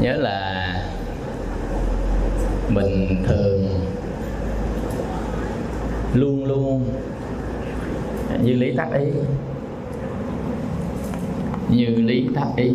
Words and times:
nhớ 0.00 0.12
là 0.12 0.74
mình 2.68 3.22
thường 3.26 3.68
luôn 6.14 6.44
luôn 6.44 6.84
như 8.42 8.52
lý 8.52 8.76
tác 8.76 8.88
ý 8.94 9.04
như 11.70 11.86
lý 11.86 12.28
tác 12.34 12.46
ý 12.56 12.72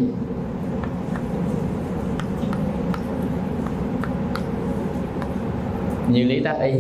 như 6.08 6.24
lý 6.24 6.40
tác 6.44 6.60
ý 6.62 6.74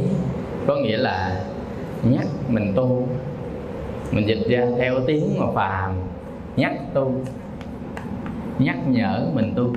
có 0.67 0.75
nghĩa 0.75 0.97
là 0.97 1.43
nhắc 2.03 2.27
mình 2.49 2.73
tu. 2.75 3.07
Mình 4.11 4.27
dịch 4.27 4.47
ra 4.49 4.65
theo 4.77 4.99
tiếng 5.07 5.39
mà 5.39 5.45
phàm, 5.55 5.91
nhắc 6.55 6.73
tu. 6.93 7.11
Nhắc 8.59 8.77
nhở 8.87 9.27
mình 9.33 9.53
tu. 9.55 9.73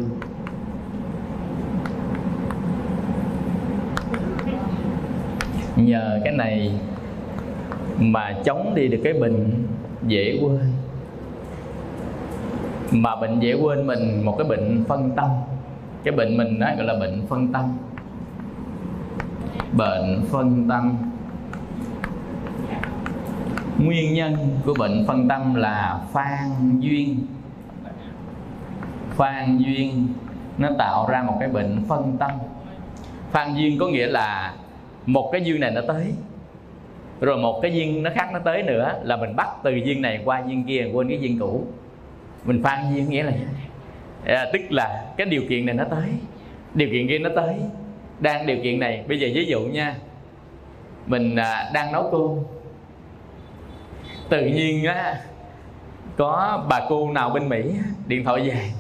Nhờ 5.76 6.20
cái 6.24 6.32
này 6.32 6.72
mà 7.98 8.34
chống 8.44 8.74
đi 8.74 8.88
được 8.88 9.00
cái 9.04 9.12
bệnh 9.12 9.66
dễ 10.06 10.38
quên. 10.42 10.72
Mà 12.90 13.16
bệnh 13.16 13.40
dễ 13.40 13.54
quên 13.54 13.86
mình 13.86 14.24
một 14.24 14.34
cái 14.38 14.48
bệnh 14.48 14.84
phân 14.88 15.10
tâm. 15.16 15.30
Cái 16.04 16.14
bệnh 16.14 16.36
mình 16.36 16.58
đó 16.60 16.66
gọi 16.76 16.86
là 16.86 16.94
bệnh 16.94 17.26
phân 17.28 17.52
tâm. 17.52 17.64
Bệnh 19.72 20.22
phân 20.30 20.68
tâm. 20.68 20.96
Nguyên 23.78 24.14
nhân 24.14 24.36
của 24.64 24.74
bệnh 24.78 25.04
phân 25.06 25.28
tâm 25.28 25.54
là 25.54 26.00
phan 26.12 26.80
duyên. 26.80 27.26
Phan 29.10 29.58
duyên 29.58 30.08
nó 30.58 30.68
tạo 30.78 31.08
ra 31.08 31.22
một 31.22 31.36
cái 31.40 31.48
bệnh 31.48 31.84
phân 31.88 32.16
tâm. 32.18 32.30
Phan 33.30 33.54
duyên 33.54 33.78
có 33.78 33.88
nghĩa 33.88 34.06
là 34.06 34.54
một 35.06 35.28
cái 35.32 35.44
duyên 35.44 35.60
này 35.60 35.70
nó 35.70 35.80
tới. 35.88 36.04
Rồi 37.20 37.38
một 37.38 37.58
cái 37.62 37.74
duyên 37.74 38.02
nó 38.02 38.10
khác 38.14 38.28
nó 38.32 38.38
tới 38.38 38.62
nữa 38.62 39.00
là 39.02 39.16
mình 39.16 39.36
bắt 39.36 39.48
từ 39.62 39.70
duyên 39.70 40.02
này 40.02 40.20
qua 40.24 40.42
duyên 40.46 40.64
kia 40.64 40.90
quên 40.92 41.08
cái 41.08 41.20
duyên 41.20 41.38
cũ. 41.38 41.66
Mình 42.44 42.62
phan 42.62 42.94
duyên 42.94 43.10
nghĩa 43.10 43.22
là 43.22 43.32
à, 44.24 44.46
tức 44.52 44.60
là 44.70 45.12
cái 45.16 45.26
điều 45.26 45.42
kiện 45.48 45.66
này 45.66 45.74
nó 45.74 45.84
tới. 45.84 46.08
Điều 46.74 46.88
kiện 46.92 47.08
kia 47.08 47.18
nó 47.18 47.30
tới. 47.36 47.54
Đang 48.20 48.46
điều 48.46 48.56
kiện 48.62 48.80
này 48.80 49.04
bây 49.08 49.20
giờ 49.20 49.28
ví 49.34 49.44
dụ 49.44 49.60
nha 49.60 49.94
mình 51.06 51.36
à, 51.36 51.70
đang 51.74 51.92
nấu 51.92 52.10
cơm 52.12 52.44
tự 54.28 54.46
nhiên 54.46 54.84
á 54.84 55.20
có 56.16 56.64
bà 56.68 56.80
cô 56.88 57.10
nào 57.10 57.30
bên 57.30 57.48
mỹ 57.48 57.62
điện 58.06 58.24
thoại 58.24 58.48
về. 58.48 58.70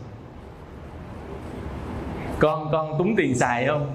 Con 2.38 2.68
con 2.72 2.98
túng 2.98 3.16
tiền 3.16 3.34
xài 3.34 3.66
không? 3.66 3.86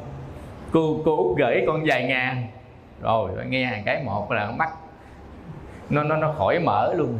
Cô 0.71 1.01
cô 1.05 1.17
út 1.17 1.37
gửi 1.37 1.63
con 1.67 1.83
vài 1.85 2.03
ngàn. 2.03 2.47
Rồi 3.01 3.31
nghe 3.47 3.65
hàng 3.65 3.83
cái 3.85 4.03
một 4.03 4.31
là 4.31 4.51
mắt 4.51 4.69
nó 5.89 6.03
nó 6.03 6.17
nó 6.17 6.33
khỏi 6.37 6.59
mở 6.59 6.93
luôn. 6.93 7.19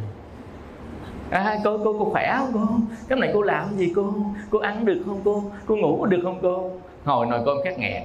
À, 1.30 1.58
cô 1.64 1.78
cô 1.84 1.96
cô 1.98 2.04
khỏe 2.04 2.34
không 2.38 2.50
cô? 2.54 2.66
Cái 3.08 3.18
này 3.18 3.30
cô 3.34 3.42
làm 3.42 3.76
gì 3.76 3.92
cô? 3.96 4.14
Cô 4.50 4.58
ăn 4.58 4.84
được 4.84 5.02
không 5.06 5.20
cô? 5.24 5.42
Cô 5.66 5.76
ngủ 5.76 6.06
được 6.06 6.20
không 6.22 6.38
cô? 6.42 6.70
Hồi 7.04 7.26
nồi 7.26 7.40
cơm 7.46 7.56
khát 7.64 7.78
nghẹt. 7.78 8.02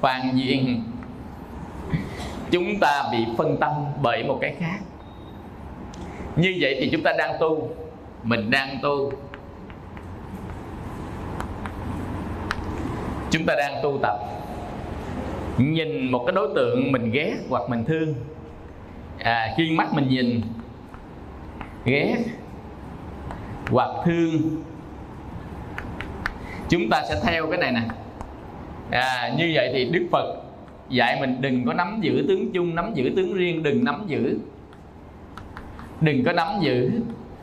Hoàn 0.00 0.38
diện 0.38 0.82
chúng 2.50 2.80
ta 2.80 3.08
bị 3.12 3.26
phân 3.38 3.56
tâm 3.56 3.72
bởi 4.02 4.24
một 4.24 4.38
cái 4.40 4.54
khác. 4.60 4.78
Như 6.36 6.54
vậy 6.60 6.76
thì 6.80 6.88
chúng 6.92 7.02
ta 7.02 7.12
đang 7.18 7.36
tu 7.40 7.68
mình 8.22 8.50
đang 8.50 8.78
tu. 8.82 9.12
Chúng 13.34 13.46
ta 13.46 13.54
đang 13.58 13.82
tu 13.82 13.98
tập. 14.02 14.18
Nhìn 15.58 16.10
một 16.10 16.24
cái 16.26 16.32
đối 16.32 16.48
tượng 16.54 16.92
mình 16.92 17.10
ghét 17.10 17.34
hoặc 17.48 17.62
mình 17.68 17.84
thương. 17.84 18.14
À, 19.18 19.54
khi 19.56 19.70
mắt 19.70 19.94
mình 19.94 20.08
nhìn 20.08 20.40
ghét 21.84 22.16
hoặc 23.70 23.90
thương. 24.04 24.62
Chúng 26.68 26.90
ta 26.90 27.02
sẽ 27.08 27.20
theo 27.22 27.46
cái 27.46 27.58
này 27.58 27.72
nè. 27.72 27.80
À, 28.90 29.34
như 29.38 29.50
vậy 29.54 29.70
thì 29.72 29.84
đức 29.84 30.06
phật 30.12 30.34
dạy 30.88 31.20
mình 31.20 31.36
đừng 31.40 31.64
có 31.66 31.72
nắm 31.72 31.98
giữ 32.00 32.24
tướng 32.28 32.52
chung 32.52 32.74
nắm 32.74 32.94
giữ 32.94 33.12
tướng 33.16 33.34
riêng 33.34 33.62
đừng 33.62 33.84
nắm 33.84 34.04
giữ. 34.06 34.38
Đừng 36.00 36.24
có 36.24 36.32
nắm 36.32 36.48
giữ. 36.60 36.90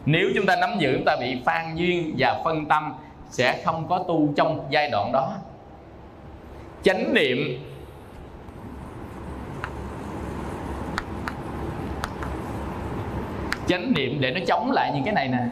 Nếu 0.06 0.30
chúng 0.36 0.46
ta 0.46 0.56
nắm 0.56 0.70
giữ 0.80 0.94
chúng 0.96 1.06
ta 1.06 1.18
bị 1.20 1.38
phan 1.46 1.76
duyên 1.76 2.16
và 2.18 2.42
phân 2.44 2.66
tâm 2.66 2.94
sẽ 3.30 3.62
không 3.66 3.88
có 3.88 4.06
tu 4.08 4.34
trong 4.36 4.68
giai 4.70 4.90
đoạn 4.90 5.12
đó 5.12 5.34
chánh 6.84 7.14
niệm. 7.14 7.38
Chánh 13.68 13.94
niệm 13.96 14.18
để 14.22 14.32
nó 14.32 14.40
chống 14.48 14.72
lại 14.72 14.92
những 14.96 15.04
cái 15.04 15.14
này 15.14 15.28
nè. 15.28 15.44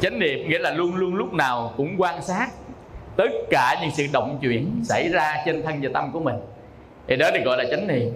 Chánh 0.00 0.18
niệm 0.18 0.48
nghĩa 0.48 0.58
là 0.58 0.70
luôn 0.70 0.96
luôn 0.96 1.14
lúc 1.14 1.32
nào 1.32 1.74
cũng 1.76 1.94
quan 1.98 2.22
sát 2.22 2.48
tất 3.16 3.30
cả 3.50 3.78
những 3.80 3.90
sự 3.90 4.06
động 4.12 4.38
chuyển 4.42 4.80
xảy 4.84 5.08
ra 5.08 5.36
trên 5.46 5.62
thân 5.62 5.78
và 5.82 5.90
tâm 5.94 6.12
của 6.12 6.20
mình. 6.20 6.36
Thì 7.08 7.16
đó 7.16 7.30
được 7.34 7.40
gọi 7.44 7.56
là 7.58 7.64
chánh 7.70 7.86
niệm. 7.86 8.12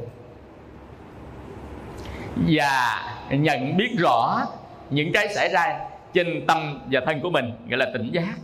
Và 2.48 3.02
nhận 3.30 3.76
biết 3.76 3.96
rõ 3.98 4.42
những 4.90 5.12
cái 5.12 5.34
xảy 5.34 5.48
ra 5.48 5.78
trên 6.12 6.46
tâm 6.46 6.80
và 6.90 7.00
thân 7.06 7.20
của 7.20 7.30
mình 7.30 7.52
gọi 7.68 7.78
là 7.78 7.86
tỉnh 7.92 8.10
giác. 8.12 8.34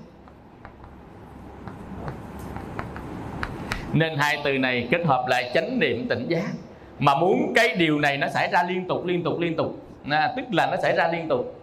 Nên 3.93 4.17
hai 4.17 4.39
từ 4.45 4.59
này 4.59 4.89
kết 4.91 5.01
hợp 5.07 5.25
lại 5.29 5.51
chánh 5.55 5.79
niệm 5.79 6.07
tỉnh 6.09 6.27
giác. 6.29 6.51
Mà 6.99 7.15
muốn 7.15 7.53
cái 7.55 7.77
điều 7.77 7.99
này 7.99 8.17
nó 8.17 8.29
xảy 8.29 8.49
ra 8.53 8.63
liên 8.63 8.89
tục 8.89 9.07
liên 9.07 9.23
tục 9.23 9.41
liên 9.41 9.57
tục. 9.57 9.87
À, 10.11 10.33
tức 10.37 10.45
là 10.53 10.67
nó 10.67 10.77
xảy 10.83 10.97
ra 10.97 11.09
liên 11.13 11.29
tục. 11.29 11.59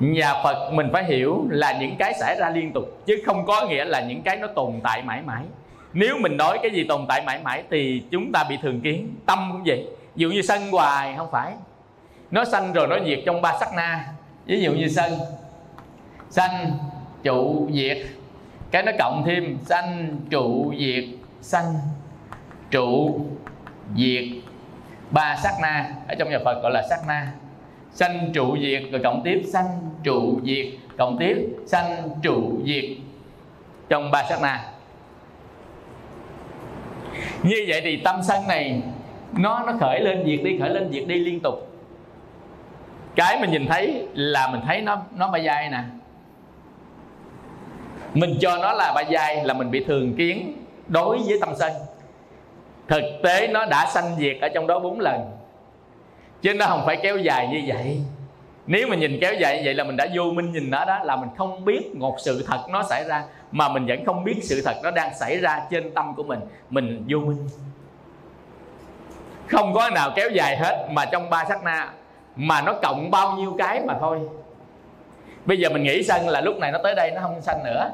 Nhà 0.00 0.34
phật 0.44 0.70
mình 0.72 0.88
phải 0.92 1.04
hiểu 1.04 1.46
là 1.50 1.78
những 1.80 1.96
cái 1.98 2.14
xảy 2.14 2.36
ra 2.40 2.50
liên 2.50 2.72
tục 2.72 3.02
chứ 3.06 3.22
không 3.26 3.46
có 3.46 3.66
nghĩa 3.68 3.84
là 3.84 4.00
những 4.00 4.22
cái 4.22 4.36
nó 4.36 4.46
tồn 4.46 4.72
tại 4.82 5.02
mãi 5.02 5.22
mãi. 5.26 5.42
Nếu 5.92 6.16
mình 6.20 6.36
nói 6.36 6.58
cái 6.62 6.70
gì 6.70 6.84
tồn 6.88 7.06
tại 7.08 7.22
mãi 7.26 7.40
mãi 7.44 7.62
thì 7.70 8.02
chúng 8.10 8.32
ta 8.32 8.44
bị 8.48 8.58
thường 8.62 8.80
kiến 8.80 9.14
tâm 9.26 9.48
cũng 9.52 9.62
vậy. 9.66 9.86
Ví 10.14 10.22
dụ 10.22 10.30
như 10.30 10.42
sân 10.42 10.70
hoài 10.70 11.14
không 11.16 11.28
phải. 11.30 11.52
Nó 12.30 12.44
sanh 12.44 12.72
rồi 12.72 12.86
nó 12.86 12.96
diệt 13.06 13.18
trong 13.26 13.42
ba 13.42 13.56
sắc 13.60 13.68
na. 13.74 14.04
Ví 14.46 14.60
dụ 14.60 14.72
như 14.72 14.88
sân. 14.88 15.12
Sanh 16.30 16.78
trụ 17.22 17.68
diệt 17.72 17.98
cái 18.70 18.82
nó 18.82 18.92
cộng 18.98 19.22
thêm 19.26 19.58
sanh, 19.64 20.16
trụ, 20.30 20.74
diệt, 20.78 21.04
sanh, 21.40 21.74
trụ, 22.70 23.20
diệt. 23.96 24.24
Ba 25.10 25.36
sát 25.36 25.52
na, 25.62 25.94
ở 26.08 26.14
trong 26.14 26.30
nhà 26.30 26.38
Phật 26.44 26.62
gọi 26.62 26.72
là 26.72 26.82
sát 26.90 26.98
na. 27.08 27.32
Sanh, 27.92 28.30
trụ, 28.34 28.56
diệt, 28.60 28.82
rồi 28.92 29.00
cộng 29.04 29.22
tiếp 29.24 29.42
sanh, 29.52 29.66
trụ, 30.02 30.40
diệt, 30.44 30.66
cộng 30.98 31.18
tiếp 31.18 31.48
sanh, 31.66 32.08
trụ, 32.22 32.60
diệt. 32.64 32.84
Trong 33.88 34.10
ba 34.10 34.24
sát 34.28 34.38
na. 34.42 34.64
Như 37.42 37.64
vậy 37.68 37.80
thì 37.84 37.96
tâm 37.96 38.20
sân 38.22 38.46
này, 38.48 38.82
nó 39.32 39.62
nó 39.66 39.72
khởi 39.80 40.00
lên, 40.00 40.22
diệt 40.26 40.40
đi, 40.44 40.58
khởi 40.58 40.70
lên, 40.70 40.92
diệt 40.92 41.08
đi 41.08 41.14
liên 41.14 41.40
tục. 41.40 41.54
Cái 43.16 43.40
mình 43.40 43.50
nhìn 43.50 43.66
thấy 43.66 44.06
là 44.14 44.50
mình 44.50 44.60
thấy 44.66 44.80
nó 44.80 45.02
nó 45.14 45.30
bay 45.30 45.44
dai 45.44 45.70
nè 45.70 45.82
mình 48.14 48.36
cho 48.40 48.58
nó 48.58 48.72
là 48.72 48.92
ba 48.94 49.02
dai 49.12 49.44
là 49.44 49.54
mình 49.54 49.70
bị 49.70 49.84
thường 49.84 50.14
kiến 50.16 50.64
đối 50.88 51.18
với 51.18 51.38
tâm 51.40 51.48
sân. 51.58 51.72
Thực 52.88 53.02
tế 53.22 53.46
nó 53.46 53.66
đã 53.66 53.86
sanh 53.86 54.16
diệt 54.18 54.36
ở 54.40 54.48
trong 54.48 54.66
đó 54.66 54.78
bốn 54.78 55.00
lần. 55.00 55.30
Chứ 56.42 56.54
nó 56.54 56.66
không 56.66 56.82
phải 56.86 56.96
kéo 57.02 57.16
dài 57.18 57.48
như 57.48 57.62
vậy. 57.66 58.00
Nếu 58.66 58.86
mà 58.88 58.96
nhìn 58.96 59.18
kéo 59.20 59.34
dài 59.34 59.56
như 59.56 59.62
vậy 59.64 59.74
là 59.74 59.84
mình 59.84 59.96
đã 59.96 60.06
vô 60.14 60.22
minh 60.22 60.52
nhìn 60.52 60.70
nó 60.70 60.84
đó, 60.84 60.98
là 61.04 61.16
mình 61.16 61.28
không 61.36 61.64
biết 61.64 61.96
một 61.96 62.16
sự 62.18 62.44
thật 62.46 62.58
nó 62.70 62.82
xảy 62.82 63.04
ra, 63.04 63.24
mà 63.52 63.68
mình 63.68 63.86
vẫn 63.86 64.04
không 64.04 64.24
biết 64.24 64.36
sự 64.42 64.62
thật 64.64 64.74
nó 64.82 64.90
đang 64.90 65.14
xảy 65.18 65.36
ra 65.36 65.62
trên 65.70 65.94
tâm 65.94 66.14
của 66.14 66.22
mình. 66.22 66.40
Mình 66.70 67.04
vô 67.08 67.18
minh. 67.18 67.48
Không 69.46 69.74
có 69.74 69.90
nào 69.90 70.10
kéo 70.16 70.30
dài 70.30 70.56
hết 70.56 70.88
mà 70.90 71.04
trong 71.04 71.30
ba 71.30 71.44
sát 71.44 71.62
na, 71.62 71.90
mà 72.36 72.62
nó 72.62 72.72
cộng 72.82 73.10
bao 73.10 73.36
nhiêu 73.36 73.54
cái 73.58 73.80
mà 73.86 73.94
thôi. 74.00 74.20
Bây 75.44 75.58
giờ 75.58 75.68
mình 75.68 75.82
nghĩ 75.82 76.02
sân 76.02 76.28
là 76.28 76.40
lúc 76.40 76.58
này 76.58 76.72
nó 76.72 76.78
tới 76.82 76.94
đây, 76.94 77.10
nó 77.10 77.20
không 77.20 77.40
sanh 77.40 77.64
nữa 77.64 77.90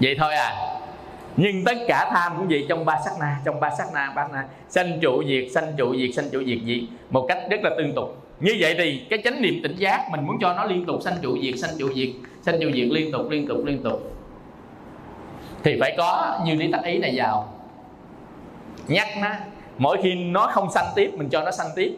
vậy 0.00 0.16
thôi 0.18 0.34
à. 0.34 0.52
Nhưng 1.36 1.64
tất 1.64 1.76
cả 1.88 2.10
tham 2.10 2.32
cũng 2.36 2.48
vậy 2.48 2.66
trong 2.68 2.84
ba 2.84 2.98
sắc 3.04 3.12
na 3.20 3.40
trong 3.44 3.60
ba 3.60 3.70
sắc 3.78 3.86
na 3.94 4.12
ba 4.16 4.28
na 4.32 4.44
sanh 4.68 4.98
trụ 5.00 5.22
diệt, 5.28 5.44
sanh 5.54 5.72
trụ 5.76 5.96
diệt, 5.96 6.10
sanh 6.14 6.30
trụ 6.32 6.44
diệt 6.46 6.58
diệt 6.66 6.80
một 7.10 7.26
cách 7.28 7.38
rất 7.50 7.60
là 7.62 7.70
tương 7.78 7.94
tục. 7.94 8.22
Như 8.40 8.56
vậy 8.60 8.74
thì 8.78 9.06
cái 9.10 9.18
chánh 9.24 9.42
niệm 9.42 9.60
tỉnh 9.62 9.76
giác 9.76 10.08
mình 10.10 10.26
muốn 10.26 10.36
cho 10.40 10.54
nó 10.54 10.64
liên 10.64 10.84
tục, 10.84 11.02
sanh 11.02 11.14
trụ 11.22 11.38
diệt, 11.42 11.54
sanh 11.58 11.70
trụ 11.78 11.88
diệt, 11.94 12.08
sanh 12.42 12.60
trụ 12.60 12.70
diệt 12.74 12.88
liên 12.90 13.12
tục 13.12 13.30
liên 13.30 13.46
tục 13.46 13.58
liên 13.64 13.82
tục. 13.82 14.12
Thì 15.62 15.76
phải 15.80 15.94
có 15.98 16.40
như 16.44 16.54
lý 16.54 16.72
tắc 16.72 16.84
ý 16.84 16.98
này 16.98 17.12
vào. 17.16 17.54
Nhắc 18.88 19.08
nó. 19.22 19.28
Mỗi 19.78 19.98
khi 20.02 20.14
nó 20.14 20.46
không 20.46 20.70
sanh 20.70 20.86
tiếp, 20.94 21.10
mình 21.16 21.28
cho 21.28 21.42
nó 21.42 21.50
sanh 21.50 21.66
tiếp. 21.76 21.92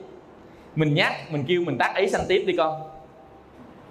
Mình 0.76 0.94
nhắc, 0.94 1.12
mình 1.30 1.44
kêu 1.48 1.62
mình 1.66 1.78
tác 1.78 1.96
ý 1.96 2.06
sanh 2.06 2.24
tiếp 2.28 2.44
đi 2.46 2.54
con. 2.56 2.82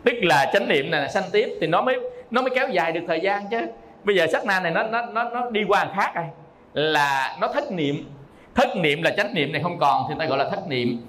Tức 0.03 0.13
là 0.21 0.51
chánh 0.53 0.67
niệm 0.67 0.91
này 0.91 1.01
là 1.01 1.07
sanh 1.07 1.23
tiếp 1.31 1.57
thì 1.61 1.67
nó 1.67 1.81
mới 1.81 1.95
nó 2.31 2.41
mới 2.41 2.51
kéo 2.55 2.69
dài 2.69 2.91
được 2.91 3.01
thời 3.07 3.19
gian 3.19 3.43
chứ 3.51 3.61
bây 4.07 4.15
giờ 4.15 4.27
sắc 4.31 4.45
na 4.45 4.59
này 4.59 4.71
nó 4.71 4.83
nó 4.83 5.05
nó 5.05 5.23
nó 5.23 5.49
đi 5.49 5.63
qua 5.67 5.91
khác 5.95 6.11
rồi. 6.15 6.25
Là 6.73 7.37
nó 7.41 7.47
thất 7.47 7.71
niệm. 7.71 7.95
Thất 8.55 8.75
niệm 8.75 9.01
là 9.01 9.11
chánh 9.17 9.33
niệm 9.33 9.51
này 9.51 9.63
không 9.63 9.79
còn 9.79 10.03
thì 10.09 10.15
ta 10.19 10.25
gọi 10.25 10.37
là 10.37 10.49
thất 10.49 10.67
niệm. 10.67 11.01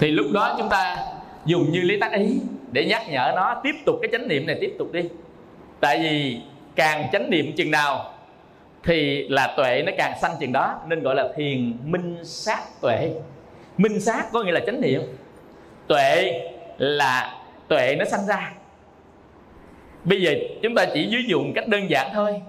Thì 0.00 0.10
lúc 0.10 0.26
đó 0.34 0.54
chúng 0.58 0.68
ta 0.68 0.96
dùng 1.44 1.72
như 1.72 1.80
lý 1.80 2.00
tác 2.00 2.12
ý 2.12 2.40
để 2.72 2.84
nhắc 2.84 3.02
nhở 3.10 3.32
nó 3.36 3.60
tiếp 3.64 3.74
tục 3.86 3.96
cái 4.02 4.08
chánh 4.12 4.28
niệm 4.28 4.46
này 4.46 4.56
tiếp 4.60 4.74
tục 4.78 4.92
đi. 4.92 5.02
Tại 5.80 5.98
vì 5.98 6.40
càng 6.76 7.08
chánh 7.12 7.30
niệm 7.30 7.52
chừng 7.56 7.70
nào 7.70 8.14
thì 8.82 9.28
là 9.28 9.54
tuệ 9.56 9.82
nó 9.86 9.92
càng 9.98 10.12
sanh 10.22 10.32
chừng 10.40 10.52
đó, 10.52 10.80
nên 10.86 11.02
gọi 11.02 11.14
là 11.14 11.28
thiền 11.36 11.76
minh 11.84 12.24
sát 12.24 12.60
tuệ. 12.80 13.10
Minh 13.76 14.00
sát 14.00 14.24
có 14.32 14.42
nghĩa 14.42 14.52
là 14.52 14.60
chánh 14.66 14.80
niệm. 14.80 15.02
Tuệ 15.86 16.40
là 16.78 17.38
tuệ 17.68 17.96
nó 17.98 18.04
sanh 18.04 18.26
ra 18.26 18.52
bây 20.04 20.22
giờ 20.22 20.34
chúng 20.62 20.74
ta 20.74 20.86
chỉ 20.94 21.06
ví 21.06 21.24
dụ 21.28 21.44
cách 21.54 21.68
đơn 21.68 21.90
giản 21.90 22.10
thôi. 22.12 22.42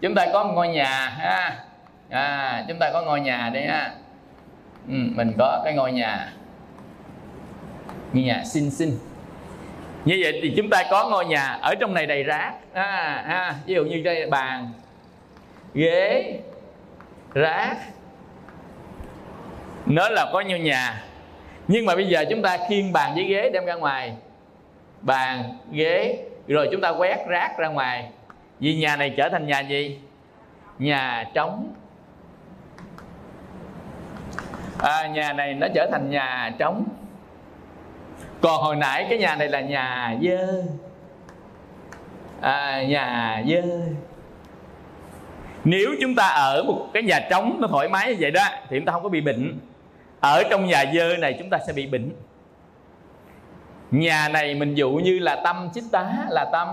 Chúng 0.00 0.14
ta 0.14 0.26
có 0.32 0.44
một 0.44 0.52
ngôi 0.54 0.68
nhà 0.68 1.08
ha. 1.18 1.56
À, 2.08 2.64
chúng 2.68 2.78
ta 2.78 2.90
có 2.92 3.02
ngôi 3.02 3.20
nhà 3.20 3.50
đây 3.54 3.66
ha. 3.66 3.94
Ừ, 4.88 4.94
mình 5.14 5.32
có 5.38 5.60
cái 5.64 5.74
ngôi 5.74 5.92
nhà. 5.92 6.32
Ngôi 8.12 8.24
nhà 8.24 8.42
xinh 8.44 8.70
xinh. 8.70 8.98
Như 10.04 10.20
vậy 10.22 10.40
thì 10.42 10.54
chúng 10.56 10.70
ta 10.70 10.84
có 10.90 11.08
ngôi 11.08 11.26
nhà 11.26 11.58
ở 11.62 11.74
trong 11.74 11.94
này 11.94 12.06
đầy 12.06 12.22
rác. 12.22 12.52
À, 12.72 13.24
ha 13.26 13.54
ví 13.66 13.74
dụ 13.74 13.84
như 13.84 14.02
đây 14.02 14.26
bàn 14.26 14.72
ghế 15.74 16.34
rác. 17.34 17.76
Nó 19.86 20.08
là 20.08 20.30
có 20.32 20.40
nhiêu 20.40 20.58
nhà. 20.58 21.04
Nhưng 21.68 21.86
mà 21.86 21.94
bây 21.94 22.08
giờ 22.08 22.24
chúng 22.30 22.42
ta 22.42 22.58
khiêng 22.68 22.92
bàn 22.92 23.14
với 23.14 23.24
ghế 23.24 23.50
đem 23.50 23.64
ra 23.64 23.74
ngoài. 23.74 24.12
Bàn 25.00 25.58
ghế 25.72 26.18
rồi 26.48 26.68
chúng 26.72 26.80
ta 26.80 26.90
quét 26.90 27.26
rác 27.28 27.58
ra 27.58 27.68
ngoài. 27.68 28.10
Vì 28.60 28.74
nhà 28.76 28.96
này 28.96 29.14
trở 29.16 29.28
thành 29.28 29.46
nhà 29.46 29.60
gì? 29.60 30.00
Nhà 30.78 31.24
trống. 31.34 31.72
À, 34.78 35.06
nhà 35.06 35.32
này 35.32 35.54
nó 35.54 35.66
trở 35.74 35.88
thành 35.90 36.10
nhà 36.10 36.52
trống. 36.58 36.84
Còn 38.40 38.62
hồi 38.62 38.76
nãy 38.76 39.06
cái 39.08 39.18
nhà 39.18 39.36
này 39.36 39.48
là 39.48 39.60
nhà 39.60 40.16
dơ. 40.22 40.62
À, 42.40 42.82
nhà 42.82 43.42
dơ. 43.48 43.62
Nếu 45.64 45.90
chúng 46.00 46.14
ta 46.14 46.26
ở 46.26 46.62
một 46.62 46.86
cái 46.94 47.02
nhà 47.02 47.20
trống 47.30 47.56
nó 47.60 47.68
thoải 47.68 47.88
mái 47.88 48.08
như 48.08 48.16
vậy 48.20 48.30
đó 48.30 48.44
thì 48.68 48.78
chúng 48.78 48.86
ta 48.86 48.92
không 48.92 49.02
có 49.02 49.08
bị 49.08 49.20
bệnh. 49.20 49.58
Ở 50.20 50.42
trong 50.50 50.66
nhà 50.66 50.84
dơ 50.94 51.16
này 51.16 51.36
chúng 51.38 51.50
ta 51.50 51.58
sẽ 51.66 51.72
bị 51.72 51.86
bệnh 51.86 52.10
nhà 53.90 54.28
này 54.28 54.54
mình 54.54 54.74
dụ 54.74 54.90
như 54.90 55.18
là 55.18 55.40
tâm 55.44 55.68
chích 55.74 55.84
tá 55.92 56.14
là 56.28 56.44
tâm. 56.52 56.68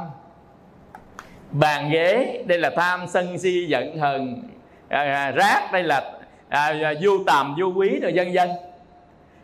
Bàn 1.52 1.90
ghế 1.92 2.44
đây 2.46 2.58
là 2.58 2.70
tham 2.76 3.08
sân 3.08 3.38
si 3.38 3.66
giận 3.66 3.98
hờn. 3.98 4.44
À, 4.90 5.02
à, 5.02 5.32
rác 5.32 5.70
đây 5.74 5.84
là 5.84 6.12
à, 6.50 6.74
à, 6.84 6.94
vô 7.02 7.12
tàm 7.28 7.56
vô 7.60 7.66
quý 7.76 8.00
rồi 8.02 8.14
dân 8.14 8.34
dân. 8.34 8.50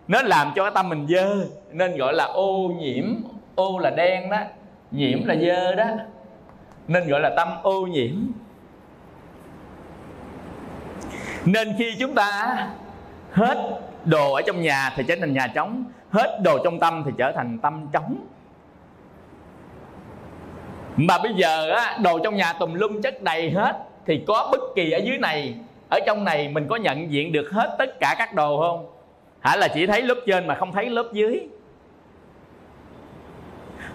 Nó 0.07 0.21
làm 0.21 0.51
cho 0.55 0.63
cái 0.63 0.71
tâm 0.75 0.89
mình 0.89 1.07
dơ 1.09 1.45
nên 1.71 1.97
gọi 1.97 2.13
là 2.13 2.23
ô 2.23 2.71
nhiễm 2.79 3.15
ô 3.55 3.79
là 3.79 3.89
đen 3.89 4.29
đó 4.29 4.39
nhiễm 4.91 5.25
là 5.25 5.35
dơ 5.35 5.75
đó. 5.75 5.85
Nên 6.87 7.07
gọi 7.07 7.21
là 7.21 7.29
tâm 7.37 7.47
ô 7.63 7.81
nhiễm. 7.81 8.15
Nên 11.45 11.75
khi 11.77 11.95
chúng 11.99 12.15
ta 12.15 12.57
hết 13.31 13.79
đồ 14.05 14.33
ở 14.33 14.41
trong 14.41 14.61
nhà 14.61 14.93
thì 14.95 15.03
trở 15.07 15.15
thành 15.19 15.33
nhà 15.33 15.47
trống 15.47 15.83
hết 16.13 16.39
đồ 16.43 16.57
trong 16.63 16.79
tâm 16.79 17.03
thì 17.05 17.11
trở 17.17 17.31
thành 17.31 17.59
tâm 17.59 17.87
trống. 17.91 18.27
Mà 20.95 21.17
bây 21.17 21.33
giờ 21.33 21.69
á, 21.71 21.97
đồ 22.03 22.19
trong 22.19 22.35
nhà 22.35 22.53
tùm 22.53 22.73
lum 22.73 23.01
chất 23.01 23.21
đầy 23.21 23.51
hết 23.51 23.77
thì 24.05 24.23
có 24.27 24.49
bất 24.51 24.61
kỳ 24.75 24.91
ở 24.91 24.97
dưới 24.97 25.17
này 25.17 25.55
ở 25.89 25.99
trong 26.05 26.23
này 26.23 26.47
mình 26.47 26.67
có 26.69 26.75
nhận 26.75 27.11
diện 27.11 27.31
được 27.31 27.49
hết 27.51 27.75
tất 27.77 27.99
cả 27.99 28.15
các 28.17 28.33
đồ 28.33 28.61
không? 28.61 28.89
Hả 29.39 29.55
là 29.55 29.67
chỉ 29.67 29.87
thấy 29.87 30.01
lớp 30.01 30.17
trên 30.27 30.47
mà 30.47 30.55
không 30.55 30.71
thấy 30.71 30.89
lớp 30.89 31.09
dưới. 31.13 31.47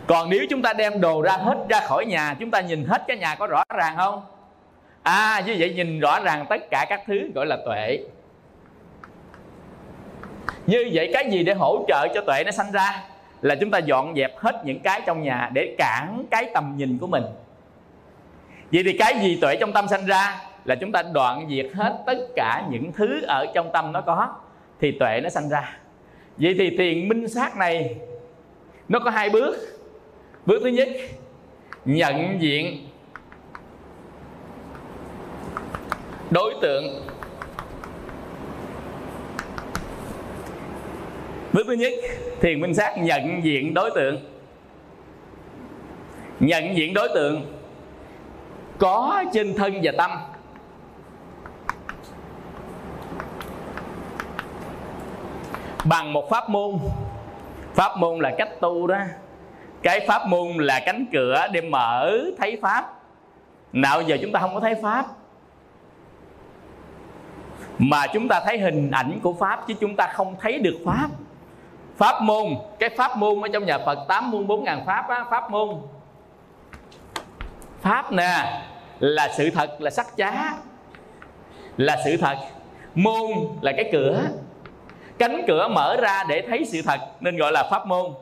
Còn 0.07 0.31
nếu 0.31 0.41
chúng 0.51 0.63
ta 0.63 0.73
đem 0.73 1.01
đồ 1.01 1.23
ra 1.23 1.33
hết 1.33 1.57
ra 1.69 1.81
khỏi 1.81 2.05
nhà 2.07 2.37
chúng 2.41 2.51
ta 2.51 2.61
nhìn 2.61 2.85
hết 2.85 3.05
cái 3.09 3.17
nhà 3.17 3.35
có 3.35 3.47
rõ 3.47 3.63
ràng 3.77 3.95
không? 3.97 4.23
À 5.03 5.43
như 5.47 5.57
vậy 5.59 5.75
nhìn 5.75 6.01
rõ 6.01 6.21
ràng 6.21 6.47
tất 6.49 6.71
cả 6.71 6.87
các 6.89 7.01
thứ 7.07 7.31
gọi 7.35 7.47
là 7.47 7.57
tuệ 7.67 7.99
như 10.69 10.91
vậy 10.93 11.11
cái 11.13 11.31
gì 11.31 11.43
để 11.43 11.55
hỗ 11.55 11.85
trợ 11.89 12.09
cho 12.15 12.21
tuệ 12.21 12.45
nó 12.45 12.51
sanh 12.51 12.73
ra? 12.73 13.05
Là 13.43 13.55
chúng 13.55 13.71
ta 13.71 13.79
dọn 13.79 14.15
dẹp 14.17 14.39
hết 14.39 14.63
những 14.65 14.81
cái 14.81 15.01
trong 15.07 15.23
nhà 15.23 15.51
để 15.53 15.75
cản 15.79 16.25
cái 16.31 16.51
tầm 16.55 16.75
nhìn 16.77 16.99
của 16.99 17.07
mình. 17.07 17.23
Vậy 18.73 18.83
thì 18.85 18.99
cái 18.99 19.19
gì 19.23 19.39
tuệ 19.41 19.57
trong 19.57 19.73
tâm 19.73 19.89
sanh 19.89 20.07
ra? 20.07 20.41
Là 20.65 20.75
chúng 20.75 20.93
ta 20.93 21.03
đoạn 21.03 21.47
diệt 21.51 21.67
hết 21.75 21.99
tất 22.07 22.19
cả 22.37 22.65
những 22.71 22.93
thứ 22.93 23.23
ở 23.23 23.47
trong 23.55 23.71
tâm 23.73 23.93
nó 23.93 24.01
có, 24.01 24.35
thì 24.81 24.93
tuệ 24.93 25.21
nó 25.23 25.29
sanh 25.29 25.49
ra. 25.49 25.79
Vậy 26.37 26.55
thì 26.59 26.77
thiền 26.77 27.09
minh 27.09 27.29
sát 27.29 27.57
này, 27.57 27.97
nó 28.89 28.99
có 28.99 29.11
hai 29.11 29.31
bước. 29.31 29.57
Bước 30.47 30.61
thứ 30.63 30.69
nhất, 30.69 30.89
nhận 31.85 32.43
diện 32.43 32.89
đối 36.31 36.55
tượng 36.63 37.08
bước 41.53 41.65
thứ 41.67 41.73
nhất 41.73 41.93
thiền 42.41 42.61
minh 42.61 42.75
sát 42.75 42.95
nhận 42.99 43.45
diện 43.45 43.75
đối 43.75 43.91
tượng. 43.91 44.19
Nhận 46.41 46.77
diện 46.77 46.95
đối 46.95 47.09
tượng 47.15 47.55
có 48.79 49.25
trên 49.33 49.55
thân 49.55 49.81
và 49.83 49.93
tâm. 49.99 50.11
Bằng 55.85 56.13
một 56.13 56.31
pháp 56.31 56.51
môn. 56.51 56.79
Pháp 57.75 57.97
môn 57.97 58.19
là 58.19 58.35
cách 58.39 58.61
tu 58.61 58.87
đó. 58.87 58.99
Cái 59.83 60.07
pháp 60.09 60.27
môn 60.29 60.49
là 60.57 60.81
cánh 60.87 61.07
cửa 61.13 61.47
để 61.53 61.61
mở 61.61 62.19
thấy 62.39 62.59
pháp. 62.63 62.95
Nào 63.73 64.03
giờ 64.03 64.17
chúng 64.23 64.33
ta 64.33 64.41
không 64.41 64.55
có 64.55 64.61
thấy 64.61 64.75
pháp? 64.83 65.07
Mà 67.79 68.07
chúng 68.07 68.29
ta 68.29 68.41
thấy 68.45 68.59
hình 68.59 68.91
ảnh 68.91 69.19
của 69.23 69.33
pháp 69.33 69.65
chứ 69.67 69.75
chúng 69.81 69.97
ta 69.97 70.13
không 70.15 70.35
thấy 70.41 70.59
được 70.59 70.77
pháp 70.85 71.09
pháp 71.99 72.23
môn. 72.23 72.47
Cái 72.79 72.91
pháp 72.91 73.17
môn 73.17 73.41
ở 73.41 73.49
trong 73.53 73.67
nhà 73.67 73.79
phật 73.79 73.99
tám 74.09 74.31
môn 74.31 74.47
bốn 74.47 74.65
ngàn 74.65 74.87
pháp 74.87 75.09
á, 75.09 75.25
pháp 75.31 75.51
môn. 75.51 75.69
Pháp 77.81 78.13
nè 78.13 78.63
là 78.99 79.29
sự 79.37 79.51
thật 79.51 79.77
là 79.79 79.91
sắc 79.91 80.17
giá. 80.17 80.53
Là 81.77 81.97
sự 82.05 82.17
thật. 82.17 82.37
Môn 82.95 83.31
là 83.61 83.73
cái 83.77 83.89
cửa. 83.93 84.23
Cánh 85.19 85.45
cửa 85.47 85.69
mở 85.69 85.97
ra 85.97 86.25
để 86.29 86.45
thấy 86.49 86.65
sự 86.65 86.83
thật 86.85 87.01
nên 87.21 87.37
gọi 87.37 87.53
là 87.53 87.69
pháp 87.71 87.87
môn. 87.87 88.13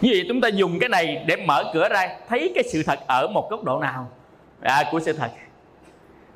Như 0.00 0.10
vậy 0.12 0.24
chúng 0.28 0.40
ta 0.40 0.48
dùng 0.48 0.78
cái 0.80 0.88
này 0.88 1.24
để 1.26 1.36
mở 1.36 1.64
cửa 1.74 1.88
ra 1.88 2.16
thấy 2.28 2.52
cái 2.54 2.64
sự 2.72 2.82
thật 2.86 2.98
ở 3.06 3.28
một 3.28 3.50
góc 3.50 3.64
độ 3.64 3.78
nào? 3.78 4.08
À, 4.60 4.84
của 4.90 5.00
sự 5.00 5.12
thật. 5.12 5.30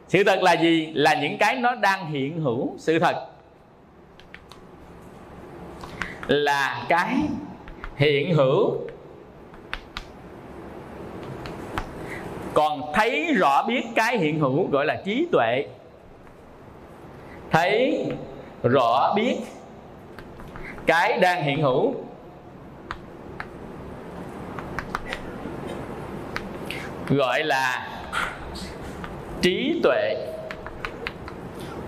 Sự 0.08 0.24
thật 0.24 0.42
là 0.42 0.52
gì? 0.52 0.92
Là 0.94 1.14
những 1.14 1.38
cái 1.38 1.56
nó 1.56 1.74
đang 1.74 2.06
hiện 2.06 2.40
hữu 2.40 2.74
sự 2.78 2.98
thật 2.98 3.26
là 6.32 6.84
cái 6.88 7.16
hiện 7.96 8.34
hữu. 8.34 8.76
Còn 12.54 12.92
thấy 12.94 13.34
rõ 13.34 13.62
biết 13.62 13.82
cái 13.94 14.18
hiện 14.18 14.38
hữu 14.38 14.70
gọi 14.70 14.86
là 14.86 15.02
trí 15.04 15.28
tuệ. 15.32 15.66
Thấy 17.50 18.06
rõ 18.62 19.12
biết 19.16 19.36
cái 20.86 21.18
đang 21.18 21.42
hiện 21.42 21.62
hữu. 21.62 21.94
Gọi 27.08 27.44
là 27.44 27.88
trí 29.40 29.80
tuệ 29.82 30.14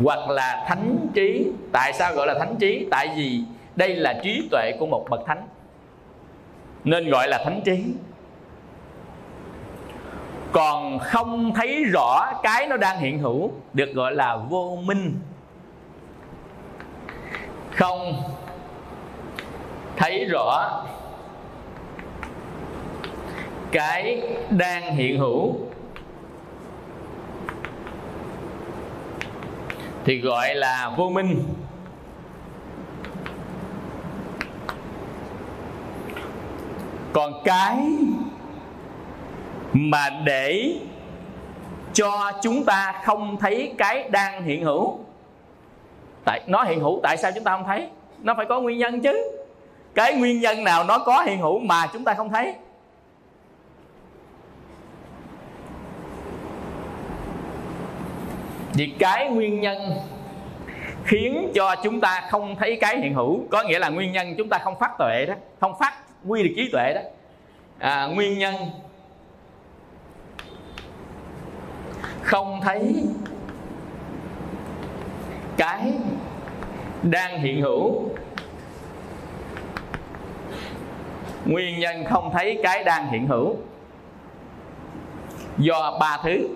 hoặc 0.03 0.31
là 0.31 0.65
thánh 0.69 0.97
trí. 1.15 1.47
Tại 1.73 1.93
sao 1.93 2.15
gọi 2.15 2.27
là 2.27 2.35
thánh 2.39 2.57
trí? 2.61 2.87
Tại 2.91 3.09
vì 3.17 3.41
đây 3.77 3.97
là 3.97 4.21
trí 4.23 4.49
tuệ 4.51 4.73
của 4.79 4.87
một 4.87 5.07
bậc 5.11 5.21
thánh, 5.27 5.49
nên 6.85 7.11
gọi 7.11 7.29
là 7.29 7.43
thánh 7.45 7.61
trí. 7.65 7.85
Còn 10.53 10.99
không 10.99 11.55
thấy 11.55 11.85
rõ 11.85 12.33
cái 12.43 12.67
nó 12.67 12.77
đang 12.77 12.99
hiện 12.99 13.19
hữu, 13.19 13.53
được 13.73 13.93
gọi 13.95 14.15
là 14.15 14.37
vô 14.37 14.79
minh. 14.85 15.15
Không 17.71 18.23
thấy 19.97 20.25
rõ 20.25 20.85
cái 23.73 24.23
đang 24.51 24.97
hiện 24.97 25.19
hữu, 25.19 25.55
thì 30.05 30.21
gọi 30.21 30.55
là 30.55 30.95
vô 30.97 31.11
minh. 31.11 31.43
Còn 37.15 37.33
cái 37.45 37.77
mà 39.73 40.11
để 40.25 40.75
cho 41.93 42.33
chúng 42.43 42.65
ta 42.65 43.01
không 43.05 43.37
thấy 43.37 43.75
cái 43.79 44.09
đang 44.11 44.43
hiện 44.43 44.65
hữu. 44.65 44.99
Tại, 46.25 46.41
nó 46.47 46.63
hiện 46.63 46.81
hữu 46.81 47.01
tại 47.03 47.17
sao 47.17 47.31
chúng 47.35 47.45
ta 47.45 47.57
không 47.57 47.67
thấy? 47.67 47.89
Nó 48.23 48.35
phải 48.35 48.47
có 48.47 48.61
nguyên 48.61 48.79
nhân 48.79 49.01
chứ. 49.01 49.31
Cái 49.95 50.15
nguyên 50.15 50.41
nhân 50.41 50.65
nào 50.65 50.85
nó 50.85 50.99
có 50.99 51.23
hiện 51.23 51.39
hữu 51.39 51.59
mà 51.59 51.87
chúng 51.93 52.05
ta 52.05 52.15
không 52.15 52.31
thấy? 52.31 52.55
Vì 58.73 58.95
cái 58.99 59.31
nguyên 59.31 59.61
nhân 59.61 59.79
khiến 61.05 61.53
cho 61.55 61.75
chúng 61.83 62.01
ta 62.01 62.29
không 62.31 62.57
thấy 62.57 62.79
cái 62.81 62.99
hiện 62.99 63.15
hữu, 63.15 63.41
có 63.51 63.63
nghĩa 63.63 63.79
là 63.79 63.89
nguyên 63.89 64.13
nhân 64.13 64.35
chúng 64.39 64.49
ta 64.49 64.59
không 64.59 64.79
phát 64.79 64.91
tuệ 64.99 65.27
đó. 65.27 65.35
Không 65.61 65.79
phát 65.79 65.95
quy 66.27 66.43
được 66.43 66.53
trí 66.57 66.69
tuệ 66.73 66.95
đó. 66.95 67.01
À, 67.79 68.07
nguyên 68.07 68.39
nhân. 68.39 68.55
Không 72.23 72.61
thấy 72.63 73.05
cái 75.57 75.93
đang 77.03 77.41
hiện 77.41 77.61
hữu. 77.61 78.09
Nguyên 81.45 81.81
nhân 81.81 82.05
không 82.05 82.31
thấy 82.33 82.61
cái 82.63 82.85
đang 82.85 83.09
hiện 83.09 83.27
hữu. 83.27 83.57
Do 85.59 85.99
ba 86.01 86.21
thứ. 86.23 86.49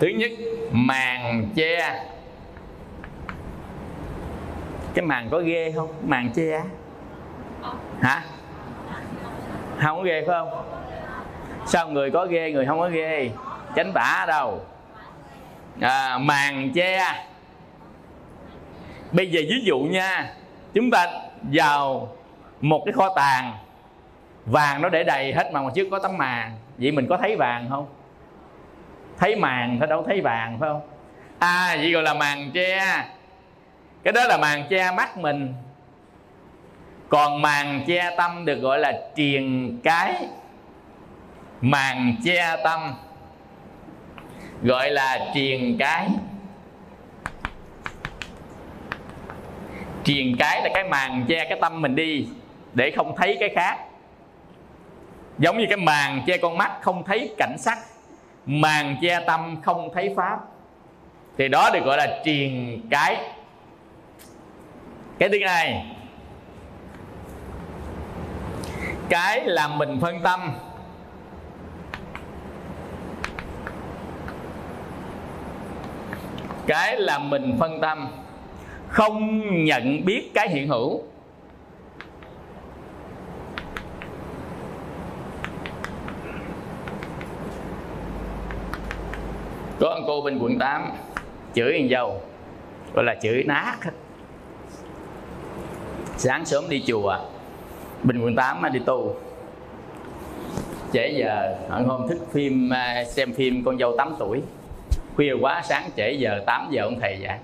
Thứ 0.00 0.06
nhất 0.06 0.30
màn 0.72 1.48
che 1.56 2.04
cái 4.94 5.04
màn 5.04 5.28
có 5.30 5.38
ghê 5.38 5.72
không? 5.76 5.94
Màn 6.06 6.30
che 6.34 6.60
hả? 8.00 8.22
Không 9.82 9.98
có 9.98 10.02
ghê 10.02 10.24
phải 10.26 10.36
không? 10.38 10.64
Sao 11.66 11.88
người 11.88 12.10
có 12.10 12.26
ghê 12.26 12.52
người 12.52 12.66
không 12.66 12.80
có 12.80 12.88
ghê? 12.88 13.30
Chánh 13.76 13.92
tả 13.92 14.24
đâu. 14.28 14.60
À, 15.80 16.18
màn 16.18 16.72
che 16.74 17.24
bây 19.12 19.30
giờ 19.30 19.40
ví 19.48 19.60
dụ 19.64 19.78
nha 19.78 20.34
chúng 20.74 20.90
ta 20.90 21.06
vào 21.52 22.08
một 22.60 22.82
cái 22.86 22.92
kho 22.92 23.08
tàng 23.16 23.52
vàng 24.46 24.82
nó 24.82 24.88
để 24.88 25.04
đầy 25.04 25.32
hết 25.32 25.52
mà 25.52 25.60
ngoài 25.60 25.72
trước 25.74 25.88
có 25.90 25.98
tấm 25.98 26.18
màn. 26.18 26.52
Vậy 26.78 26.92
mình 26.92 27.06
có 27.10 27.18
thấy 27.22 27.36
vàng 27.36 27.66
không? 27.70 27.86
Thấy 29.18 29.36
màn 29.36 29.76
thôi 29.78 29.88
đâu 29.88 30.04
thấy 30.06 30.20
vàng 30.20 30.56
phải 30.60 30.68
không? 30.68 30.80
À 31.38 31.76
vậy 31.78 31.92
gọi 31.92 32.02
là 32.02 32.14
màn 32.14 32.50
che 32.54 33.04
cái 34.04 34.12
đó 34.12 34.24
là 34.24 34.38
màn 34.38 34.64
che 34.70 34.90
mắt 34.90 35.18
mình. 35.18 35.54
Còn 37.08 37.42
màn 37.42 37.84
che 37.86 38.14
tâm 38.16 38.44
được 38.44 38.60
gọi 38.60 38.78
là 38.78 38.92
triền 39.14 39.78
cái. 39.84 40.26
Màn 41.60 42.16
che 42.24 42.56
tâm 42.64 42.94
gọi 44.62 44.90
là 44.90 45.30
triền 45.34 45.76
cái. 45.78 46.08
Triền 50.04 50.36
cái 50.38 50.62
là 50.62 50.70
cái 50.74 50.84
màn 50.84 51.24
che 51.28 51.44
cái 51.48 51.58
tâm 51.60 51.82
mình 51.82 51.94
đi 51.94 52.28
để 52.74 52.92
không 52.96 53.16
thấy 53.16 53.36
cái 53.40 53.48
khác. 53.54 53.78
Giống 55.38 55.58
như 55.58 55.64
cái 55.68 55.76
màn 55.76 56.22
che 56.26 56.36
con 56.36 56.58
mắt 56.58 56.72
không 56.82 57.04
thấy 57.04 57.34
cảnh 57.38 57.56
sắc, 57.58 57.78
màn 58.46 58.96
che 59.02 59.20
tâm 59.26 59.62
không 59.62 59.90
thấy 59.94 60.14
pháp. 60.16 60.38
Thì 61.38 61.48
đó 61.48 61.70
được 61.72 61.84
gọi 61.84 61.96
là 61.96 62.20
triền 62.24 62.80
cái 62.90 63.16
cái 65.18 65.28
thứ 65.28 65.38
hai, 65.46 65.84
cái 69.08 69.44
làm 69.44 69.78
mình 69.78 69.98
phân 70.00 70.20
tâm. 70.22 70.40
Cái 76.66 76.96
làm 77.00 77.30
mình 77.30 77.56
phân 77.60 77.80
tâm, 77.80 78.08
không 78.88 79.40
nhận 79.64 80.04
biết 80.04 80.30
cái 80.34 80.48
hiện 80.48 80.68
hữu. 80.68 81.02
Có 89.80 89.88
ông 89.88 90.04
cô 90.06 90.20
bên 90.20 90.38
quận 90.38 90.58
8 90.58 90.90
chửi 91.54 91.72
thằng 91.78 91.88
dâu, 91.90 92.20
gọi 92.94 93.04
là 93.04 93.14
chửi 93.22 93.44
nát 93.46 93.76
sáng 96.16 96.44
sớm 96.44 96.64
đi 96.68 96.82
chùa 96.86 97.18
bình 98.02 98.24
quận 98.24 98.36
8 98.36 98.72
đi 98.72 98.80
tu. 98.86 99.16
Trễ 100.92 101.08
giờ 101.08 101.56
hôm 101.68 101.84
hôm 101.84 102.08
thích 102.08 102.18
phim 102.32 102.70
à, 102.72 103.04
xem 103.04 103.32
phim 103.32 103.64
con 103.64 103.78
dâu 103.78 103.96
8 103.96 104.14
tuổi. 104.18 104.42
Khuya 105.16 105.32
quá 105.40 105.62
sáng 105.64 105.90
trễ 105.96 106.12
giờ 106.12 106.42
8 106.46 106.68
giờ 106.70 106.82
ông 106.82 107.00
thầy 107.00 107.18
dạy. 107.20 107.38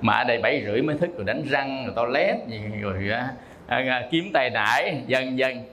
Mà 0.00 0.12
ở 0.12 0.24
đây 0.24 0.38
bảy 0.38 0.62
rưỡi 0.66 0.82
mới 0.82 0.96
thức 0.96 1.10
rồi 1.16 1.24
đánh 1.24 1.42
răng 1.50 1.84
rồi 1.86 1.94
toilet 1.96 2.36
gì 2.48 2.60
rồi 2.80 3.10
à, 3.12 3.32
à, 3.66 3.76
à, 3.88 4.08
kiếm 4.10 4.30
tay 4.32 4.50
nải 4.50 5.02
dần 5.06 5.38
dần. 5.38 5.64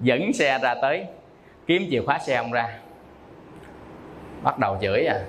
Dẫn 0.00 0.32
xe 0.32 0.58
ra 0.62 0.74
tới 0.74 1.04
kiếm 1.66 1.82
chìa 1.90 2.02
khóa 2.06 2.18
xe 2.18 2.34
ông 2.34 2.52
ra. 2.52 2.68
Bắt 4.42 4.58
đầu 4.58 4.78
chửi 4.80 5.06
à 5.06 5.20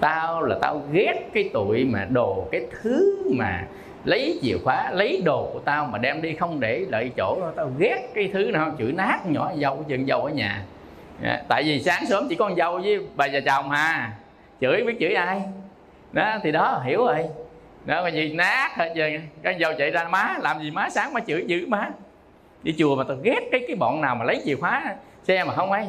tao 0.00 0.42
là 0.42 0.58
tao 0.60 0.82
ghét 0.92 1.30
cái 1.34 1.50
tụi 1.52 1.84
mà 1.84 2.06
đồ 2.10 2.48
cái 2.52 2.66
thứ 2.82 3.22
mà 3.36 3.64
lấy 4.08 4.38
chìa 4.42 4.56
khóa, 4.64 4.90
lấy 4.92 5.22
đồ 5.24 5.50
của 5.52 5.58
tao 5.58 5.86
mà 5.86 5.98
đem 5.98 6.22
đi 6.22 6.34
không 6.34 6.60
để 6.60 6.86
lại 6.88 7.10
chỗ 7.16 7.40
tao 7.56 7.70
ghét 7.78 8.08
cái 8.14 8.30
thứ 8.32 8.50
nào 8.50 8.74
chửi 8.78 8.92
nát 8.92 9.18
nhỏ 9.26 9.52
dâu 9.56 9.84
chừng 9.88 10.06
dâu 10.06 10.24
ở 10.24 10.30
nhà. 10.30 10.62
Dạ, 11.22 11.42
tại 11.48 11.62
vì 11.62 11.82
sáng 11.82 12.06
sớm 12.06 12.26
chỉ 12.28 12.34
con 12.34 12.56
dâu 12.56 12.78
với 12.78 12.98
bà 13.16 13.26
già 13.26 13.40
chồng 13.40 13.70
hà. 13.70 14.12
Chửi 14.60 14.84
biết 14.84 14.96
chửi 15.00 15.14
ai? 15.14 15.42
Đó, 16.12 16.38
thì 16.42 16.52
đó, 16.52 16.82
hiểu 16.84 17.06
rồi. 17.06 17.24
Đó 17.84 18.02
mà 18.02 18.08
gì 18.08 18.32
nát 18.32 18.76
hết 18.76 18.92
trơn 18.96 19.20
cái 19.42 19.56
dâu 19.60 19.72
chạy 19.78 19.90
ra 19.90 20.04
má, 20.04 20.36
làm 20.40 20.62
gì 20.62 20.70
má, 20.70 20.90
sáng 20.90 21.12
má 21.12 21.20
chửi 21.26 21.44
dữ 21.46 21.66
má. 21.66 21.90
Đi 22.62 22.74
chùa 22.78 22.96
mà 22.96 23.04
tao 23.08 23.16
ghét 23.22 23.40
cái 23.52 23.60
cái 23.68 23.76
bọn 23.76 24.00
nào 24.00 24.14
mà 24.14 24.24
lấy 24.24 24.42
chìa 24.44 24.56
khóa 24.56 24.94
xe 25.24 25.44
mà 25.44 25.54
không 25.54 25.72
ấy. 25.72 25.86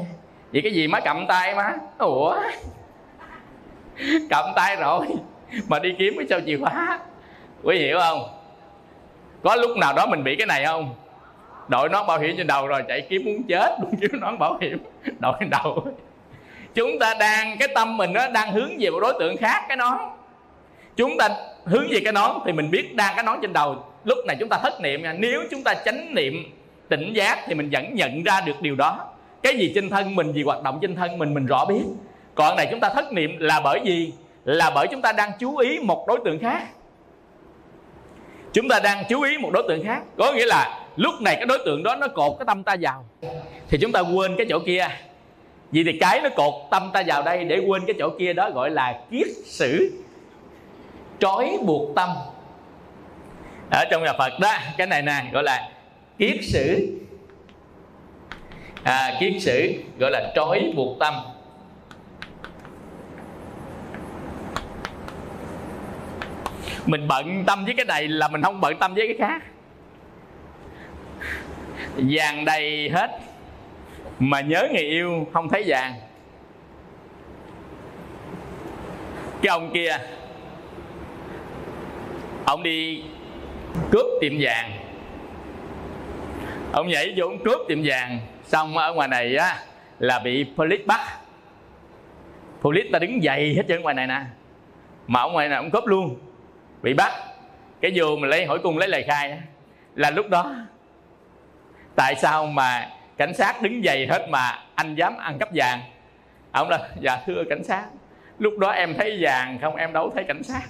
Vậy 0.54 0.62
cái 0.62 0.72
gì 0.74 0.88
má 0.88 1.00
cầm 1.00 1.26
tay 1.28 1.56
má? 1.56 1.74
Ủa? 1.98 2.36
Cầm 4.30 4.46
tay 4.56 4.76
rồi, 4.76 5.06
mà 5.68 5.80
đi 5.80 5.96
kiếm 6.00 6.14
cái 6.18 6.26
sao 6.30 6.40
chìa 6.46 6.58
khóa 6.58 7.00
quý 7.63 7.78
hiểu 7.78 8.00
không? 8.00 8.30
Có 9.44 9.56
lúc 9.56 9.78
nào 9.78 9.94
đó 9.94 10.06
mình 10.06 10.24
bị 10.24 10.36
cái 10.36 10.48
này 10.48 10.66
không? 10.66 10.96
Đội 11.68 11.89
nón 11.89 12.08
bảo 12.08 12.20
hiểm 12.20 12.38
trên 12.38 12.48
đầu 12.48 12.68
rồi, 12.68 12.84
chạy 12.88 13.01
kiếm 13.10 13.25
muốn 13.25 13.44
chết 13.44 13.80
muốn 13.80 13.92
kiếm 14.01 14.12
nón 14.22 14.39
bảo 14.39 14.58
hiểm. 14.62 14.78
Đội 15.20 15.34
đầu. 15.50 15.88
Chúng 16.75 17.00
ta 17.00 17.13
đang, 17.20 17.58
cái 17.58 17.68
tâm 17.75 17.98
mình 17.98 18.13
nó 18.13 18.28
đang 18.30 18.51
hướng 18.51 18.72
về 18.80 18.89
một 18.89 19.00
đối 19.00 19.13
tượng 19.20 19.38
khác, 19.38 19.66
cái 19.68 19.78
nón. 19.78 19.98
Chúng 20.96 21.18
ta 21.18 21.30
hướng 21.66 21.88
về 21.92 22.00
cái 22.04 22.13
nón 22.13 22.32
thì 22.46 22.51
mình 22.51 22.72
biết 22.72 22.96
đang 22.96 23.16
cái 23.16 23.24
nón 23.24 23.38
trên 23.42 23.54
đầu. 23.54 23.84
Lúc 24.04 24.18
này 24.28 24.36
chúng 24.39 24.50
ta 24.50 24.60
thất 24.63 24.82
niệm 24.82 25.04
nha. 25.04 25.13
Nếu 25.13 25.44
chúng 25.51 25.63
ta 25.63 25.74
chánh 25.74 26.16
niệm, 26.16 26.34
tỉnh 26.89 27.13
giác 27.13 27.39
thì 27.46 27.54
mình 27.54 27.70
vẫn 27.72 27.94
nhận 27.94 28.24
ra 28.24 28.42
được 28.42 28.62
điều 28.62 28.75
đó. 28.75 29.08
Cái 29.44 29.58
gì 29.58 29.72
trên 29.75 29.89
thân 29.89 30.16
mình, 30.16 30.34
gì 30.34 30.44
hoạt 30.44 30.63
động 30.63 30.80
trên 30.82 30.96
thân 30.96 31.18
mình 31.18 31.34
mình 31.34 31.46
rõ 31.46 31.66
biết. 31.66 31.84
Còn 32.36 32.58
này 32.58 32.68
chúng 32.72 32.80
ta 32.80 32.89
thất 32.89 33.13
niệm 33.13 33.38
là 33.39 33.62
bởi 33.63 33.80
vì 33.84 34.12
là 34.46 34.72
bởi 34.75 34.88
chúng 34.88 35.01
ta 35.01 35.12
đang 35.12 35.32
chú 35.39 35.58
ý 35.58 35.80
một 35.80 36.08
đối 36.08 36.20
tượng 36.25 36.39
khác 36.39 36.63
chúng 38.53 38.70
ta 38.70 38.79
đang 38.79 39.03
chú 39.10 39.22
ý 39.22 39.38
một 39.38 39.50
đối 39.53 39.63
tượng 39.68 39.84
khác. 39.86 40.03
Có 40.18 40.34
nghĩa 40.34 40.46
là 40.46 40.79
lúc 40.96 41.13
này 41.22 41.36
cái 41.36 41.46
đối 41.46 41.58
tượng 41.65 41.84
đó 41.84 41.96
nó 41.96 42.08
cột 42.08 42.36
cái 42.39 42.46
tâm 42.46 42.63
ta 42.63 42.75
vào. 42.82 43.06
Thì 43.70 43.77
chúng 43.82 43.91
ta 43.91 44.00
quên 44.00 44.36
cái 44.38 44.46
chỗ 44.50 44.60
kia. 44.60 44.88
Vì 45.72 45.84
thì 45.84 46.00
cái 46.00 46.22
nó 46.22 46.29
cột 46.29 46.53
tâm 46.72 46.89
ta 46.94 47.03
vào 47.08 47.24
đây 47.24 47.44
để 47.44 47.60
quên 47.68 47.86
cái 47.88 47.96
chỗ 48.00 48.10
kia 48.20 48.34
đó 48.34 48.50
gọi 48.50 48.70
là 48.70 49.00
kiết 49.12 49.27
sử. 49.46 49.91
Trói 51.20 51.58
buộc 51.62 51.96
tâm. 51.96 52.10
Ở 53.72 53.86
trong 53.91 54.03
nhà 54.03 54.13
Phật 54.18 54.39
đó 54.39 54.53
cái 54.77 54.88
này 54.88 55.01
nè 55.01 55.24
gọi 55.34 55.44
là 55.44 55.70
kiết 56.18 56.38
sử. 56.44 56.98
À, 58.84 59.18
kiết 59.20 59.34
sử 59.41 59.74
gọi 60.00 60.12
là 60.12 60.32
trói 60.36 60.74
buộc 60.75 61.00
tâm. 61.00 61.13
Mình 66.89 67.08
bận 67.08 67.43
tâm 67.46 67.65
với 67.65 67.74
cái 67.74 67.86
này 67.86 68.08
là 68.08 68.27
mình 68.27 68.41
không 68.41 68.62
bận 68.62 68.77
tâm 68.79 68.93
với 68.93 69.08
cái 69.08 69.17
khác. 69.27 69.43
Vàng 71.96 72.46
đầy 72.46 72.89
hết. 72.89 73.19
Mà 74.19 74.41
nhớ 74.41 74.67
người 74.72 74.84
yêu, 74.84 75.27
không 75.34 75.50
thấy 75.50 75.63
vàng. 75.67 75.93
Cái 79.41 79.50
ông 79.50 79.72
kia, 79.74 79.98
ông 82.46 82.63
đi 82.63 83.03
cướp 83.91 84.05
tiệm 84.22 84.34
vàng. 84.39 84.72
Ông 86.72 86.88
nhảy 86.88 87.13
vô 87.17 87.25
ông 87.25 87.43
cướp 87.43 87.60
tiệm 87.67 87.79
vàng, 87.84 88.19
xong 88.43 88.77
ở 88.77 88.93
ngoài 88.93 89.08
này 89.08 89.36
á, 89.36 89.60
là 90.00 90.19
bị 90.19 90.46
police 90.55 90.84
bắt. 90.86 91.01
Police 92.62 92.89
ta 92.91 93.00
đứng 93.00 93.19
dày 93.24 93.53
hết 93.55 93.63
trơn 93.67 93.81
ngoài 93.81 93.96
này 93.96 94.08
nè. 94.08 94.22
Mà 95.08 95.22
ông 95.22 95.34
ngoài 95.34 95.48
này 95.48 95.58
ông 95.58 95.72
cướp 95.72 95.86
luôn 95.86 96.19
bị 96.82 96.94
bắt. 96.94 97.12
Cái 97.82 97.92
vô 97.96 98.16
mình 98.16 98.30
lấy, 98.30 98.46
hỏi 98.46 98.60
cung 98.64 98.78
lấy 98.78 98.90
lời 98.90 99.04
khai 99.08 99.40
là 99.96 100.10
lúc 100.10 100.30
đó. 100.30 100.56
Tại 101.96 102.16
sao 102.16 102.46
mà 102.46 102.90
cảnh 103.18 103.34
sát 103.34 103.62
đứng 103.62 103.82
dày 103.86 104.08
hết 104.08 104.28
mà 104.30 104.60
anh 104.76 104.96
dám 104.96 105.18
ăn 105.18 105.40
cắp 105.40 105.50
vàng? 105.54 105.80
Ông 106.52 106.70
là 106.70 106.90
dạ 107.02 107.20
thưa 107.26 107.44
cảnh 107.50 107.64
sát, 107.64 107.86
lúc 108.40 108.58
đó 108.58 108.70
em 108.70 108.94
thấy 108.98 109.18
vàng 109.22 109.58
không, 109.62 109.76
em 109.76 109.94
đâu 109.94 110.12
thấy 110.16 110.24
cảnh 110.24 110.44
sát. 110.44 110.62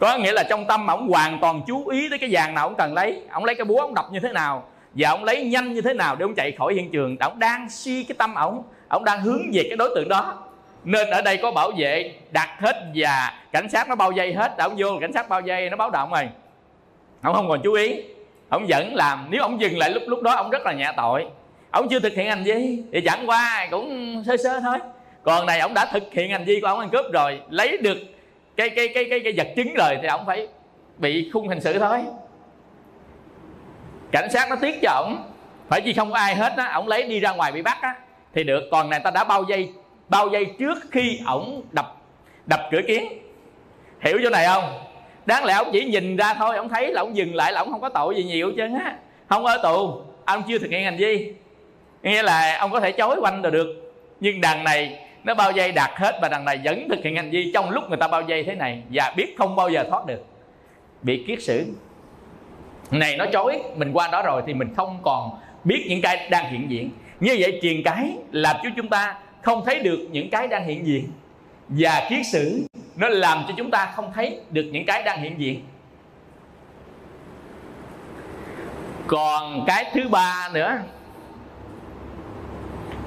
Có 0.00 0.18
nghĩa 0.18 0.32
là 0.32 0.42
trong 0.50 0.66
tâm 0.66 0.86
ông 0.86 1.08
hoàn 1.08 1.38
toàn 1.40 1.62
chú 1.66 1.88
ý 1.88 2.08
tới 2.08 2.18
cái 2.18 2.30
vàng 2.32 2.54
nào 2.54 2.66
ông 2.68 2.74
cần 2.78 2.94
lấy. 2.94 3.22
Ông 3.30 3.44
lấy 3.44 3.54
cái 3.54 3.64
búa 3.64 3.80
ông 3.80 3.94
đập 3.94 4.04
như 4.12 4.20
thế 4.20 4.32
nào 4.32 4.68
và 4.94 5.10
ông 5.10 5.24
lấy 5.24 5.44
nhanh 5.44 5.72
như 5.72 5.80
thế 5.80 5.94
nào 5.94 6.16
để 6.16 6.22
ông 6.22 6.34
chạy 6.34 6.52
khỏi 6.52 6.74
hiện 6.74 6.90
trường. 6.90 7.16
Ông 7.20 7.38
đang 7.38 7.70
suy 7.70 8.04
cái 8.04 8.16
tâm 8.18 8.34
ông. 8.34 8.62
Ông 8.88 9.04
đang 9.04 9.20
hướng 9.20 9.42
về 9.52 9.62
cái 9.68 9.76
đối 9.76 9.90
tượng 9.94 10.08
đó 10.08 10.45
nên 10.86 11.10
ở 11.10 11.22
đây 11.22 11.36
có 11.36 11.50
bảo 11.50 11.70
vệ 11.76 12.14
đặt 12.30 12.48
hết 12.58 12.76
và 12.94 13.32
cảnh 13.52 13.68
sát 13.68 13.88
nó 13.88 13.94
bao 13.94 14.12
dây 14.12 14.32
hết. 14.32 14.58
Ông 14.58 14.74
vô 14.78 14.98
cảnh 15.00 15.12
sát 15.12 15.28
bao 15.28 15.40
dây 15.40 15.70
nó 15.70 15.76
báo 15.76 15.90
động 15.90 16.10
rồi. 16.10 16.28
Ông 17.22 17.34
không 17.34 17.48
còn 17.48 17.60
chú 17.64 17.72
ý. 17.72 18.02
Ông 18.48 18.66
vẫn 18.68 18.94
làm. 18.94 19.26
Nếu 19.30 19.42
ông 19.42 19.60
dừng 19.60 19.78
lại 19.78 19.90
lúc 19.90 20.02
lúc 20.06 20.22
đó 20.22 20.34
ông 20.34 20.50
rất 20.50 20.66
là 20.66 20.72
nhẹ 20.72 20.92
tội. 20.96 21.26
Ông 21.70 21.88
chưa 21.88 22.00
thực 22.00 22.12
hiện 22.12 22.28
hành 22.28 22.44
vi 22.44 22.82
thì 22.92 23.00
chẳng 23.00 23.28
qua 23.30 23.66
cũng 23.70 24.22
sơ 24.26 24.36
sơ 24.36 24.60
thôi. 24.60 24.78
Còn 25.22 25.46
này 25.46 25.60
ông 25.60 25.74
đã 25.74 25.84
thực 25.92 26.02
hiện 26.12 26.30
hành 26.30 26.44
vi 26.44 26.60
của 26.60 26.66
ông 26.66 26.78
ăn 26.78 26.88
cướp 26.90 27.12
rồi 27.12 27.40
lấy 27.50 27.76
được 27.76 27.98
cái 28.56 28.70
cái 28.70 28.88
cái 28.94 29.06
cái, 29.10 29.20
cái 29.24 29.32
vật 29.36 29.48
chứng 29.56 29.74
rồi 29.74 29.98
thì 30.02 30.08
ông 30.08 30.26
phải 30.26 30.48
bị 30.98 31.30
khung 31.32 31.48
hình 31.48 31.60
sự 31.60 31.78
thôi. 31.78 31.98
Cảnh 34.12 34.30
sát 34.30 34.50
nó 34.50 34.56
tiếc 34.56 34.78
cho 34.82 34.90
ổng 34.90 35.24
phải 35.68 35.80
chi 35.80 35.92
không 35.92 36.12
ai 36.12 36.34
hết 36.34 36.52
á 36.56 36.72
ổng 36.74 36.88
lấy 36.88 37.02
đi 37.02 37.20
ra 37.20 37.32
ngoài 37.32 37.52
bị 37.52 37.62
bắt 37.62 37.78
á 37.82 37.94
thì 38.34 38.44
được. 38.44 38.62
Còn 38.70 38.90
này 38.90 39.00
ta 39.00 39.10
đã 39.10 39.24
bao 39.24 39.44
dây 39.44 39.68
bao 40.08 40.28
giây 40.28 40.44
trước 40.58 40.78
khi 40.90 41.20
ổng 41.26 41.62
đập 41.72 41.96
đập 42.46 42.60
cửa 42.70 42.80
kiến. 42.88 43.08
Hiểu 44.00 44.18
chỗ 44.22 44.30
này 44.30 44.46
không? 44.46 44.64
Đáng 45.26 45.44
lẽ 45.44 45.54
ông 45.54 45.68
chỉ 45.72 45.84
nhìn 45.84 46.16
ra 46.16 46.34
thôi 46.34 46.56
ông 46.56 46.68
thấy 46.68 46.92
là 46.92 47.00
ông 47.00 47.16
dừng 47.16 47.34
lại 47.34 47.52
là 47.52 47.60
ông 47.60 47.70
không 47.70 47.80
có 47.80 47.88
tội 47.88 48.16
gì 48.16 48.24
nhiều 48.24 48.52
chứ 48.56 48.62
á. 48.84 48.96
Không 49.28 49.46
ở 49.46 49.58
tù, 49.62 50.00
ông 50.24 50.42
chưa 50.48 50.58
thực 50.58 50.70
hiện 50.70 50.84
hành 50.84 50.96
vi. 50.96 51.32
Nghĩa 52.02 52.22
là 52.22 52.58
ông 52.58 52.70
có 52.70 52.80
thể 52.80 52.92
chối 52.92 53.16
quanh 53.20 53.42
rồi 53.42 53.52
được. 53.52 53.92
Nhưng 54.20 54.40
đằng 54.40 54.64
này, 54.64 54.98
nó 55.24 55.34
bao 55.34 55.52
dây 55.52 55.72
đạt 55.72 55.90
hết 55.94 56.18
và 56.22 56.28
đằng 56.28 56.44
này 56.44 56.60
vẫn 56.64 56.88
thực 56.88 57.04
hiện 57.04 57.16
hành 57.16 57.30
vi 57.30 57.50
trong 57.54 57.70
lúc 57.70 57.88
người 57.88 57.98
ta 57.98 58.08
bao 58.08 58.22
dây 58.22 58.44
thế 58.44 58.54
này 58.54 58.82
và 58.92 59.14
biết 59.16 59.34
không 59.38 59.56
bao 59.56 59.68
giờ 59.68 59.84
thoát 59.90 60.06
được. 60.06 60.24
Bị 61.02 61.24
kiết 61.26 61.42
xử 61.42 61.64
này, 62.90 63.16
nó 63.16 63.26
chối, 63.32 63.62
mình 63.76 63.92
qua 63.92 64.08
đó 64.08 64.22
rồi 64.22 64.42
thì 64.46 64.54
mình 64.54 64.74
không 64.76 64.98
còn 65.02 65.30
biết 65.64 65.86
những 65.88 66.02
cái 66.02 66.28
đang 66.30 66.50
hiện 66.50 66.70
diện. 66.70 66.90
Như 67.20 67.36
vậy 67.38 67.58
truyền 67.62 67.82
cái 67.82 68.10
làm 68.32 68.56
cho 68.62 68.70
chúng 68.76 68.88
ta 68.88 69.14
không 69.46 69.64
thấy 69.64 69.78
được 69.78 69.98
những 70.10 70.30
cái 70.30 70.48
đang 70.48 70.66
hiện 70.66 70.86
diện. 70.86 71.12
Và 71.68 72.06
kiết 72.10 72.26
sử 72.32 72.66
nó 72.96 73.08
làm 73.08 73.44
cho 73.48 73.54
chúng 73.56 73.70
ta 73.70 73.92
không 73.96 74.12
thấy 74.14 74.40
được 74.50 74.64
những 74.72 74.86
cái 74.86 75.02
đang 75.02 75.22
hiện 75.22 75.40
diện. 75.40 75.62
Còn 79.06 79.64
cái 79.66 79.90
thứ 79.94 80.08
ba 80.08 80.50
nữa, 80.52 80.78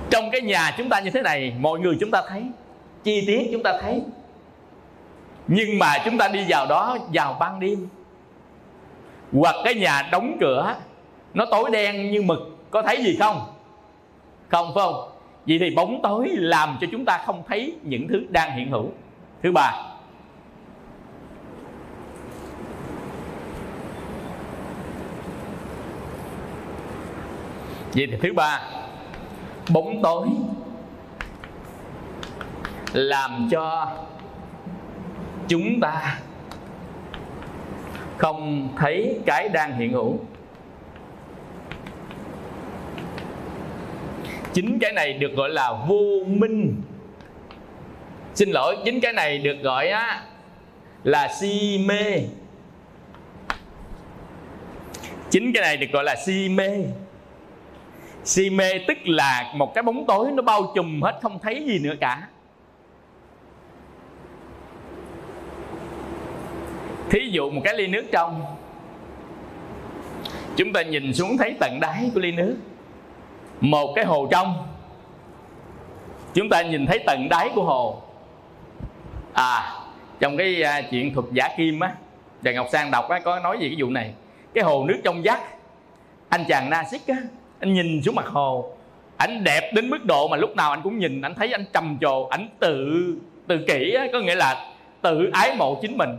trong 0.09 0.31
cái 0.31 0.41
nhà 0.41 0.75
chúng 0.77 0.89
ta 0.89 0.99
như 0.99 1.09
thế 1.09 1.21
này, 1.21 1.53
mọi 1.59 1.79
người 1.79 1.97
chúng 1.99 2.11
ta 2.11 2.21
thấy, 2.29 2.43
chi 3.03 3.23
tiết 3.27 3.49
chúng 3.51 3.63
ta 3.63 3.73
thấy. 3.81 4.01
Nhưng 5.47 5.79
mà 5.79 5.93
chúng 6.05 6.17
ta 6.17 6.27
đi 6.27 6.45
vào 6.49 6.65
đó 6.65 6.97
vào 7.13 7.37
ban 7.39 7.59
đêm. 7.59 7.87
Hoặc 9.33 9.55
cái 9.63 9.73
nhà 9.73 10.09
đóng 10.11 10.37
cửa, 10.39 10.75
nó 11.33 11.45
tối 11.51 11.69
đen 11.71 12.11
như 12.11 12.21
mực, 12.21 12.39
có 12.71 12.81
thấy 12.81 13.03
gì 13.03 13.17
không? 13.19 13.53
Không 14.49 14.71
phải 14.75 14.83
không? 14.83 15.08
Vậy 15.49 15.59
thì 15.59 15.69
bóng 15.75 15.99
tối 16.03 16.29
làm 16.33 16.77
cho 16.81 16.87
chúng 16.91 17.05
ta 17.05 17.21
không 17.25 17.43
thấy 17.47 17.75
những 17.83 18.07
thứ 18.07 18.25
đang 18.29 18.57
hiện 18.57 18.71
hữu. 18.71 18.91
Thứ 19.43 19.51
ba. 19.51 19.71
Vậy 27.93 28.07
thì 28.11 28.17
thứ 28.21 28.33
ba. 28.33 28.61
Bóng 29.73 30.01
tối 30.01 30.27
làm 32.93 33.47
cho 33.51 33.91
chúng 35.47 35.79
ta 35.81 36.19
không 38.17 38.69
thấy 38.77 39.19
cái 39.25 39.49
đang 39.49 39.77
hiện 39.77 39.93
hữu. 39.93 40.19
Chính 44.53 44.79
cái 44.79 44.91
này 44.91 45.13
được 45.13 45.35
gọi 45.35 45.49
là 45.49 45.73
vô 45.87 46.23
minh. 46.27 46.81
Xin 48.35 48.49
lỗi, 48.49 48.77
chính 48.85 48.99
cái 48.99 49.13
này 49.13 49.37
được 49.37 49.57
gọi 49.61 49.87
á, 49.87 50.23
là 51.03 51.33
si 51.39 51.85
mê. 51.85 52.21
Chính 55.29 55.53
cái 55.53 55.61
này 55.61 55.77
được 55.77 55.87
gọi 55.93 56.03
là 56.03 56.15
si 56.25 56.49
mê. 56.49 56.69
Si 58.23 58.49
mê 58.49 58.71
tức 58.87 58.97
là 59.03 59.53
một 59.55 59.73
cái 59.75 59.83
bóng 59.83 60.05
tối 60.07 60.31
nó 60.33 60.41
bao 60.41 60.71
trùm 60.75 61.01
hết, 61.01 61.19
không 61.21 61.39
thấy 61.39 61.63
gì 61.67 61.79
nữa 61.79 61.95
cả. 61.99 62.27
Thí 67.09 67.29
dụ 67.31 67.49
một 67.49 67.61
cái 67.63 67.77
ly 67.77 67.87
nước 67.87 68.03
trong, 68.11 68.41
chúng 70.55 70.73
ta 70.73 70.81
nhìn 70.81 71.13
xuống 71.13 71.37
thấy 71.37 71.55
tận 71.59 71.79
đáy 71.81 72.11
của 72.13 72.19
ly 72.19 72.31
nước 72.31 72.55
một 73.61 73.93
cái 73.95 74.05
hồ 74.05 74.27
trong. 74.31 74.67
Chúng 76.33 76.49
ta 76.49 76.61
nhìn 76.61 76.85
thấy 76.85 76.99
tận 77.05 77.29
đáy 77.29 77.49
của 77.55 77.63
hồ. 77.63 78.01
À 79.33 79.75
trong 80.19 80.37
cái 80.37 80.63
uh, 80.63 80.85
chuyện 80.91 81.13
thuật 81.13 81.25
giả 81.31 81.49
kim 81.57 81.79
á 81.79 81.95
Trần 82.43 82.55
Ngọc 82.55 82.67
Sang 82.71 82.91
đọc 82.91 83.09
á, 83.09 83.19
có 83.19 83.39
nói 83.39 83.57
gì 83.59 83.69
cái 83.69 83.83
vụ 83.83 83.89
này. 83.89 84.13
Cái 84.53 84.63
hồ 84.63 84.85
nước 84.87 84.99
trong 85.03 85.21
vắt. 85.23 85.39
Anh 86.29 86.43
chàng 86.47 86.69
na 86.69 86.83
xích 86.91 87.01
á 87.07 87.15
anh 87.59 87.73
nhìn 87.73 88.01
xuống 88.01 88.15
mặt 88.15 88.27
hồ. 88.27 88.73
Ảnh 89.17 89.43
đẹp 89.43 89.71
đến 89.73 89.89
mức 89.89 90.05
độ 90.05 90.27
mà 90.27 90.37
lúc 90.37 90.55
nào 90.55 90.71
anh 90.71 90.81
cũng 90.83 90.99
nhìn 90.99 91.21
anh 91.21 91.35
thấy 91.35 91.51
anh 91.51 91.65
trầm 91.73 91.97
trồ 92.01 92.27
ảnh 92.27 92.47
tự 92.59 93.05
tự 93.47 93.57
kỷ 93.67 93.93
á, 93.93 94.07
có 94.13 94.19
nghĩa 94.19 94.35
là 94.35 94.71
tự 95.01 95.29
ái 95.33 95.55
mộ 95.55 95.79
chính 95.81 95.97
mình. 95.97 96.09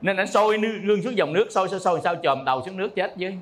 Nên 0.00 0.16
anh 0.16 0.26
sôi 0.26 0.58
lương 0.58 1.02
xuống 1.02 1.16
dòng 1.16 1.32
nước 1.32 1.46
sôi 1.50 1.68
sôi 1.68 1.80
sôi 1.80 2.00
sao 2.04 2.14
chồm 2.22 2.44
đầu 2.44 2.62
xuống 2.66 2.76
nước 2.76 2.94
chết 2.94 3.12
với 3.16 3.38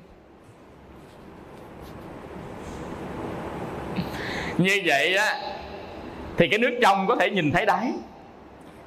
như 4.57 4.81
vậy 4.85 5.15
á, 5.15 5.39
thì 6.37 6.47
cái 6.47 6.59
nước 6.59 6.79
trong 6.81 7.07
có 7.07 7.15
thể 7.15 7.29
nhìn 7.29 7.51
thấy 7.51 7.65
đáy. 7.65 7.91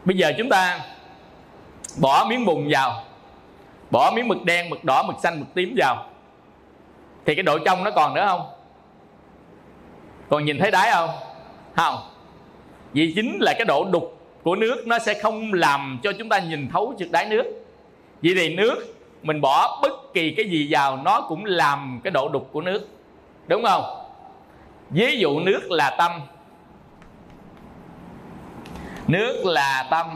Bây 0.05 0.17
giờ 0.17 0.33
chúng 0.39 0.49
ta 0.49 0.81
bỏ 2.01 2.27
miếng 2.29 2.45
bùn 2.45 2.69
vào, 2.71 3.05
bỏ 3.91 4.11
miếng 4.15 4.29
mực 4.29 4.45
đen, 4.45 4.71
mực 4.71 4.85
đỏ, 4.85 5.03
mực 5.03 5.17
xanh, 5.23 5.41
mực 5.41 5.55
tím 5.55 5.75
vào. 5.77 6.07
Thì 7.25 7.35
cái 7.35 7.43
độ 7.43 7.59
trong 7.59 7.85
nó 7.85 7.91
còn 7.91 8.15
nữa 8.15 8.27
không? 8.29 8.43
Còn 10.29 10.45
nhìn 10.45 10.59
thấy 10.59 10.71
đáy 10.71 10.91
không? 10.93 11.11
Không. 11.77 11.97
Vì 12.93 13.13
chính 13.17 13.39
là 13.41 13.55
cái 13.59 13.65
độ 13.65 13.85
đục 13.85 14.21
của 14.43 14.57
nước 14.57 14.87
nó 14.87 14.99
sẽ 14.99 15.15
không 15.23 15.53
làm 15.53 15.99
cho 16.03 16.13
chúng 16.19 16.29
ta 16.29 16.39
nhìn 16.39 16.69
thấu 16.73 16.95
được 16.99 17.11
đáy 17.11 17.27
nước. 17.27 17.45
Vì 18.21 18.35
thì 18.35 18.55
nước, 18.55 18.95
mình 19.23 19.41
bỏ 19.41 19.79
bất 19.83 20.15
kỳ 20.15 20.31
cái 20.31 20.49
gì 20.51 20.67
vào, 20.71 20.97
nó 20.97 21.21
cũng 21.21 21.45
làm 21.45 22.01
cái 22.05 22.11
độ 22.11 22.29
đục 22.29 22.49
của 22.53 22.61
nước. 22.61 22.89
Đúng 23.47 23.63
không? 23.63 24.06
Ví 24.91 25.19
dụ 25.19 25.41
nước 25.41 25.71
là 25.71 25.95
tâm. 25.99 26.13
Nước 29.07 29.43
là 29.45 29.87
tâm. 29.91 30.07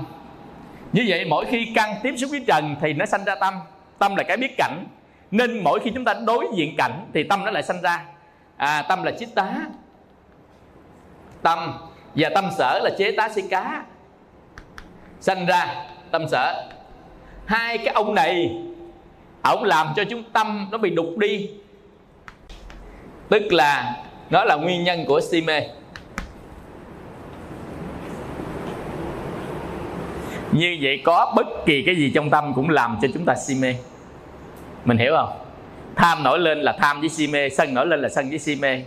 Như 0.92 1.04
vậy 1.08 1.24
mỗi 1.24 1.46
khi 1.46 1.72
căn 1.74 1.94
tiếp 2.02 2.14
xúc 2.16 2.30
với 2.30 2.44
trần 2.46 2.76
thì 2.80 2.92
nó 2.92 3.06
sanh 3.06 3.24
ra 3.24 3.34
tâm. 3.34 3.54
Tâm 3.98 4.16
là 4.16 4.22
cái 4.22 4.36
biết 4.36 4.54
cảnh. 4.58 4.84
Nên 5.30 5.64
mỗi 5.64 5.80
khi 5.80 5.90
chúng 5.94 6.04
ta 6.04 6.14
đối 6.26 6.46
diện 6.54 6.74
cảnh 6.78 7.06
thì 7.14 7.22
tâm 7.22 7.44
nó 7.44 7.50
lại 7.50 7.62
sanh 7.62 7.82
ra. 7.82 8.04
À, 8.56 8.82
tâm 8.88 9.02
là 9.02 9.12
chiết 9.18 9.28
tá. 9.34 9.56
Tâm 11.42 11.72
và 12.14 12.28
tâm 12.34 12.50
sở 12.58 12.80
là 12.82 12.90
chế 12.98 13.12
tá 13.16 13.28
si 13.28 13.42
cá. 13.50 13.84
Sanh 15.20 15.46
ra 15.46 15.84
tâm 16.10 16.28
sở. 16.28 16.68
Hai 17.46 17.78
cái 17.78 17.94
ông 17.94 18.14
này 18.14 18.62
ổng 19.42 19.64
làm 19.64 19.86
cho 19.96 20.04
chúng 20.04 20.22
tâm 20.32 20.68
nó 20.70 20.78
bị 20.78 20.90
đục 20.90 21.18
đi. 21.18 21.50
Tức 23.28 23.42
là 23.52 23.96
nó 24.30 24.44
là 24.44 24.56
nguyên 24.56 24.84
nhân 24.84 25.04
của 25.06 25.20
si 25.20 25.40
mê. 25.40 25.60
Như 30.52 30.78
vậy 30.80 31.02
có 31.04 31.32
bất 31.36 31.46
kỳ 31.66 31.82
cái 31.86 31.96
gì 31.96 32.10
trong 32.14 32.30
tâm 32.30 32.52
cũng 32.54 32.70
làm 32.70 32.98
cho 33.02 33.08
chúng 33.14 33.24
ta 33.24 33.34
si 33.34 33.54
mê. 33.54 33.74
Mình 34.84 34.98
hiểu 34.98 35.12
không? 35.16 35.32
Tham 35.96 36.22
nổi 36.22 36.38
lên 36.38 36.58
là 36.58 36.76
tham 36.80 37.00
với 37.00 37.08
si 37.08 37.26
mê, 37.26 37.48
sân 37.48 37.74
nổi 37.74 37.86
lên 37.86 38.00
là 38.00 38.08
sân 38.08 38.30
với 38.30 38.38
si 38.38 38.56
mê. 38.56 38.82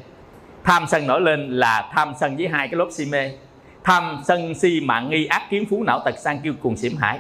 Tham 0.63 0.85
sân 0.87 1.07
nổi 1.07 1.21
lên 1.21 1.57
là 1.57 1.91
tham 1.93 2.13
sân 2.19 2.37
với 2.37 2.47
hai 2.47 2.67
cái 2.67 2.77
lốt 2.77 2.93
si 2.93 3.05
mê. 3.05 3.31
Tham 3.83 4.21
sân 4.25 4.55
si 4.55 4.79
mạng 4.83 5.09
nghi 5.09 5.25
ác 5.25 5.41
kiến 5.49 5.65
phú 5.69 5.83
não 5.83 6.01
tật 6.05 6.15
sang 6.17 6.39
kêu 6.43 6.53
cùng 6.61 6.77
xỉm 6.77 6.95
hải 6.97 7.19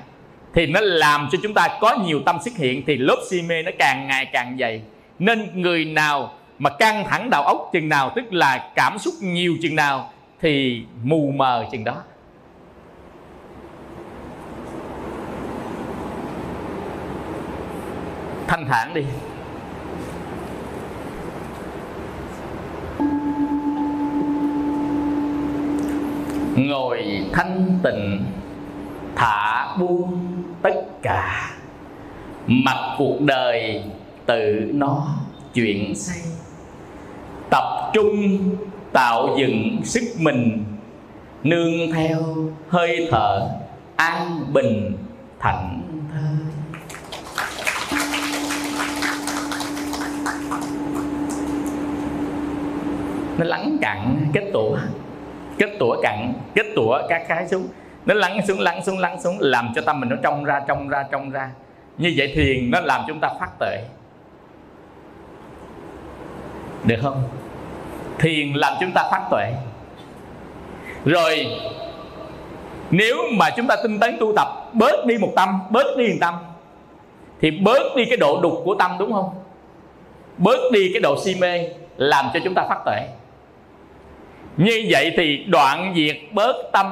thì 0.53 0.65
nó 0.65 0.79
làm 0.81 1.29
cho 1.31 1.37
chúng 1.43 1.53
ta 1.53 1.77
có 1.81 1.97
nhiều 2.05 2.21
tâm 2.25 2.37
xuất 2.45 2.57
hiện, 2.57 2.83
thì 2.87 2.97
lớp 2.97 3.17
si 3.29 3.41
mê 3.41 3.63
nó 3.63 3.71
càng 3.79 4.07
ngày 4.07 4.25
càng 4.25 4.57
dày. 4.59 4.81
Nên 5.19 5.61
người 5.61 5.85
nào 5.85 6.33
mà 6.59 6.69
căng 6.69 7.05
thẳng 7.09 7.29
đầu 7.29 7.43
óc 7.43 7.69
chừng 7.73 7.89
nào, 7.89 8.11
tức 8.15 8.33
là 8.33 8.71
cảm 8.75 8.97
xúc 8.99 9.13
nhiều 9.21 9.53
chừng 9.61 9.75
nào, 9.75 10.11
thì 10.41 10.85
mù 11.03 11.31
mờ 11.35 11.65
chừng 11.71 11.83
đó. 11.83 11.95
Thanh 18.47 18.65
thản 18.67 18.93
đi. 18.93 19.03
Ngồi 26.55 27.25
thanh 27.33 27.79
tịnh, 27.83 28.25
thả 29.15 29.67
buông 29.77 30.43
tất 30.61 30.75
cả. 31.01 31.49
Mặc 32.47 32.95
cuộc 32.97 33.21
đời 33.21 33.83
tự 34.25 34.71
nó 34.73 35.07
chuyển 35.53 35.95
xây 35.95 36.42
trung 37.93 38.39
tạo 38.93 39.35
dựng 39.37 39.81
sức 39.83 40.03
mình, 40.19 40.63
nương 41.43 41.91
theo 41.93 42.19
hơi 42.67 43.07
thở 43.11 43.49
an 43.95 44.39
bình 44.53 44.97
thảnh 45.39 45.81
thơi 46.13 46.21
nó 53.37 53.45
lắng 53.45 53.77
cặn 53.81 54.25
kết 54.33 54.49
tủa 54.53 54.77
kết 55.57 55.69
tủa 55.79 56.01
cặn 56.01 56.33
kết 56.55 56.65
tủa 56.75 56.99
các 57.09 57.25
cái 57.27 57.47
xuống. 57.47 57.67
Nó 58.05 58.13
lắng 58.13 58.39
xuống 58.47 58.59
lắng 58.59 58.85
xuống 58.85 58.99
lắng 58.99 59.21
xuống, 59.21 59.37
làm 59.39 59.69
cho 59.75 59.81
tâm 59.81 59.99
mình 59.99 60.09
nó 60.09 60.15
trong 60.23 60.43
ra 60.43 60.59
trong 60.67 60.89
ra 60.89 61.03
trong 61.11 61.29
ra. 61.29 61.49
Như 61.97 62.13
vậy 62.17 62.31
thiền 62.35 62.71
nó 62.71 62.79
làm 62.81 63.01
chúng 63.07 63.19
ta 63.19 63.29
phát 63.39 63.49
tệ. 63.59 63.83
Được 66.83 66.97
không? 67.01 67.23
Thiền 68.19 68.53
làm 68.53 68.73
chúng 68.79 68.91
ta 68.91 69.07
phát 69.11 69.27
tuệ. 69.31 69.53
Rồi, 71.05 71.47
nếu 72.91 73.17
mà 73.31 73.49
chúng 73.49 73.67
ta 73.67 73.75
tinh 73.83 73.99
tấn 73.99 74.17
tu 74.19 74.33
tập, 74.35 74.47
bớt 74.73 75.05
đi 75.05 75.17
một 75.17 75.31
tâm, 75.35 75.59
bớt 75.69 75.97
đi 75.97 76.07
một 76.07 76.17
tâm, 76.21 76.33
thì 77.41 77.51
bớt 77.51 77.95
đi 77.95 78.05
cái 78.05 78.17
độ 78.17 78.41
đục 78.41 78.61
của 78.65 78.75
tâm, 78.75 78.91
đúng 78.99 79.13
không? 79.13 79.29
Bớt 80.37 80.71
đi 80.71 80.89
cái 80.93 81.01
độ 81.01 81.17
si 81.23 81.35
mê 81.39 81.69
làm 81.97 82.25
cho 82.33 82.39
chúng 82.43 82.53
ta 82.53 82.65
phát 82.69 82.79
tuệ. 82.85 83.07
Như 84.57 84.85
vậy 84.89 85.13
thì 85.17 85.37
đoạn 85.37 85.93
diệt 85.95 86.17
bớt 86.31 86.55
tâm 86.71 86.91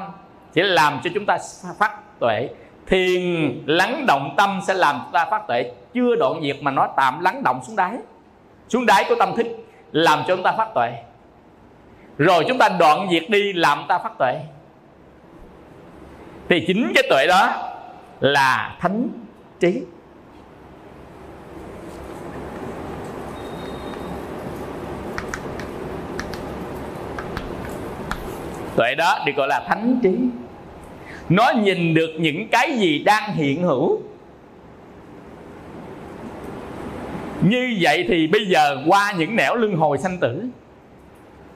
sẽ 0.56 0.64
làm 0.64 1.00
cho 1.04 1.10
chúng 1.14 1.26
ta 1.26 1.38
phát 1.80 2.20
tuệ. 2.20 2.50
Thiền 2.88 3.22
lắng 3.66 4.06
động 4.08 4.34
tâm 4.38 4.62
sẽ 4.68 4.74
làm 4.74 5.00
chúng 5.04 5.12
ta 5.12 5.26
phát 5.26 5.48
tuệ. 5.48 5.72
Chưa 5.94 6.16
đoạn 6.16 6.42
diệt 6.44 6.58
mà 6.62 6.72
nó 6.72 6.88
tạm 6.98 7.20
lắng 7.20 7.44
động 7.44 7.60
xuống 7.68 7.76
đáy. 7.76 7.92
Xuống 8.70 8.86
đáy 8.86 9.06
của 9.10 9.16
tâm 9.20 9.36
thức, 9.36 9.48
làm 9.92 10.20
cho 10.28 10.36
chúng 10.36 10.44
ta 10.44 10.52
phát 10.52 10.68
tuệ 10.76 10.92
rồi 12.22 12.46
chúng 12.48 12.58
ta 12.58 12.70
đoạn 12.80 13.08
diệt 13.12 13.30
đi 13.30 13.54
làm 13.54 13.86
ta 13.88 13.98
phát 13.98 14.18
tuệ. 14.20 14.40
Thì 16.50 16.64
chính 16.68 16.92
cái 16.96 17.04
tuệ 17.10 17.28
đó 17.28 17.72
là 18.20 18.76
thánh 18.80 19.08
trí. 19.60 19.82
Tuệ 28.76 28.96
đó 28.96 29.20
được 29.26 29.36
gọi 29.36 29.48
là 29.48 29.66
thánh 29.68 30.00
trí. 30.04 30.18
Nó 31.30 31.52
nhìn 31.64 31.94
được 31.94 32.10
những 32.20 32.48
cái 32.48 32.78
gì 32.78 33.04
đang 33.04 33.34
hiện 33.34 33.64
hữu. 33.64 34.02
Như 37.42 37.78
vậy 37.82 38.06
thì 38.08 38.28
bây 38.28 38.46
giờ 38.46 38.78
qua 38.88 39.14
những 39.18 39.36
nẻo 39.36 39.56
luân 39.56 39.76
hồi 39.76 39.98
sanh 39.98 40.18
tử 40.18 40.46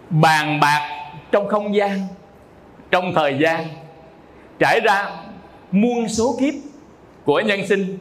bàn 0.09 0.59
bạc 0.59 0.89
trong 1.31 1.47
không 1.47 1.75
gian, 1.75 1.99
trong 2.91 3.13
thời 3.15 3.37
gian, 3.39 3.67
trải 4.59 4.79
ra 4.79 5.09
muôn 5.71 6.07
số 6.07 6.35
kiếp 6.39 6.53
của 7.25 7.39
nhân 7.39 7.67
sinh 7.67 7.97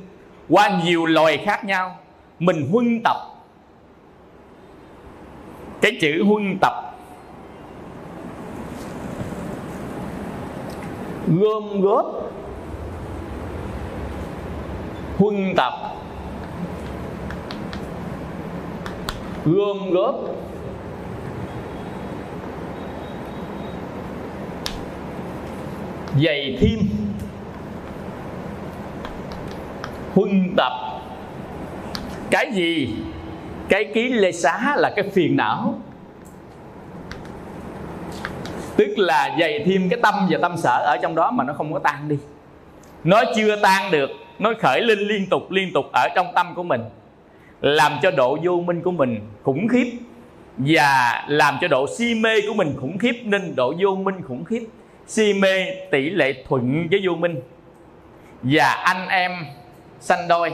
qua 0.49 0.81
nhiều 0.85 1.07
loài 1.07 1.39
khác 1.45 1.65
nhau, 1.65 1.97
mình 2.39 2.69
huân 2.73 3.01
tập. 3.05 3.17
Cái 5.81 5.93
chữ 6.01 6.25
huân 6.25 6.59
tập 6.61 6.85
gom 11.27 11.81
góp 11.81 12.31
huân 15.19 15.55
tập 15.57 15.73
gom 19.45 19.91
góp 19.91 20.15
dày 26.23 26.59
thêm. 26.61 26.79
Huân 30.15 30.55
tập. 30.57 30.73
Cái 32.31 32.53
gì? 32.53 32.97
Cái 33.69 33.85
ký 33.95 34.09
lê 34.09 34.33
xá 34.33 34.77
là 34.77 34.93
cái 34.97 35.11
phiền 35.11 35.37
não. 35.37 35.81
Tức 38.77 38.99
là 38.99 39.37
dày 39.41 39.65
thêm 39.67 39.89
cái 39.89 40.01
tâm 40.03 40.15
và 40.31 40.39
tâm 40.43 40.57
sở 40.57 40.85
ở 40.87 40.99
trong 41.03 41.15
đó 41.15 41.31
mà 41.31 41.45
nó 41.45 41.53
không 41.53 41.73
có 41.73 41.79
tan 41.79 42.09
đi. 42.09 42.17
Nó 43.05 43.23
chưa 43.37 43.57
tan 43.63 43.91
được, 43.91 44.11
nó 44.39 44.53
khởi 44.61 44.81
lên 44.81 44.99
liên 44.99 45.27
tục 45.27 45.51
liên 45.51 45.73
tục 45.73 45.85
ở 45.93 46.09
trong 46.15 46.27
tâm 46.35 46.55
của 46.55 46.63
mình, 46.63 46.81
làm 47.61 47.93
cho 48.03 48.11
độ 48.11 48.39
vô 48.43 48.61
minh 48.61 48.83
của 48.83 48.91
mình 48.91 49.21
khủng 49.43 49.69
khiếp 49.69 49.93
và 50.57 51.25
làm 51.29 51.59
cho 51.61 51.69
độ 51.69 51.87
si 51.99 52.15
mê 52.15 52.41
của 52.49 52.55
mình 52.55 52.75
khủng 52.81 52.99
khiếp, 52.99 53.23
nên 53.25 53.55
độ 53.57 53.75
vô 53.81 53.95
minh 53.95 54.23
khủng 54.29 54.45
khiếp 54.45 54.67
si 55.07 55.35
mê 55.35 55.67
tỷ 55.91 56.11
lệ 56.11 56.45
thuận 56.49 56.89
với 56.91 57.01
vô 57.05 57.15
minh. 57.15 57.41
Và 58.43 58.67
anh 58.67 59.09
em 59.09 59.33
sanh 60.01 60.29
đôi. 60.29 60.53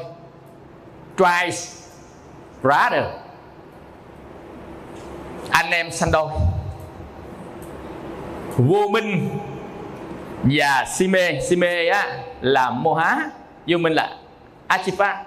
Twice 1.16 1.82
brother. 2.62 3.04
Anh 5.50 5.70
em 5.70 5.90
sanh 5.90 6.10
đôi. 6.12 6.28
Vô 8.56 8.88
minh 8.88 9.28
và 10.42 10.84
si 10.96 11.08
mê. 11.08 11.40
Si 11.40 11.56
mê 11.56 11.88
á, 11.88 12.18
là 12.40 12.70
mô 12.70 12.94
há 12.94 13.30
vô 13.66 13.78
minh 13.78 13.92
là 13.92 14.16
achipa 14.66 15.24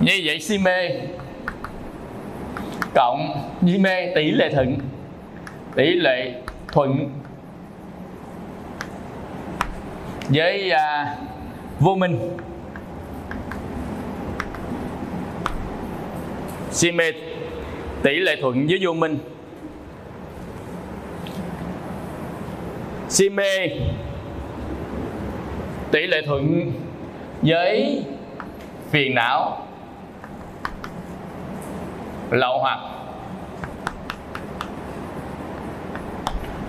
như 0.00 0.20
vậy 0.24 0.40
si 0.40 0.58
mê 0.58 0.90
cộng 2.94 3.50
si 3.66 3.78
mê 3.78 4.14
tỷ 4.14 4.30
lệ 4.30 4.50
thuận. 4.54 4.78
Tỷ 5.74 5.94
lệ 5.94 6.32
thuận 6.72 7.10
với 10.28 10.70
à, 10.70 11.16
vô 11.80 11.94
minh. 11.94 12.18
Si 16.70 16.92
mê 16.92 17.12
tỷ 18.02 18.14
lệ 18.14 18.36
thuận 18.40 18.66
với 18.66 18.78
vô 18.82 18.92
minh. 18.92 19.18
Si 23.08 23.28
mê 23.28 23.68
tỷ 25.90 26.06
lệ 26.06 26.22
thuận 26.26 26.72
với 27.42 28.02
phiền 28.90 29.14
não 29.14 29.67
lậu 32.30 32.58
hoặc 32.58 32.78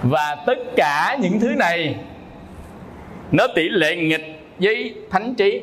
và 0.03 0.35
tất 0.45 0.57
cả 0.75 1.17
những 1.21 1.39
thứ 1.39 1.47
này 1.57 1.95
nó 3.31 3.47
tỷ 3.55 3.69
lệ 3.69 3.95
nghịch 3.95 4.41
với 4.59 4.95
thánh 5.09 5.35
trí. 5.35 5.61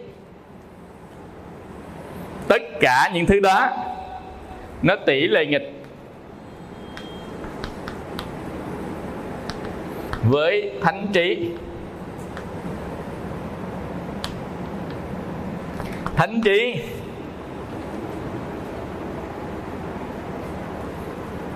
Tất 2.49 2.63
cả 2.81 3.11
những 3.15 3.27
thứ 3.27 3.41
đó 3.41 3.69
nó 4.83 4.97
tỷ 5.07 5.29
lệ 5.29 5.47
nghịch 5.47 5.73
với 10.23 10.73
thánh 10.83 11.07
trí. 11.13 11.51
Thánh 16.17 16.41
trí 16.45 16.81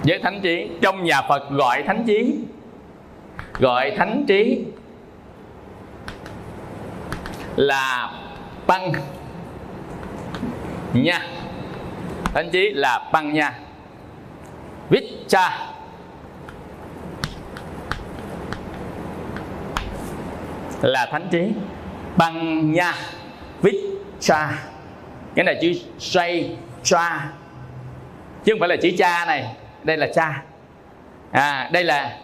với 0.04 0.18
thánh 0.22 0.40
trí 0.40 0.70
trong 0.82 1.04
nhà 1.04 1.22
phật 1.22 1.50
gọi 1.50 1.82
thánh 1.82 2.04
trí 2.06 2.34
gọi 3.58 3.90
thánh 3.96 4.24
trí 4.26 4.64
là 7.56 8.12
băng 8.66 8.92
nha. 10.92 11.26
Thánh 12.34 12.50
trí 12.50 12.70
là 12.70 13.10
băng 13.12 13.32
nha. 13.32 13.58
Vicha 14.90 15.58
là 20.82 21.08
thánh 21.12 21.28
trí 21.30 21.52
băng 22.16 22.72
nha. 22.72 22.94
Vicha 23.62 24.52
cái 25.34 25.44
này 25.44 25.58
chữ 25.62 25.72
say 25.98 26.56
cha. 26.82 27.32
Chứ 28.44 28.52
không 28.52 28.60
phải 28.60 28.68
là 28.68 28.76
chữ 28.82 28.90
cha 28.98 29.24
này 29.26 29.56
đây 29.82 29.96
là 29.96 30.06
cha. 30.14 30.42
À 31.32 31.68
đây 31.72 31.84
là 31.84 32.18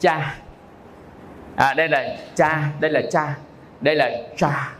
cha. 0.00 0.34
À 1.56 1.74
đây 1.74 1.88
là 1.88 2.16
cha 2.34 2.62
đây 2.80 2.90
là 2.90 3.00
cha. 3.12 3.34
Đây 3.80 3.94
là 3.94 4.10
cha. 4.36 4.70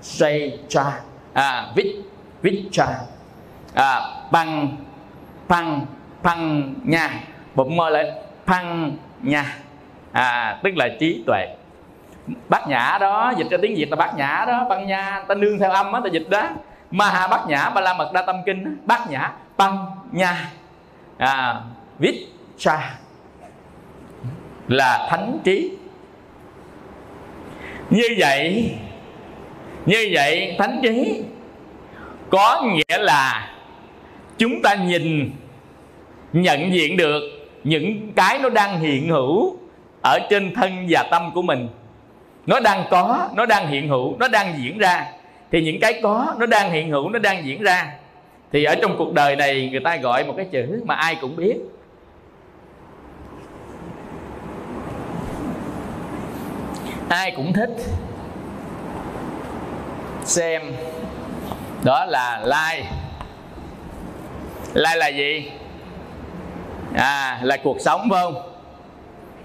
Say 0.00 0.58
cha. 0.68 0.84
À 1.32 1.66
vít 1.76 1.96
vít 2.42 2.68
cha. 2.72 2.86
À, 3.74 4.00
bằng 4.30 4.76
bằng 5.48 5.86
bằng 6.22 6.74
nhà 6.84 7.10
bụng 7.54 7.76
mơ 7.76 7.90
lại 7.90 8.12
bằng 8.46 8.96
nhà 9.22 9.54
à, 10.12 10.58
tức 10.62 10.76
là 10.76 10.88
trí 11.00 11.22
tuệ. 11.26 11.56
Bát 12.48 12.68
nhã 12.68 12.98
đó 13.00 13.32
dịch 13.36 13.46
ra 13.50 13.58
tiếng 13.62 13.74
việt 13.76 13.90
là 13.90 13.96
bát 13.96 14.14
nhã 14.16 14.44
đó 14.48 14.66
băng 14.68 14.86
nha. 14.86 15.22
Ta 15.28 15.34
nương 15.34 15.58
theo 15.58 15.70
âm 15.70 15.92
á 15.92 16.00
ta 16.04 16.10
dịch 16.12 16.28
đó. 16.30 16.48
Ma 16.90 17.10
ha 17.10 17.28
bát 17.28 17.46
nhã 17.46 17.70
ba 17.70 17.80
la 17.80 17.94
mật 17.94 18.12
đa 18.12 18.22
tâm 18.22 18.36
kinh 18.46 18.78
bát 18.84 19.10
nhã 19.10 19.32
băng 19.56 19.86
nha 20.12 20.50
à, 21.18 21.60
viết 21.98 22.26
cha 22.58 22.98
là 24.68 25.06
thánh 25.10 25.38
trí. 25.44 25.70
Như 27.90 28.08
vậy 28.18 28.74
như 29.86 30.08
vậy 30.12 30.56
thánh 30.58 30.80
trí 30.82 31.22
có 32.30 32.62
nghĩa 32.64 32.98
là 32.98 33.54
chúng 34.38 34.62
ta 34.62 34.74
nhìn 34.74 35.30
nhận 36.32 36.72
diện 36.72 36.96
được 36.96 37.22
những 37.64 38.12
cái 38.16 38.38
nó 38.38 38.48
đang 38.48 38.80
hiện 38.80 39.08
hữu 39.08 39.56
ở 40.02 40.18
trên 40.30 40.54
thân 40.54 40.86
và 40.88 41.02
tâm 41.10 41.30
của 41.34 41.42
mình. 41.42 41.68
Nó 42.46 42.60
đang 42.60 42.84
có 42.90 43.28
nó 43.34 43.46
đang 43.46 43.68
hiện 43.68 43.88
hữu 43.88 44.16
nó 44.18 44.28
đang 44.28 44.54
diễn 44.58 44.78
ra. 44.78 45.06
Thì 45.52 45.62
những 45.62 45.80
cái 45.80 46.00
có 46.02 46.34
nó 46.38 46.46
đang 46.46 46.70
hiện 46.70 46.90
hữu 46.90 47.08
nó 47.10 47.18
đang 47.18 47.46
diễn 47.46 47.62
ra 47.62 47.92
thì 48.56 48.64
ở 48.64 48.74
trong 48.74 48.98
cuộc 48.98 49.12
đời 49.12 49.36
này 49.36 49.68
người 49.72 49.80
ta 49.80 49.96
gọi 49.96 50.24
một 50.24 50.34
cái 50.36 50.46
chữ 50.52 50.80
mà 50.84 50.94
ai 50.94 51.16
cũng 51.20 51.36
biết. 51.36 51.56
Ai 57.08 57.30
cũng 57.36 57.52
thích 57.52 57.70
xem. 60.24 60.62
Đó 61.84 62.04
là 62.04 62.40
like. 62.44 62.90
Like 64.74 64.96
là 64.96 65.08
gì? 65.08 65.50
À 66.94 67.40
là 67.42 67.56
cuộc 67.56 67.80
sống 67.80 68.08
phải 68.10 68.22
không? 68.22 68.52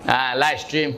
À 0.06 0.36
livestream. 0.36 0.92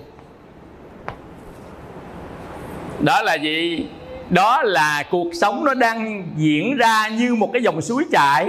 Đó 3.00 3.22
là 3.22 3.34
gì? 3.34 3.86
Đó 4.34 4.64
là 4.64 5.04
cuộc 5.12 5.34
sống 5.34 5.66
nó 5.66 5.74
đang 5.74 6.28
diễn 6.38 6.78
ra 6.78 7.08
như 7.08 7.36
một 7.36 7.50
cái 7.54 7.62
dòng 7.62 7.82
suối 7.82 8.04
chảy. 8.12 8.48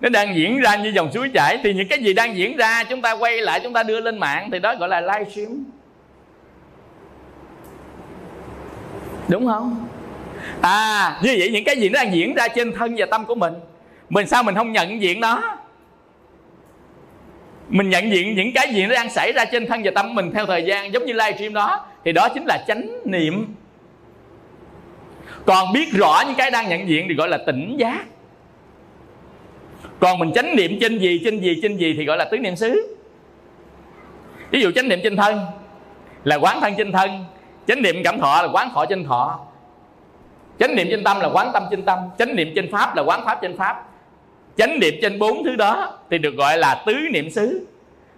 Nó 0.00 0.08
đang 0.08 0.36
diễn 0.36 0.60
ra 0.60 0.76
như 0.76 0.92
dòng 0.94 1.12
suối 1.12 1.30
chảy. 1.34 1.58
Thì 1.64 1.74
những 1.74 1.88
cái 1.88 1.98
gì 1.98 2.12
đang 2.12 2.36
diễn 2.36 2.56
ra, 2.56 2.84
chúng 2.84 3.02
ta 3.02 3.12
quay 3.12 3.40
lại, 3.40 3.60
chúng 3.62 3.72
ta 3.72 3.82
đưa 3.82 4.00
lên 4.00 4.18
mạng, 4.18 4.48
thì 4.52 4.58
đó 4.58 4.74
gọi 4.74 4.88
là 4.88 5.00
livestream 5.00 5.64
đúng 9.28 9.46
không? 9.46 9.88
À 10.60 11.18
như 11.22 11.34
vậy 11.38 11.50
những 11.52 11.64
cái 11.64 11.76
gì 11.76 11.88
nó 11.88 12.02
đang 12.02 12.14
diễn 12.14 12.34
ra 12.34 12.48
trên 12.48 12.72
thân 12.72 12.94
và 12.98 13.06
tâm 13.10 13.24
của 13.24 13.34
mình 13.34 13.54
mình 14.08 14.26
sao 14.26 14.42
mình 14.42 14.54
không 14.54 14.72
nhận 14.72 15.02
diện 15.02 15.20
nó? 15.20 15.56
Mình 17.68 17.90
nhận 17.90 18.12
diện 18.12 18.34
những 18.36 18.52
cái 18.54 18.74
gì 18.74 18.86
nó 18.86 18.94
đang 18.94 19.10
xảy 19.10 19.32
ra 19.32 19.44
trên 19.44 19.66
thân 19.66 19.80
và 19.84 19.90
tâm 19.94 20.14
mình 20.14 20.30
theo 20.34 20.46
thời 20.46 20.64
gian, 20.66 20.92
giống 20.92 21.04
như 21.04 21.12
livestream 21.12 21.54
đó, 21.54 21.86
thì 22.04 22.12
đó 22.12 22.28
chính 22.34 22.44
là 22.44 22.64
chánh 22.68 22.88
niệm 23.04 23.54
còn 25.46 25.72
biết 25.72 25.92
rõ 25.92 26.22
những 26.26 26.36
cái 26.36 26.50
đang 26.50 26.68
nhận 26.68 26.88
diện 26.88 27.06
thì 27.08 27.14
gọi 27.14 27.28
là 27.28 27.38
tỉnh 27.46 27.76
giác. 27.78 28.04
Còn 30.00 30.18
mình 30.18 30.32
chánh 30.34 30.56
niệm 30.56 30.78
trên 30.80 30.98
gì 30.98 31.20
trên 31.24 31.40
gì 31.40 31.58
trên 31.62 31.76
gì 31.76 31.94
thì 31.98 32.04
gọi 32.04 32.16
là 32.16 32.24
tứ 32.24 32.38
niệm 32.38 32.56
xứ. 32.56 32.96
Ví 34.50 34.60
dụ 34.60 34.70
chánh 34.70 34.88
niệm 34.88 35.00
trên 35.02 35.16
thân 35.16 35.40
là 36.24 36.36
quán 36.36 36.60
thân 36.60 36.74
trên 36.78 36.92
thân, 36.92 37.24
chánh 37.66 37.82
niệm 37.82 37.96
cảm 38.04 38.20
thọ 38.20 38.42
là 38.42 38.48
quán 38.52 38.70
thọ 38.74 38.84
trên 38.84 39.04
thọ. 39.04 39.40
Chánh 40.58 40.74
niệm 40.74 40.86
trên 40.90 41.04
tâm 41.04 41.20
là 41.20 41.28
quán 41.28 41.50
tâm 41.52 41.62
trên 41.70 41.82
tâm, 41.82 41.98
chánh 42.18 42.36
niệm 42.36 42.52
trên 42.54 42.72
pháp 42.72 42.96
là 42.96 43.02
quán 43.02 43.24
pháp 43.24 43.38
trên 43.42 43.56
pháp. 43.56 43.88
Chánh 44.56 44.78
niệm 44.78 44.94
trên 45.02 45.18
bốn 45.18 45.44
thứ 45.44 45.56
đó 45.56 45.98
thì 46.10 46.18
được 46.18 46.34
gọi 46.34 46.58
là 46.58 46.82
tứ 46.86 46.94
niệm 47.12 47.30
xứ. 47.30 47.66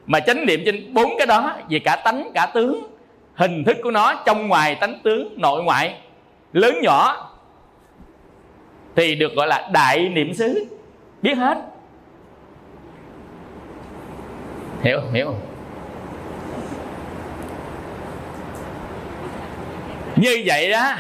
Mà 0.07 0.21
chánh 0.21 0.47
niệm 0.47 0.63
trên 0.65 0.95
bốn 0.95 1.13
cái 1.19 1.27
đó 1.27 1.57
về 1.71 1.79
cả 1.79 1.97
tánh, 1.97 2.31
cả 2.35 2.47
tướng, 2.55 2.87
hình 3.35 3.65
thức 3.65 3.77
của 3.83 3.91
nó 3.91 4.15
trong 4.27 4.49
ngoài 4.49 4.75
tánh 4.75 5.01
tướng 5.03 5.35
nội 5.37 5.63
ngoại 5.63 5.95
lớn 6.53 6.75
nhỏ, 6.83 7.31
thì 8.97 9.15
được 9.15 9.35
gọi 9.35 9.47
là 9.47 9.69
đại 9.73 10.09
niệm 10.09 10.35
xứ. 10.35 10.67
Biết 11.23 11.35
hết. 11.35 11.59
Hiểu 14.83 15.01
hiểu 15.13 15.27
không? 15.27 15.41
Như 20.17 20.43
vậy 20.47 20.71
đó, 20.71 20.95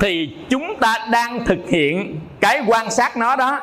thì 0.00 0.36
chúng 0.50 0.76
ta 0.80 1.06
đang 1.12 1.44
thực 1.44 1.58
hiện 1.68 2.20
cái 2.40 2.62
quan 2.66 2.90
sát 2.90 3.16
nó 3.16 3.36
đó, 3.36 3.60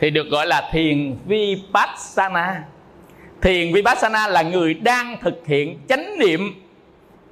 thì 0.00 0.10
được 0.10 0.26
gọi 0.30 0.46
là 0.46 0.68
thiền 0.72 1.16
vipassana. 1.26 2.64
Thiền 3.42 3.72
vipassana 3.72 4.28
là 4.28 4.42
người 4.42 4.74
đang 4.74 5.16
thực 5.20 5.46
hiện 5.46 5.78
chánh 5.88 6.18
niệm 6.18 6.65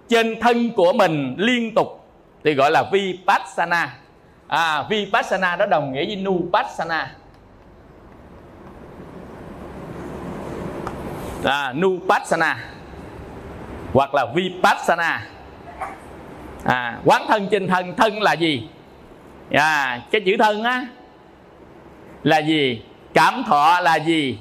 trên 0.09 0.41
thân 0.41 0.71
của 0.71 0.93
mình 0.93 1.35
liên 1.39 1.75
tục 1.75 2.07
thì 2.45 2.55
gọi 2.55 2.71
là 2.71 2.85
vipassana. 2.93 3.95
À, 4.49 4.83
vipassana 4.91 5.57
đó 5.57 5.67
đồng 5.67 5.93
nghĩa 5.93 6.07
với 6.07 6.17
nupassana. 6.17 7.11
À, 11.45 11.73
nupassana 11.73 12.65
hoặc 13.93 14.15
là 14.15 14.27
vipassana. 14.35 15.27
À, 16.65 16.99
quán 17.05 17.23
thân 17.29 17.49
trên 17.51 17.69
thân 17.69 17.95
thân 17.97 18.23
là 18.23 18.33
gì? 18.33 18.69
À, 19.53 20.01
cái 20.11 20.21
chữ 20.27 20.37
thân 20.39 20.63
á 20.63 20.87
là 22.23 22.39
gì? 22.39 22.83
Cảm 23.15 23.43
thọ 23.47 23.81
là 23.81 23.97
gì? 23.97 24.39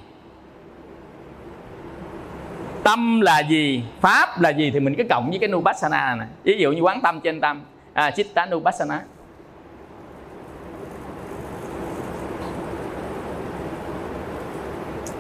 Tâm 2.84 3.22
là 3.22 3.40
gì? 3.40 3.84
Pháp 4.02 4.42
là 4.42 4.50
gì? 4.50 4.72
Thì 4.72 4.80
mình 4.80 4.96
cứ 4.98 5.04
cộng 5.10 5.30
với 5.30 5.40
cái 5.40 5.50
nupassana 5.50 6.16
này. 6.16 6.28
Ví 6.44 6.58
dụ 6.58 6.72
như 6.72 6.82
quán 6.82 7.02
tâm 7.02 7.20
trên 7.24 7.42
tâm. 7.42 7.64
À, 7.94 8.12
chitta 8.12 8.46
nupassana. 8.46 9.02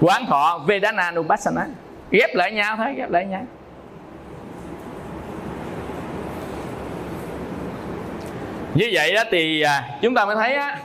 Quán 0.01 0.25
thọ 0.25 0.63
vedana 0.67 1.11
nupassana. 1.11 1.67
Ghép 2.11 2.35
lại 2.35 2.51
nhau 2.51 2.77
thôi 2.77 2.93
ghép 2.97 3.11
lại 3.11 3.25
nhau. 3.25 3.45
Như 8.73 8.89
vậy 8.93 9.13
đó 9.13 9.23
thì 9.31 9.61
à, 9.61 9.89
chúng 10.01 10.15
ta 10.15 10.25
mới 10.25 10.35
thấy 10.35 10.53
á, 10.55 10.79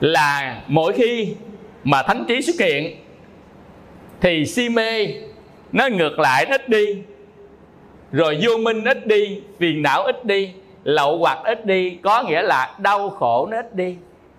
là 0.00 0.60
mỗi 0.68 0.92
khi 0.92 1.34
mà 1.84 2.02
thánh 2.02 2.24
trí 2.28 2.42
xuất 2.42 2.56
hiện 2.58 2.96
thì 4.20 4.46
si 4.46 4.68
mê 4.68 5.06
nó 5.74 5.88
ngược 5.88 6.18
lại 6.18 6.44
ít 6.44 6.68
đi. 6.68 7.02
Rồi 8.12 8.38
vô 8.42 8.56
minh 8.56 8.84
ít 8.84 9.06
đi, 9.06 9.40
phiền 9.58 9.82
não 9.82 10.02
ít 10.02 10.24
đi, 10.24 10.52
lậu 10.84 11.18
hoặc 11.18 11.38
ít 11.44 11.66
đi, 11.66 11.98
có 12.02 12.22
nghĩa 12.22 12.42
là 12.42 12.74
đau 12.78 13.10
khổ 13.10 13.48
nó 13.50 13.56
ít 13.56 13.74
đi. 13.74 13.96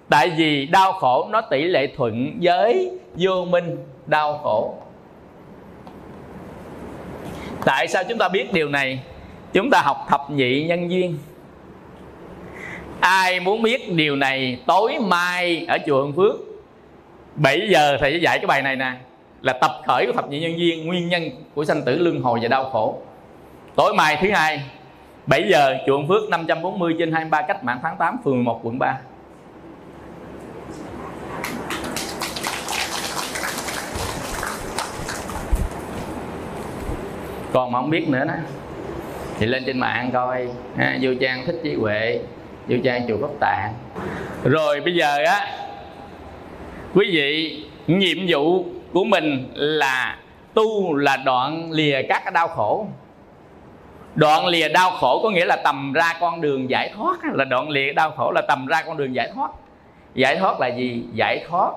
Tại 0.09 0.29
vì 0.37 0.65
đau 0.65 0.93
khổ 0.93 1.27
nó 1.31 1.41
tỷ 1.41 1.63
lệ 1.63 1.87
thuận 1.97 2.39
với 2.41 2.91
vô 3.15 3.45
minh, 3.45 3.77
đau 4.05 4.39
khổ. 4.43 4.75
Tại 7.65 7.87
sao 7.87 8.03
chúng 8.09 8.17
ta 8.17 8.29
biết 8.29 8.53
điều 8.53 8.69
này? 8.69 8.99
Chúng 9.53 9.69
ta 9.69 9.81
học 9.81 10.05
thập 10.09 10.31
nhị 10.31 10.63
nhân 10.63 10.91
duyên. 10.91 11.17
Ai 12.99 13.39
muốn 13.39 13.61
biết 13.61 13.91
điều 13.93 14.15
này, 14.15 14.59
tối 14.67 14.97
mai 15.01 15.65
ở 15.67 15.77
chùa 15.85 16.01
Hương 16.01 16.13
Phước. 16.13 16.35
7 17.35 17.67
giờ 17.69 17.97
thầy 17.99 18.11
sẽ 18.11 18.17
dạy 18.17 18.39
cái 18.39 18.47
bài 18.47 18.61
này 18.61 18.75
nè 18.75 18.91
là 19.41 19.53
tập 19.61 19.71
khởi 19.87 20.05
của 20.05 20.13
thập 20.13 20.29
nhị 20.29 20.39
nhân 20.39 20.59
duyên 20.59 20.85
nguyên 20.85 21.09
nhân 21.09 21.29
của 21.55 21.65
sanh 21.65 21.81
tử 21.85 21.97
luân 21.97 22.21
hồi 22.21 22.39
và 22.41 22.47
đau 22.47 22.69
khổ. 22.69 23.01
Tối 23.75 23.93
mai 23.93 24.17
thứ 24.21 24.31
hai 24.31 24.61
7 25.27 25.43
giờ 25.49 25.77
chùa 25.85 25.97
Hương 25.97 26.07
Phước 26.07 26.29
540 26.29 26.95
trên 26.99 27.11
23 27.11 27.41
cách 27.41 27.63
mạng 27.63 27.79
tháng 27.83 27.97
8 27.97 28.17
phường 28.23 28.33
11 28.33 28.59
quận 28.63 28.79
3 28.79 28.97
còn 37.53 37.71
mà 37.71 37.79
không 37.79 37.89
biết 37.89 38.09
nữa 38.09 38.25
đó 38.25 38.33
thì 39.39 39.45
lên 39.45 39.63
trên 39.65 39.79
mạng 39.79 40.09
coi. 40.13 40.47
Ha, 40.77 40.97
vô 41.01 41.11
trang 41.21 41.45
thích 41.45 41.59
trí 41.63 41.75
huệ 41.75 42.19
vô 42.67 42.77
trang 42.83 43.07
chùa 43.07 43.17
pháp 43.21 43.33
tạng. 43.39 43.73
Rồi 44.43 44.81
bây 44.81 44.95
giờ 44.95 45.23
á 45.25 45.47
quý 46.93 47.09
vị 47.11 47.59
nhiệm 47.87 48.17
vụ 48.27 48.65
của 48.95 49.03
mình 49.03 49.51
là 49.53 50.17
tu 50.53 50.95
là 50.95 51.17
đoạn 51.17 51.71
lìa 51.71 52.01
các 52.09 52.21
cái 52.23 52.31
đau 52.31 52.47
khổ. 52.47 52.87
Đoạn 54.15 54.45
lìa 54.45 54.69
đau 54.69 54.91
khổ 54.91 55.19
có 55.23 55.29
nghĩa 55.29 55.45
là 55.45 55.55
tầm 55.63 55.93
ra 55.93 56.13
con 56.19 56.41
đường 56.41 56.69
giải 56.69 56.91
thoát, 56.95 57.17
là 57.33 57.45
đoạn 57.45 57.69
lìa 57.69 57.93
đau 57.93 58.11
khổ 58.11 58.31
là 58.35 58.41
tầm 58.47 58.65
ra 58.67 58.81
con 58.81 58.97
đường 58.97 59.15
giải 59.15 59.31
thoát. 59.35 59.51
Giải 60.13 60.35
thoát 60.35 60.59
là 60.59 60.67
gì? 60.67 61.03
Giải 61.13 61.45
thoát 61.49 61.71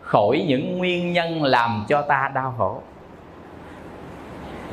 khỏi 0.00 0.44
những 0.48 0.78
nguyên 0.78 1.12
nhân 1.12 1.42
làm 1.42 1.84
cho 1.88 2.02
ta 2.02 2.30
đau 2.34 2.54
khổ. 2.58 2.80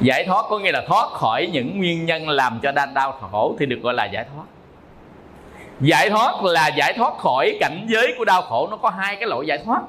Giải 0.01 0.23
thoát 0.23 0.45
có 0.49 0.59
nghĩa 0.59 0.71
là 0.71 0.81
thoát 0.87 1.09
khỏi 1.09 1.49
những 1.53 1.77
nguyên 1.77 2.05
nhân 2.05 2.29
làm 2.29 2.59
cho 2.63 2.71
ta 2.71 2.85
đau 2.85 3.11
khổ 3.11 3.55
thì 3.59 3.65
được 3.65 3.79
gọi 3.83 3.93
là 3.93 4.05
giải 4.05 4.25
thoát. 4.33 4.45
Giải 5.79 6.09
thoát 6.09 6.43
là 6.43 6.67
giải 6.67 6.93
thoát 6.93 7.17
khỏi 7.17 7.57
cảnh 7.59 7.85
giới 7.87 8.13
của 8.17 8.25
đau 8.25 8.41
khổ, 8.41 8.67
nó 8.71 8.77
có 8.77 8.89
hai 8.89 9.15
cái 9.15 9.27
loại 9.27 9.47
giải 9.47 9.57
thoát 9.65 9.81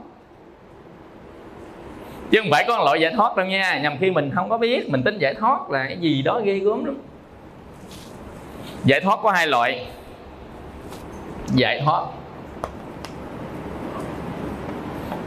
chứ 2.30 2.38
không 2.42 2.50
phải 2.50 2.64
có 2.68 2.78
một 2.78 2.84
loại 2.84 3.00
giải 3.00 3.12
thoát 3.16 3.36
đâu 3.36 3.46
nha, 3.46 3.78
nhằm 3.82 3.98
khi 4.00 4.10
mình 4.10 4.30
không 4.34 4.48
có 4.48 4.58
biết, 4.58 4.90
mình 4.90 5.02
tính 5.02 5.18
giải 5.18 5.34
thoát 5.34 5.70
là 5.70 5.84
cái 5.88 5.98
gì 5.98 6.22
đó 6.22 6.40
ghê 6.44 6.58
gớm 6.58 6.84
lắm. 6.84 6.96
Giải 8.84 9.00
thoát 9.00 9.18
có 9.22 9.30
hai 9.30 9.46
loại. 9.46 9.86
Giải 11.54 11.80
thoát. 11.84 12.06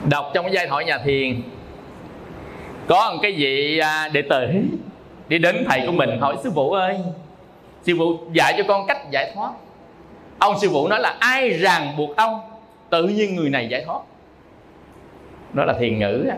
Đọc 0.10 0.32
trong 0.34 0.46
cái 0.46 0.54
giai 0.54 0.68
thoại 0.68 0.86
nhà 0.86 0.98
thiền, 0.98 1.42
có 2.88 3.12
một 3.12 3.20
cái 3.22 3.32
vị 3.32 3.78
à, 3.80 4.10
đệ 4.14 4.22
tử 4.22 4.48
đi 5.28 5.40
đến 5.40 5.66
thầy 5.70 5.84
của 5.86 5.92
mình 5.92 6.20
hỏi, 6.20 6.38
sư 6.44 6.52
phụ 6.56 6.72
ơi, 6.72 6.98
sư 7.84 7.94
phụ 7.98 8.18
dạy 8.34 8.54
cho 8.58 8.64
con 8.68 8.88
cách 8.88 9.12
giải 9.12 9.32
thoát. 9.36 9.52
Ông 10.40 10.60
sư 10.60 10.70
phụ 10.72 10.88
nói 10.88 11.00
là, 11.00 11.16
ai 11.20 11.50
ràng 11.50 11.98
buộc 11.98 12.16
ông, 12.16 12.40
tự 12.90 13.08
nhiên 13.08 13.36
người 13.36 13.50
này 13.50 13.68
giải 13.68 13.84
thoát. 13.86 14.00
Đó 15.54 15.66
là 15.66 15.74
thiền 15.80 16.00
ngữ 16.00 16.32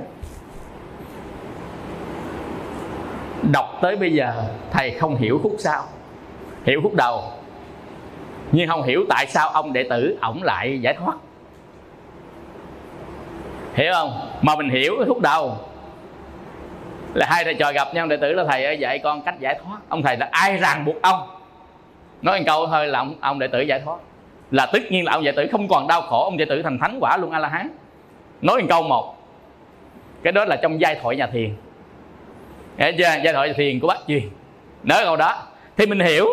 đọc 3.54 3.77
tới 3.82 3.95
bây 3.95 4.13
giờ 4.13 4.43
thầy 4.71 4.91
không 4.91 5.15
hiểu 5.15 5.39
khúc 5.43 5.56
sau. 5.60 5.84
Hiểu 6.63 6.80
khúc 6.84 6.93
đầu. 6.93 7.23
Nhưng 8.51 8.69
không 8.69 8.84
hiểu 8.84 9.06
tại 9.10 9.27
sao 9.27 9.49
ông 9.49 9.73
đệ 9.73 9.84
tử 9.89 10.17
ổng 10.21 10.43
lại 10.43 10.82
giải 10.82 10.93
thoát. 10.93 11.17
Hiểu 13.73 13.93
không? 13.93 14.30
Mà 14.41 14.56
mình 14.56 14.69
hiểu 14.69 14.95
cái 14.97 15.08
khúc 15.08 15.19
đầu. 15.21 15.58
Là 17.13 17.25
hai 17.30 17.43
thầy 17.43 17.54
trò 17.54 17.71
gặp 17.71 17.88
nhau 17.93 18.08
đệ 18.08 18.17
tử 18.17 18.34
là 18.34 18.43
thầy 18.49 18.65
ơi 18.65 18.77
dạy 18.80 18.99
con 18.99 19.21
cách 19.21 19.39
giải 19.39 19.60
thoát. 19.63 19.77
Ông 19.89 20.04
thầy 20.04 20.17
là 20.17 20.30
ai 20.32 20.58
ràng 20.58 20.86
buộc 20.86 21.01
ông? 21.01 21.27
Nói 22.21 22.39
một 22.39 22.43
câu 22.47 22.67
thôi 22.67 22.88
là 22.88 22.99
ông, 22.99 23.15
ông 23.21 23.39
đệ 23.39 23.47
tử 23.47 23.62
giải 23.62 23.82
thoát. 23.86 23.97
Là 24.51 24.65
tất 24.65 24.80
nhiên 24.89 25.06
là 25.06 25.12
ông 25.12 25.23
đệ 25.23 25.32
tử 25.32 25.47
không 25.51 25.67
còn 25.67 25.88
đau 25.88 26.01
khổ 26.01 26.23
ông 26.23 26.38
đệ 26.38 26.45
tử 26.45 26.62
thành 26.62 26.80
thánh 26.80 26.97
quả 27.01 27.17
luôn 27.17 27.32
a 27.32 27.39
la 27.39 27.47
hán. 27.47 27.69
Nói 28.41 28.62
một 28.62 28.65
câu 28.69 28.84
một. 28.84 29.15
Cái 30.23 30.34
đó 30.34 30.45
là 30.45 30.56
trong 30.56 30.82
giai 30.82 30.95
thoại 30.95 31.15
nhà 31.15 31.27
thiền. 31.27 31.56
Nghe 32.77 32.91
chưa? 32.91 33.03
giai 33.23 33.34
thoại 33.34 33.53
thiền 33.53 33.79
của 33.79 33.88
bác 33.88 34.07
gì 34.07 34.23
nói 34.84 35.03
câu 35.03 35.15
đó. 35.15 35.43
Thì 35.77 35.86
mình 35.86 35.99
hiểu. 35.99 36.27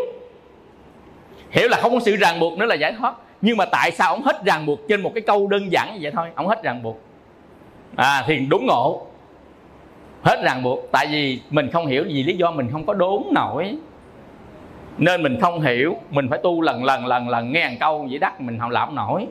Hiểu 1.51 1.69
là 1.69 1.79
không 1.81 1.93
có 1.95 2.01
sự 2.01 2.17
ràng 2.17 2.41
buộc 2.41 2.59
nữa 2.59 2.67
là 2.67 2.75
giải 2.75 2.93
thoát. 2.99 3.15
Nhưng 3.41 3.57
mà 3.57 3.65
tại 3.65 3.91
sao 3.91 4.11
ông 4.11 4.23
hết 4.23 4.45
ràng 4.45 4.67
buộc 4.67 4.81
trên 4.89 5.01
một 5.01 5.11
cái 5.15 5.23
câu 5.23 5.47
đơn 5.47 5.73
giản 5.73 5.95
như 5.95 5.99
vậy 6.03 6.13
thôi? 6.15 6.29
Ông 6.35 6.49
hết 6.49 6.63
ràng 6.63 6.83
buộc. 6.83 7.01
À 7.97 8.25
thiền 8.27 8.49
đúng 8.49 8.67
ngộ. 8.67 9.07
Hết 10.23 10.43
ràng 10.45 10.63
buộc. 10.63 10.89
Tại 10.93 11.07
vì 11.07 11.41
mình 11.51 11.71
không 11.73 11.87
hiểu 11.87 12.05
vì 12.09 12.23
lý 12.23 12.37
do 12.37 12.51
mình 12.51 12.69
không 12.73 12.87
có 12.87 12.95
đốn 12.95 13.23
nổi. 13.33 13.77
Nên 14.99 15.23
mình 15.23 15.41
không 15.41 15.61
hiểu. 15.61 15.97
Mình 16.11 16.29
phải 16.31 16.39
tu 16.43 16.63
lần 16.63 16.85
lần 16.85 17.07
lần 17.07 17.29
lần, 17.29 17.53
nghe 17.53 17.69
một 17.69 17.77
câu 17.81 18.07
vậy 18.11 18.19
đắt 18.19 18.41
mình 18.41 18.59
không 18.59 18.71
làm 18.71 18.95
nổi. 18.95 19.27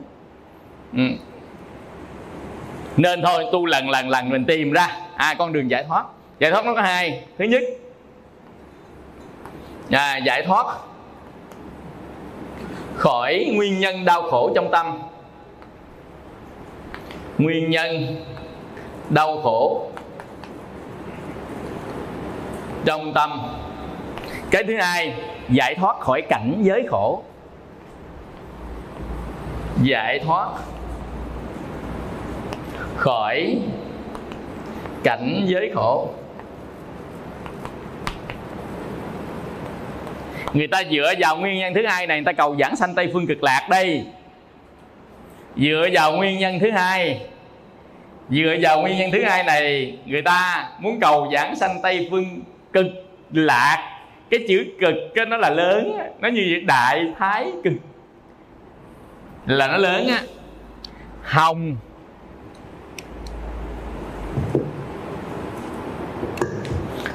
Ừ. 0.96 1.02
nên 2.96 3.22
thôi, 3.22 3.44
tu 3.52 3.66
lần 3.66 3.90
lần 3.90 4.08
lần, 4.08 4.30
mình 4.30 4.44
tìm 4.44 4.72
ra. 4.72 4.96
À 5.16 5.34
con 5.38 5.52
đường 5.52 5.70
giải 5.70 5.84
thoát 5.84 6.04
giải 6.38 6.50
thoát 6.50 6.64
nó 6.64 6.74
có 6.74 6.80
hai. 6.82 7.24
Thứ 7.38 7.44
nhất. 7.44 7.62
À, 9.90 10.16
giải 10.16 10.42
thoát. 10.46 10.76
Khỏi 12.96 13.46
nguyên 13.54 13.78
nhân 13.78 14.04
đau 14.04 14.22
khổ 14.22 14.52
trong 14.54 14.70
tâm. 14.70 14.98
Nguyên 17.38 17.70
nhân 17.70 18.22
đau 19.10 19.40
khổ 19.42 19.90
trong 22.84 23.12
tâm. 23.14 23.40
Cái 24.50 24.64
thứ 24.64 24.76
hai 24.80 25.14
giải 25.48 25.74
thoát 25.74 26.00
khỏi 26.00 26.22
cảnh 26.28 26.60
giới 26.62 26.86
khổ. 26.90 27.22
Giải 29.82 30.18
thoát 30.18 30.48
khỏi 32.96 33.58
cảnh 35.04 35.44
giới 35.46 35.70
khổ 35.74 36.08
người 40.52 40.66
ta 40.66 40.82
dựa 40.90 41.14
vào 41.18 41.36
nguyên 41.36 41.58
nhân 41.58 41.74
thứ 41.74 41.86
hai 41.86 42.06
này, 42.06 42.18
người 42.18 42.24
ta 42.24 42.32
cầu 42.32 42.56
giảng 42.60 42.76
sanh 42.76 42.94
tây 42.94 43.10
phương 43.12 43.26
cực 43.26 43.42
lạc 43.42 43.66
đây. 43.70 44.04
Dựa 45.56 45.88
vào 45.92 46.12
nguyên 46.12 46.38
nhân 46.38 46.58
thứ 46.58 46.70
hai, 46.70 47.20
dựa 48.30 48.56
vào 48.62 48.80
nguyên 48.80 48.98
nhân 48.98 49.10
thứ 49.12 49.22
hai 49.24 49.44
này, 49.44 49.98
người 50.06 50.22
ta 50.22 50.68
muốn 50.78 51.00
cầu 51.00 51.30
giảng 51.32 51.56
sanh 51.56 51.78
tây 51.82 52.08
phương 52.10 52.40
cực 52.72 52.86
lạc. 53.32 53.94
Cái 54.30 54.40
chữ 54.48 54.66
cực 54.80 54.94
cái 55.14 55.26
nó 55.26 55.36
là 55.36 55.50
lớn 55.50 55.98
nó 56.20 56.28
như 56.28 56.62
đại 56.66 57.04
thái 57.18 57.52
cực. 57.64 57.72
Là 59.46 59.66
nó 59.66 59.76
lớn 59.76 60.08
á. 60.08 60.22
Hồng. 61.22 61.76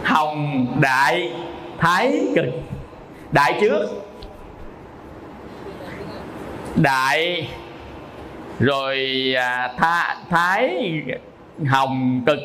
Hồng 0.04 0.68
đại 0.82 1.32
thái 1.78 2.22
cực 2.36 2.46
đại 3.34 3.58
trước. 3.62 3.90
Đại. 6.76 7.50
Rồi 8.60 8.98
à, 9.38 9.74
tha, 9.78 10.18
thái 10.30 10.92
hồng 11.68 12.22
cực. 12.26 12.40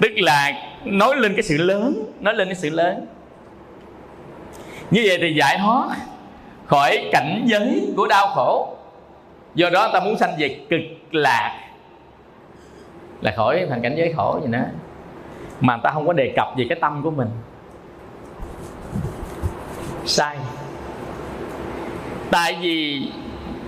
Tức 0.00 0.12
là 0.16 0.52
nói 0.84 1.16
lên 1.16 1.34
cái 1.34 1.42
sự 1.42 1.56
lớn 1.56 2.12
nói 2.20 2.34
lên 2.34 2.48
cái 2.48 2.54
sự 2.54 2.70
lớn. 2.70 3.06
Như 4.90 5.02
vậy 5.06 5.18
thì 5.20 5.34
giải 5.34 5.58
thoát 5.58 5.96
khỏi 6.66 7.08
cảnh 7.12 7.42
giới 7.46 7.92
của 7.96 8.06
đau 8.06 8.28
khổ. 8.34 8.76
Do 9.54 9.70
đó 9.70 9.90
ta 9.92 10.00
muốn 10.00 10.18
sanh 10.18 10.32
về 10.38 10.60
cực 10.70 10.80
lạc. 11.10 11.60
Là 13.20 13.32
khỏi 13.36 13.66
thành 13.70 13.82
cảnh 13.82 13.94
giới 13.96 14.12
khổ 14.16 14.40
gì 14.42 14.48
nữa 14.48 14.64
mà 15.60 15.76
ta 15.76 15.90
không 15.90 16.06
có 16.06 16.12
đề 16.12 16.32
cập 16.36 16.48
về 16.56 16.66
cái 16.68 16.78
tâm 16.80 17.02
của 17.02 17.10
mình 17.10 17.28
sai. 20.06 20.36
Tại 22.30 22.56
vì 22.60 23.08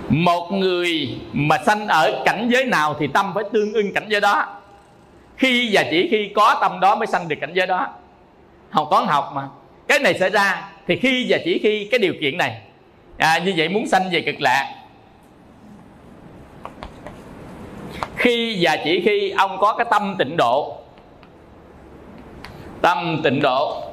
một 0.09 0.51
người 0.51 1.19
mà 1.33 1.57
sanh 1.65 1.87
ở 1.87 2.21
cảnh 2.25 2.49
giới 2.51 2.65
nào 2.65 2.95
thì 2.99 3.07
tâm 3.07 3.31
phải 3.35 3.43
tương 3.53 3.73
ưng 3.73 3.93
cảnh 3.93 4.05
giới 4.09 4.21
đó. 4.21 4.45
Khi 5.37 5.69
và 5.73 5.83
chỉ 5.91 6.07
khi 6.11 6.31
có 6.35 6.57
tâm 6.61 6.79
đó 6.79 6.95
mới 6.95 7.07
sanh 7.07 7.27
được 7.27 7.35
cảnh 7.41 7.53
giới 7.53 7.67
đó. 7.67 7.87
Học 8.69 8.87
toán 8.91 9.05
học 9.07 9.31
mà. 9.35 9.47
Cái 9.87 9.99
này 9.99 10.19
xảy 10.19 10.29
ra 10.29 10.71
thì 10.87 10.95
khi 10.95 11.25
và 11.29 11.37
chỉ 11.45 11.59
khi 11.63 11.87
cái 11.91 11.99
điều 11.99 12.13
kiện 12.21 12.37
này. 12.37 12.61
À, 13.17 13.37
như 13.37 13.53
vậy 13.57 13.69
muốn 13.69 13.87
sanh 13.87 14.09
về 14.11 14.21
cực 14.21 14.41
lạc 14.41 14.75
khi 18.19 18.57
và 18.61 18.77
chỉ 18.83 19.01
khi 19.05 19.29
ông 19.29 19.57
có 19.59 19.73
cái 19.73 19.87
tâm 19.91 20.15
tịnh 20.19 20.37
độ. 20.37 20.77
Tâm 22.81 23.21
tịnh 23.23 23.39
độ 23.41 23.83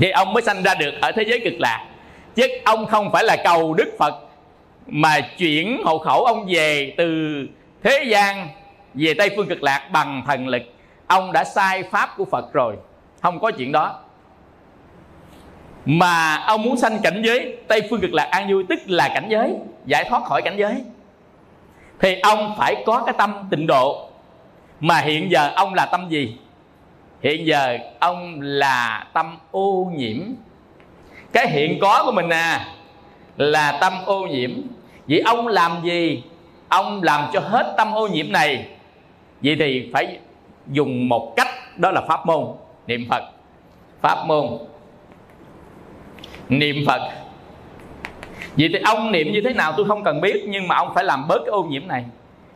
thì 0.00 0.10
ông 0.10 0.32
mới 0.32 0.42
sanh 0.42 0.62
ra 0.62 0.74
được 0.74 0.94
ở 1.00 1.12
thế 1.12 1.24
giới 1.26 1.40
cực 1.44 1.60
lạc. 1.60 1.86
Chứ 2.34 2.46
ông 2.64 2.86
không 2.86 3.12
phải 3.12 3.24
là 3.24 3.36
cầu 3.44 3.74
đức 3.74 3.90
phật 3.98 4.14
mà 4.86 5.20
chuyển 5.38 5.82
hộ 5.84 5.98
khẩu 5.98 6.24
ông 6.24 6.46
về 6.48 6.94
từ 6.96 7.36
thế 7.82 8.04
gian 8.08 8.48
về 8.94 9.14
tây 9.18 9.30
phương 9.36 9.48
cực 9.48 9.62
lạc 9.62 9.88
bằng 9.92 10.22
thần 10.26 10.48
lực. 10.48 10.62
Ông 11.06 11.32
đã 11.32 11.44
sai 11.44 11.82
pháp 11.82 12.10
của 12.16 12.24
phật 12.24 12.52
rồi. 12.52 12.76
Không 13.22 13.40
có 13.40 13.50
chuyện 13.50 13.72
đó. 13.72 14.00
Mà 15.84 16.36
ông 16.36 16.62
muốn 16.62 16.76
sanh 16.76 16.98
cảnh 17.02 17.22
giới 17.24 17.56
tây 17.68 17.82
phương 17.90 18.00
cực 18.00 18.14
lạc 18.14 18.28
an 18.30 18.52
vui, 18.52 18.64
tức 18.68 18.78
là 18.86 19.08
cảnh 19.14 19.26
giới, 19.30 19.54
giải 19.86 20.04
thoát 20.08 20.24
khỏi 20.24 20.42
cảnh 20.42 20.56
giới. 20.58 20.74
Thì 22.00 22.20
ông 22.20 22.54
phải 22.58 22.82
có 22.86 23.02
cái 23.06 23.14
tâm 23.18 23.48
tịnh 23.50 23.66
độ. 23.66 24.08
Mà 24.80 25.00
hiện 25.00 25.30
giờ 25.30 25.52
ông 25.54 25.74
là 25.74 25.86
tâm 25.86 26.08
gì? 26.08 26.36
Hiện 27.22 27.46
giờ 27.46 27.78
ông 27.98 28.40
là 28.40 29.06
tâm 29.12 29.38
ô 29.50 29.92
nhiễm. 29.96 30.16
Cái 31.32 31.48
hiện 31.48 31.78
có 31.80 32.02
của 32.04 32.12
mình 32.12 32.28
à 32.28 32.66
là 33.36 33.78
tâm 33.80 33.92
ô 34.06 34.26
nhiễm. 34.26 34.50
Vậy 35.08 35.20
ông 35.20 35.48
làm 35.48 35.72
gì? 35.84 36.22
Ông 36.68 37.02
làm 37.02 37.30
cho 37.32 37.40
hết 37.40 37.74
tâm 37.76 37.92
ô 37.92 38.08
nhiễm 38.08 38.32
này. 38.32 38.66
Vậy 39.42 39.56
thì 39.58 39.90
phải 39.92 40.18
dùng 40.66 41.08
một 41.08 41.32
cách, 41.36 41.78
đó 41.78 41.90
là 41.90 42.00
pháp 42.08 42.26
môn, 42.26 42.46
niệm 42.86 43.06
phật. 43.10 43.22
Pháp 44.00 44.26
môn, 44.26 44.46
niệm 46.48 46.76
phật. 46.86 47.10
Vậy 48.56 48.68
thì 48.72 48.78
ông 48.84 49.12
niệm 49.12 49.32
như 49.32 49.40
thế 49.44 49.54
nào 49.54 49.72
tôi 49.76 49.86
không 49.86 50.04
cần 50.04 50.20
biết, 50.20 50.44
nhưng 50.48 50.68
mà 50.68 50.76
ông 50.76 50.94
phải 50.94 51.04
làm 51.04 51.28
bớt 51.28 51.38
cái 51.38 51.50
ô 51.50 51.62
nhiễm 51.62 51.88
này 51.88 52.04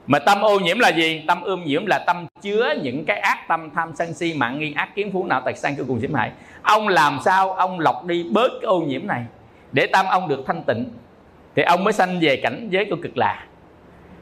mà 0.06 0.18
tâm 0.18 0.40
ô 0.40 0.58
nhiễm 0.58 0.78
là 0.78 0.88
gì? 0.88 1.22
Tâm 1.26 1.42
ô 1.42 1.56
nhiễm 1.56 1.86
là 1.86 2.04
tâm 2.06 2.26
chứa 2.42 2.74
những 2.82 3.04
cái 3.04 3.18
ác 3.18 3.48
tâm 3.48 3.70
tham 3.74 3.92
sân 3.94 4.14
si, 4.14 4.34
mạng 4.34 4.58
nghi, 4.58 4.72
ác 4.76 4.94
kiến, 4.94 5.10
phú 5.12 5.26
não, 5.26 5.40
tật 5.40 5.56
sang 5.56 5.76
cuối 5.76 5.84
cùng 5.88 6.00
xỉm 6.00 6.14
hại. 6.14 6.30
Ông 6.62 6.88
làm 6.88 7.18
sao 7.24 7.52
ông 7.52 7.80
lọc 7.80 8.04
đi 8.04 8.24
bớt 8.32 8.48
cái 8.60 8.66
ô 8.66 8.80
nhiễm 8.80 9.06
này 9.06 9.24
để 9.72 9.86
tâm 9.86 10.06
ông 10.06 10.28
được 10.28 10.44
thanh 10.46 10.62
tịnh? 10.62 10.84
Thì 11.56 11.62
ông 11.62 11.84
mới 11.84 11.92
sanh 11.92 12.18
về 12.20 12.36
cảnh 12.36 12.68
giới 12.70 12.84
của 12.84 12.96
cực 13.02 13.16
lạc. 13.16 13.44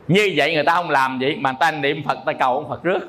Như 0.08 0.32
vậy 0.36 0.54
người 0.54 0.64
ta 0.64 0.74
không 0.74 0.90
làm 0.90 1.18
vậy 1.18 1.36
mà 1.36 1.52
ta 1.52 1.70
niệm 1.70 2.02
phật 2.04 2.18
ta 2.26 2.32
cầu 2.32 2.54
ông 2.54 2.68
phật 2.68 2.82
rước. 2.82 3.00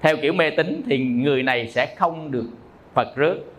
Theo 0.00 0.16
kiểu 0.16 0.32
mê 0.32 0.50
tín 0.50 0.82
thì 0.86 0.98
người 0.98 1.42
này 1.42 1.68
sẽ 1.68 1.94
không 1.98 2.30
được 2.30 2.46
phật 2.94 3.16
rước 3.16 3.49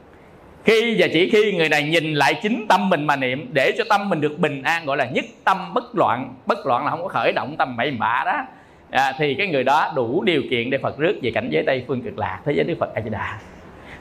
khi 0.64 0.96
và 0.98 1.08
chỉ 1.14 1.30
khi 1.30 1.54
người 1.54 1.70
này 1.70 1.84
nhìn 1.84 2.14
lại 2.14 2.34
chính 2.34 2.66
tâm 2.70 2.90
mình 2.90 3.08
mà 3.08 3.16
niệm 3.16 3.50
để 3.54 3.72
cho 3.78 3.84
tâm 3.90 4.10
mình 4.10 4.22
được 4.22 4.40
bình 4.40 4.64
an 4.64 4.86
gọi 4.86 4.98
là 4.98 5.06
nhất 5.06 5.26
tâm 5.44 5.74
bất 5.74 5.96
loạn. 5.96 6.34
Bất 6.46 6.66
loạn 6.66 6.86
là 6.86 6.92
không 6.92 7.04
có 7.04 7.08
khởi 7.08 7.32
động 7.32 7.56
tâm 7.58 7.78
bậy 7.78 7.92
bạ 7.92 8.24
đó. 8.26 8.46
À, 8.92 9.14
thì 9.18 9.34
cái 9.34 9.48
người 9.48 9.64
đó 9.64 9.92
đủ 9.96 10.24
điều 10.24 10.42
kiện 10.50 10.70
để 10.70 10.78
phật 10.78 10.98
rước 10.98 11.20
về 11.22 11.32
cảnh 11.32 11.50
giới 11.50 11.64
tây 11.68 11.86
phương 11.88 12.02
cực 12.02 12.18
lạc 12.18 12.40
thế 12.46 12.54
giới 12.54 12.64
đức 12.64 12.76
phật 12.80 12.94
a 12.96 13.02
di 13.02 13.10
đà. 13.10 13.38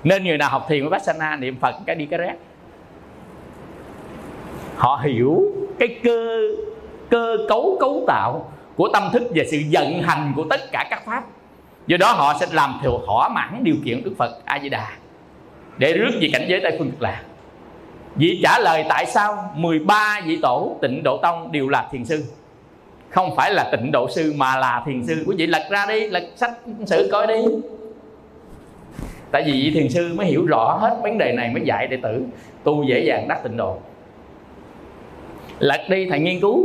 Nên 0.04 0.24
người 0.24 0.38
nào 0.38 0.50
học 0.50 0.66
thiền 0.68 0.80
với 0.80 0.88
Vipassana 0.88 1.36
niệm 1.36 1.56
Phật 1.60 1.74
cái 1.86 1.96
đi 1.96 2.06
cái 2.06 2.18
rét 2.18 2.34
họ 4.76 5.00
hiểu 5.04 5.42
cái 5.78 5.88
cơ 6.02 6.40
cơ 7.10 7.36
cấu 7.48 7.76
cấu 7.80 8.04
tạo 8.06 8.52
của 8.76 8.88
tâm 8.92 9.02
thức 9.12 9.22
và 9.34 9.44
sự 9.50 9.58
vận 9.72 10.02
hành 10.02 10.32
của 10.36 10.44
tất 10.50 10.60
cả 10.72 10.86
các 10.90 11.02
pháp. 11.06 11.24
Do 11.86 11.96
đó 11.96 12.12
họ 12.12 12.34
sẽ 12.40 12.46
làm 12.52 12.78
theo 12.82 13.00
thỏa 13.06 13.28
mãn 13.28 13.60
điều 13.62 13.74
kiện 13.84 14.04
Đức 14.04 14.12
Phật 14.18 14.44
A 14.44 14.58
Di 14.58 14.68
Đà 14.68 14.88
để 15.80 15.92
rước 15.92 16.10
về 16.20 16.28
cảnh 16.32 16.44
giới 16.48 16.60
Tây 16.62 16.76
phương 16.78 16.90
cực 16.90 17.02
lạc. 17.02 17.22
Vị 18.14 18.40
trả 18.42 18.58
lời 18.58 18.84
tại 18.88 19.06
sao 19.06 19.52
13 19.54 20.20
vị 20.26 20.38
tổ 20.42 20.76
tịnh 20.82 21.02
độ 21.02 21.16
tông 21.22 21.52
đều 21.52 21.68
là 21.68 21.88
thiền 21.92 22.04
sư? 22.04 22.24
Không 23.08 23.36
phải 23.36 23.54
là 23.54 23.68
tịnh 23.72 23.92
độ 23.92 24.08
sư 24.10 24.32
mà 24.36 24.56
là 24.56 24.82
thiền 24.86 25.06
sư. 25.06 25.24
Quý 25.26 25.36
vị 25.38 25.46
lật 25.46 25.66
ra 25.70 25.86
đi, 25.86 26.08
lật 26.08 26.22
sách 26.36 26.52
sử 26.86 27.08
coi 27.12 27.26
đi. 27.26 27.34
Tại 29.30 29.42
vì 29.46 29.52
vị 29.52 29.70
thiền 29.74 29.88
sư 29.88 30.14
mới 30.14 30.26
hiểu 30.26 30.46
rõ 30.46 30.78
hết 30.80 30.96
vấn 31.02 31.18
đề 31.18 31.32
này, 31.32 31.48
mới 31.48 31.62
dạy 31.64 31.86
đệ 31.86 31.96
tử 32.02 32.22
tu 32.64 32.84
dễ 32.84 33.00
dàng 33.00 33.28
đắc 33.28 33.40
tịnh 33.42 33.56
độ. 33.56 33.78
Lật 35.58 35.80
đi 35.88 36.06
thầy 36.10 36.18
nghiên 36.18 36.40
cứu 36.40 36.64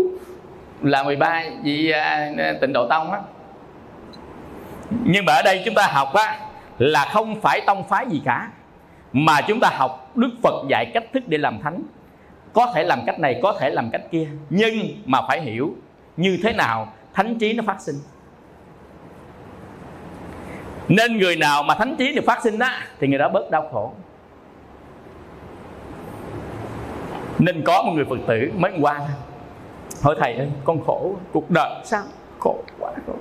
là 0.81 1.03
13 1.03 1.43
vị 1.63 1.91
à, 1.91 2.31
tịnh 2.61 2.73
độ 2.73 2.87
tông 2.87 3.11
á. 3.11 3.19
Nhưng 5.03 5.25
mà 5.25 5.33
ở 5.33 5.41
đây 5.41 5.61
chúng 5.65 5.75
ta 5.75 5.87
học 5.87 6.13
á, 6.13 6.39
là 6.77 7.09
không 7.13 7.41
phải 7.41 7.61
tông 7.61 7.83
phái 7.87 8.05
gì 8.09 8.21
cả 8.25 8.49
mà 9.17 9.41
chúng 9.41 9.59
ta 9.59 9.69
học 9.73 10.11
đức 10.15 10.29
phật 10.43 10.53
dạy 10.69 10.91
cách 10.93 11.03
thức 11.13 11.23
để 11.27 11.37
làm 11.37 11.59
thánh. 11.63 11.83
Có 12.53 12.71
thể 12.75 12.83
làm 12.83 12.99
cách 13.05 13.19
này, 13.19 13.39
có 13.43 13.57
thể 13.59 13.69
làm 13.69 13.89
cách 13.91 14.01
kia. 14.11 14.27
Nhưng 14.49 14.73
mà 15.05 15.21
phải 15.27 15.41
hiểu 15.41 15.75
như 16.17 16.37
thế 16.43 16.53
nào 16.53 16.93
thánh 17.13 17.39
trí 17.39 17.53
nó 17.53 17.63
phát 17.67 17.81
sinh. 17.81 17.95
Nên 20.87 21.17
người 21.17 21.35
nào 21.35 21.63
mà 21.63 21.75
thánh 21.75 21.95
trí 21.95 22.15
được 22.15 22.23
phát 22.25 22.43
sinh 22.43 22.59
đó 22.59 22.69
thì 22.99 23.07
người 23.07 23.19
đó 23.19 23.29
bớt 23.29 23.51
đau 23.51 23.69
khổ. 23.71 23.93
Nên 27.39 27.61
có 27.65 27.83
một 27.83 27.91
người 27.95 28.05
phật 28.05 28.19
tử 28.27 28.51
mới 28.55 28.71
qua. 28.81 29.01
Hỏi 30.03 30.15
thầy 30.19 30.33
ơi, 30.33 30.49
con 30.63 30.85
khổ 30.85 31.15
cuộc 31.31 31.51
đời 31.51 31.69
sao? 31.83 32.03
Khổ 32.39 32.63
quá, 32.79 32.91
khổ 33.07 33.13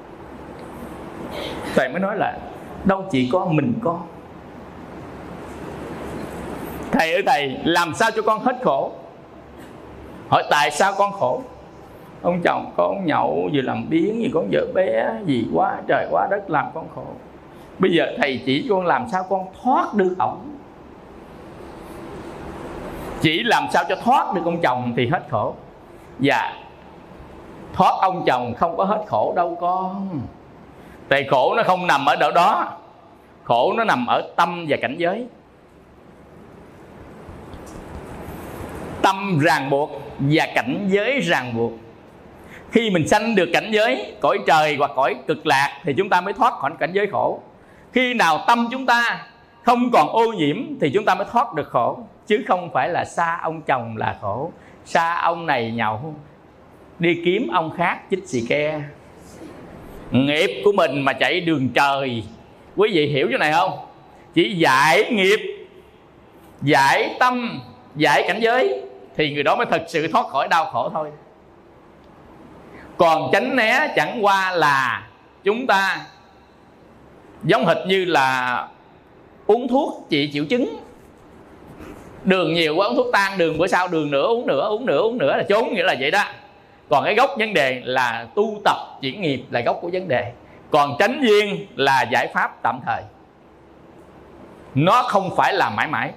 thầy 1.75 1.89
mới 1.89 2.01
nói 2.01 2.17
là 2.17 2.39
đâu 2.85 3.05
chỉ 3.11 3.29
có 3.33 3.47
mình 3.47 3.73
con 3.83 4.14
thầy 6.95 7.13
ơi, 7.13 7.23
thầy, 7.27 7.57
làm 7.65 7.95
sao 7.95 8.11
cho 8.17 8.23
con 8.23 8.41
hết 8.41 8.57
khổ? 8.63 8.93
Hỏi, 10.29 10.45
tại 10.51 10.71
sao 10.71 10.93
con 10.99 11.13
khổ? 11.13 11.43
Ông 12.23 12.41
chồng 12.45 12.73
con 12.77 13.07
nhậu 13.07 13.49
vừa 13.53 13.63
làm 13.63 13.89
biến 13.89 14.23
gì 14.23 14.31
con 14.35 14.49
vợ 14.53 14.67
bé 14.75 15.11
gì 15.27 15.47
quá 15.55 15.77
trời, 15.89 16.07
quá 16.11 16.29
đất 16.31 16.51
làm 16.51 16.67
con 16.75 16.87
khổ. 16.95 17.07
Bây 17.79 17.91
giờ 17.91 18.07
thầy 18.19 18.43
chỉ 18.47 18.67
con 18.71 18.87
làm 18.87 19.07
sao 19.13 19.27
con 19.31 19.47
thoát 19.63 19.95
được 19.95 20.15
ổng 20.19 20.51
chỉ 23.21 23.43
làm 23.43 23.67
sao 23.73 23.85
cho 23.89 23.97
thoát 24.05 24.35
được 24.35 24.43
ông 24.45 24.61
chồng 24.61 24.93
thì 24.97 25.09
hết 25.09 25.23
khổ. 25.31 25.55
Và 26.19 26.53
thoát 27.73 27.95
ông 28.01 28.25
chồng 28.27 28.55
không 28.55 28.77
có 28.77 28.85
hết 28.85 29.05
khổ 29.07 29.33
đâu 29.37 29.59
con. 29.61 30.21
Tại 31.09 31.25
khổ 31.31 31.55
nó 31.57 31.63
không 31.63 31.87
nằm 31.87 32.07
ở 32.07 32.17
đâu 32.17 32.31
đó. 32.31 32.73
Khổ 33.45 33.73
nó 33.77 33.85
nằm 33.85 34.07
ở 34.07 34.33
tâm 34.37 34.65
và 34.69 34.77
cảnh 34.83 34.97
giới. 34.99 35.27
Tâm 39.05 39.39
ràng 39.39 39.71
buộc 39.71 39.91
và 40.19 40.47
cảnh 40.55 40.89
giới 40.89 41.21
ràng 41.21 41.57
buộc. 41.57 41.73
Khi 42.71 42.91
mình 42.91 43.09
sanh 43.09 43.35
được 43.35 43.49
cảnh 43.53 43.71
giới 43.71 44.13
cõi 44.21 44.39
trời 44.47 44.77
hoặc 44.77 44.91
cõi 44.97 45.15
cực 45.27 45.47
lạc 45.47 45.81
thì 45.85 45.95
chúng 45.97 46.09
ta 46.09 46.21
mới 46.21 46.35
thoát 46.35 46.53
khỏi 46.53 46.71
cảnh 46.79 46.91
giới 46.93 47.07
khổ. 47.07 47.41
Khi 47.93 48.15
nào 48.15 48.45
tâm 48.47 48.69
chúng 48.71 48.87
ta 48.87 49.27
không 49.63 49.91
còn 49.93 50.09
ô 50.09 50.33
nhiễm 50.33 50.57
thì 50.81 50.91
chúng 50.95 51.05
ta 51.05 51.15
mới 51.15 51.27
thoát 51.33 51.55
được 51.55 51.69
khổ, 51.69 51.99
chứ 52.27 52.45
không 52.49 52.71
phải 52.73 52.89
là 52.89 53.05
xa 53.05 53.39
ông 53.43 53.63
chồng 53.63 53.97
là 53.97 54.17
khổ. 54.21 54.53
Xa 54.85 55.15
ông 55.15 55.47
này 55.47 55.71
nhậu, 55.71 56.15
đi 56.99 57.21
kiếm 57.25 57.49
ông 57.53 57.71
khác 57.77 58.01
chích 58.11 58.29
xì 58.29 58.43
ke. 58.49 58.81
Nghiệp 60.11 60.63
của 60.65 60.73
mình 60.73 61.03
mà 61.03 61.13
chạy 61.13 61.41
đường 61.41 61.69
trời. 61.69 62.23
Quý 62.77 62.91
vị 62.95 63.07
hiểu 63.07 63.29
chỗ 63.33 63.39
này 63.39 63.53
không? 63.53 63.71
Chỉ 64.35 64.55
giải 64.57 65.11
nghiệp, 65.11 65.67
giải 66.63 67.17
tâm, 67.21 67.61
giải 67.97 68.25
cảnh 68.29 68.41
giới 68.41 68.81
thì 69.17 69.35
người 69.35 69.43
đó 69.43 69.57
mới 69.57 69.67
thật 69.67 69.83
sự 69.89 70.09
thoát 70.13 70.27
khỏi 70.27 70.49
đau 70.49 70.65
khổ 70.65 70.91
thôi. 70.93 71.11
Còn 72.97 73.31
tránh 73.33 73.57
né 73.57 73.93
chẳng 73.97 74.19
qua 74.25 74.53
là 74.53 75.07
chúng 75.45 75.67
ta 75.67 76.07
giống 77.43 77.67
hệt 77.67 77.77
như 77.87 78.05
là 78.05 78.69
uống 79.47 79.69
thuốc 79.69 80.07
trị 80.11 80.31
triệu 80.33 80.45
chứng. 80.45 80.77
Đường 82.25 82.55
nhiều 82.55 82.77
quá 82.77 82.87
uống 82.87 82.97
thuốc 82.97 83.07
tan, 83.13 83.39
đường 83.39 83.59
bữa 83.59 83.67
sau 83.67 83.89
đường 83.89 84.11
nữa 84.11 84.27
uống 84.27 84.47
nữa 84.47 84.69
uống 84.69 84.87
nữa 84.87 84.99
uống 84.99 85.19
nữa 85.19 85.37
là 85.37 85.43
trốn, 85.49 85.75
nghĩa 85.75 85.83
là 85.83 85.95
vậy 86.01 86.11
đó. 86.11 86.25
Còn 86.89 87.05
cái 87.05 87.15
gốc 87.15 87.31
vấn 87.39 87.55
đề 87.55 87.83
là 87.85 88.27
tu 88.35 88.61
tập 88.65 88.77
chuyển 89.01 89.21
nghiệp 89.21 89.43
là 89.51 89.61
gốc 89.61 89.79
của 89.83 89.91
vấn 89.93 90.09
đề. 90.09 90.33
Còn 90.71 90.97
tránh 90.99 91.21
duyên 91.23 91.67
là 91.77 92.03
giải 92.03 92.29
pháp 92.35 92.63
tạm 92.63 92.81
thời. 92.87 93.03
Nó 94.75 95.03
không 95.03 95.37
phải 95.37 95.53
là 95.53 95.71
mãi 95.71 95.87
mãi 95.87 96.11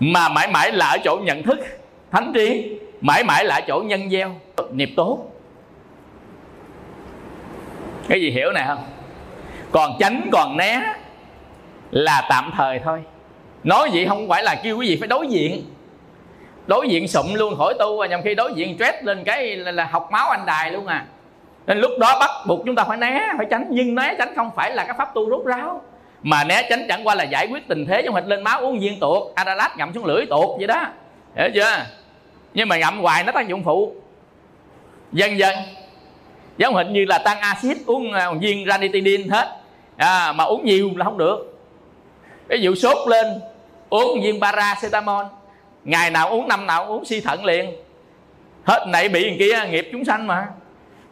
mà 0.00 0.28
mãi 0.28 0.48
mãi 0.48 0.72
là 0.72 0.86
ở 0.86 0.98
chỗ 1.04 1.18
nhận 1.22 1.42
thức 1.42 1.58
thánh 2.10 2.32
trí. 2.34 2.78
Mãi 3.00 3.24
mãi 3.24 3.44
là 3.44 3.54
ở 3.54 3.60
chỗ 3.60 3.82
nhân 3.86 4.10
gieo 4.10 4.30
nghiệp 4.72 4.90
tốt. 4.96 5.18
Cái 8.08 8.20
gì 8.20 8.30
hiểu 8.30 8.52
này 8.52 8.64
không? 8.66 8.84
Còn 9.70 9.92
tránh 10.00 10.28
còn 10.32 10.56
né 10.56 10.94
là 11.90 12.26
tạm 12.30 12.52
thời 12.56 12.78
thôi. 12.78 13.02
Nói 13.64 13.90
vậy 13.92 14.06
không 14.08 14.28
phải 14.28 14.42
là 14.42 14.54
kêu 14.62 14.78
quý 14.78 14.88
vị 14.88 14.96
phải 15.00 15.08
đối 15.08 15.26
diện. 15.26 15.62
Đối 16.66 16.88
diện 16.88 17.08
sụm 17.08 17.34
luôn 17.34 17.56
khỏi 17.58 17.74
tu 17.78 18.04
nhằm 18.04 18.22
khi 18.22 18.34
đối 18.34 18.52
diện 18.54 18.74
stress 18.76 18.96
lên 19.02 19.24
cái 19.24 19.56
là, 19.56 19.72
là 19.72 19.84
học 19.84 20.08
máu 20.12 20.30
anh 20.30 20.46
đài 20.46 20.70
luôn 20.70 20.86
à. 20.86 21.06
Nên 21.66 21.78
lúc 21.78 21.90
đó 22.00 22.16
bắt 22.20 22.30
buộc 22.46 22.62
chúng 22.66 22.74
ta 22.74 22.84
phải 22.84 22.96
né 22.96 23.28
phải 23.36 23.46
tránh. 23.50 23.66
Nhưng 23.70 23.94
né 23.94 24.14
tránh 24.18 24.32
không 24.36 24.50
phải 24.56 24.74
là 24.74 24.84
cái 24.84 24.94
pháp 24.98 25.14
tu 25.14 25.28
rút 25.28 25.46
ráo 25.46 25.82
mà 26.22 26.44
né 26.44 26.66
tránh 26.70 26.86
chẳng 26.88 27.06
qua 27.06 27.14
là 27.14 27.24
giải 27.24 27.46
quyết 27.50 27.68
tình 27.68 27.86
thế 27.86 28.02
trong 28.02 28.14
hịch 28.14 28.26
lên 28.26 28.44
máu 28.44 28.60
uống 28.60 28.80
viên 28.80 29.00
tuột 29.00 29.34
adalat 29.34 29.76
ngậm 29.76 29.94
xuống 29.94 30.04
lưỡi 30.04 30.26
tuột 30.26 30.58
vậy 30.58 30.66
đó. 30.66 30.86
Hiểu 31.36 31.48
chưa? 31.54 31.86
Nhưng 32.54 32.68
mà 32.68 32.78
ngậm 32.78 33.00
hoài 33.00 33.24
nó 33.24 33.32
tác 33.32 33.48
dụng 33.48 33.64
phụ. 33.64 33.94
Dần 35.12 35.38
dần 35.38 35.54
giống 36.58 36.74
hình 36.74 36.92
như 36.92 37.04
là 37.04 37.18
tăng 37.18 37.40
axit 37.40 37.76
uống 37.86 38.12
à, 38.12 38.32
viên 38.40 38.66
ranitidine 38.68 39.24
hết. 39.30 39.56
À, 39.96 40.32
mà 40.32 40.44
uống 40.44 40.64
nhiều 40.64 40.90
là 40.96 41.04
không 41.04 41.18
được. 41.18 41.58
Ví 42.48 42.60
dụ 42.60 42.74
sốt 42.74 43.08
lên 43.08 43.26
uống 43.90 44.22
viên 44.22 44.40
paracetamol. 44.40 45.24
Ngày 45.84 46.10
nào 46.10 46.28
uống 46.28 46.48
năm 46.48 46.66
nào 46.66 46.84
uống 46.86 47.04
suy 47.04 47.20
thận 47.20 47.44
liền. 47.44 47.70
Hết 48.64 48.84
nãy 48.88 49.08
bị 49.08 49.28
người 49.28 49.36
kia 49.38 49.70
nghiệp 49.70 49.88
chúng 49.92 50.04
sanh 50.04 50.26
mà. 50.26 50.46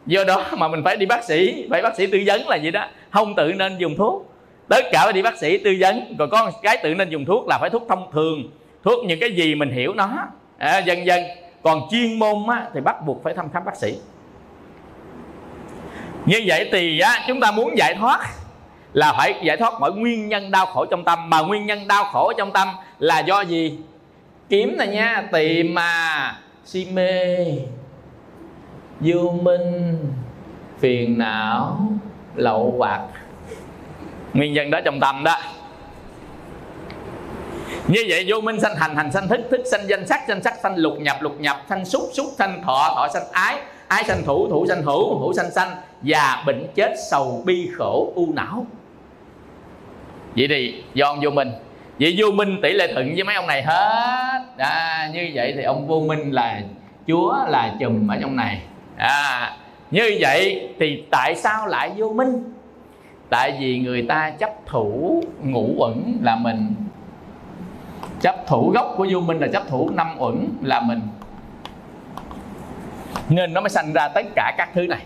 Do 0.05 0.23
đó 0.23 0.45
mà 0.57 0.67
mình 0.67 0.83
phải 0.83 0.97
đi 0.97 1.05
bác 1.05 1.23
sĩ 1.23 1.67
phải 1.69 1.81
bác 1.81 1.95
sĩ 1.95 2.07
tư 2.07 2.19
vấn 2.25 2.47
là 2.47 2.55
gì 2.55 2.71
đó. 2.71 2.87
Không 3.09 3.35
tự 3.35 3.53
nên 3.53 3.77
dùng 3.77 3.95
thuốc 3.97 4.33
tất 4.69 4.85
cả 4.91 5.01
phải 5.03 5.13
đi 5.13 5.21
bác 5.21 5.37
sĩ 5.37 5.57
tư 5.57 5.75
vấn. 5.79 6.15
Rồi 6.19 6.27
có 6.31 6.51
cái 6.61 6.77
tự 6.83 6.93
nên 6.93 7.09
dùng 7.09 7.25
thuốc 7.25 7.47
là 7.47 7.57
phải 7.61 7.69
thuốc 7.69 7.85
thông 7.89 8.11
thường 8.11 8.51
thuốc 8.83 9.05
những 9.05 9.19
cái 9.19 9.31
gì 9.31 9.55
mình 9.55 9.71
hiểu 9.71 9.93
nó. 9.93 10.09
À, 10.57 10.77
dần 10.77 11.05
dần. 11.05 11.23
Còn 11.63 11.81
chuyên 11.91 12.19
môn 12.19 12.47
á, 12.49 12.67
thì 12.73 12.81
bắt 12.81 13.05
buộc 13.05 13.23
phải 13.23 13.33
thăm 13.33 13.49
khám 13.53 13.65
bác 13.65 13.75
sĩ. 13.75 13.97
Như 16.25 16.41
vậy 16.45 16.69
thì 16.71 16.99
á, 16.99 17.25
chúng 17.27 17.39
ta 17.39 17.51
muốn 17.51 17.77
giải 17.77 17.95
thoát 17.95 18.19
là 18.93 19.13
phải 19.17 19.35
giải 19.43 19.57
thoát 19.57 19.73
mọi 19.79 19.91
nguyên 19.91 20.29
nhân 20.29 20.51
đau 20.51 20.65
khổ 20.65 20.85
trong 20.85 21.03
tâm. 21.03 21.29
Mà 21.29 21.41
nguyên 21.41 21.65
nhân 21.65 21.87
đau 21.87 22.03
khổ 22.03 22.33
trong 22.37 22.51
tâm 22.51 22.67
là 22.99 23.19
do 23.19 23.41
gì? 23.41 23.79
Kiếm 24.49 24.75
này 24.77 24.87
nha 24.87 25.27
tìm 25.31 25.73
mà. 25.73 26.35
Si 26.65 26.87
mê 26.93 27.37
vô 28.99 29.31
minh 29.41 29.97
phiền 30.79 31.17
não 31.17 31.79
lậu 32.35 32.75
hoặc 32.77 33.01
nguyên 34.37 34.53
nhân 34.53 34.71
đó 34.71 34.79
trong 34.85 34.99
tâm 34.99 35.23
đó. 35.23 35.37
Như 37.87 38.05
vậy 38.07 38.25
vô 38.27 38.41
minh 38.41 38.59
sanh 38.59 38.75
hành 38.75 38.95
hành 38.95 39.11
sanh 39.11 39.27
thức 39.27 39.39
thức 39.51 39.61
sanh 39.71 39.89
danh 39.89 40.07
sắc 40.07 40.21
danh 40.27 40.43
sắc 40.43 40.53
sanh 40.63 40.75
lục 40.75 40.93
nhập 40.99 41.17
lục 41.21 41.35
nhập 41.39 41.57
sanh 41.69 41.85
xúc 41.85 42.01
xúc 42.13 42.25
sanh 42.37 42.63
thọ 42.63 42.93
thọ 42.95 43.07
sanh 43.13 43.23
ái 43.31 43.57
ái 43.87 44.03
sanh 44.03 44.23
thủ 44.25 44.47
thủ 44.49 44.65
sanh 44.67 44.83
hữu 44.83 45.19
hữu 45.19 45.33
sanh 45.33 45.51
sanh 45.51 45.69
và 46.01 46.43
bệnh 46.45 46.67
chết 46.75 46.93
sầu 47.11 47.43
bi 47.45 47.69
khổ 47.77 48.11
u 48.15 48.33
não. 48.33 48.65
Vậy 50.35 50.47
thì 50.49 50.83
do 50.93 51.05
ông 51.07 51.19
vô 51.23 51.29
minh. 51.29 51.51
Vậy 51.99 52.15
vô 52.17 52.31
minh 52.31 52.59
tỷ 52.61 52.71
lệ 52.73 52.93
thuận 52.93 53.13
với 53.15 53.23
mấy 53.23 53.35
ông 53.35 53.47
này 53.47 53.63
hết. 53.63 54.41
À, 54.57 55.09
như 55.13 55.31
vậy 55.33 55.53
thì 55.57 55.63
ông 55.63 55.87
vô 55.87 55.99
minh 55.99 56.31
là 56.31 56.61
chúa 57.07 57.35
là 57.47 57.75
chùm 57.79 58.07
ở 58.07 58.17
trong 58.21 58.35
này. 58.35 58.61
À, 58.97 59.57
như 59.91 60.17
vậy 60.19 60.69
thì 60.79 61.03
tại 61.11 61.35
sao 61.35 61.67
lại 61.67 61.91
vô 61.97 62.13
minh? 62.13 62.43
tại 63.29 63.57
vì 63.59 63.79
người 63.79 64.01
ta 64.01 64.29
chấp 64.29 64.51
thủ 64.65 65.23
ngũ 65.43 65.73
uẩn 65.77 66.17
là 66.21 66.35
mình. 66.35 66.75
Chấp 68.21 68.35
thủ 68.47 68.71
gốc 68.73 68.93
của 68.97 69.07
vô 69.11 69.19
minh 69.19 69.39
là 69.39 69.47
chấp 69.47 69.63
thủ 69.67 69.89
năm 69.93 70.07
uẩn 70.19 70.47
là 70.61 70.81
mình. 70.81 71.01
Nên 73.29 73.53
nó 73.53 73.61
mới 73.61 73.69
sanh 73.69 73.93
ra 73.93 74.07
tất 74.07 74.25
cả 74.35 74.53
các 74.57 74.69
thứ 74.73 74.87
này. 74.87 75.01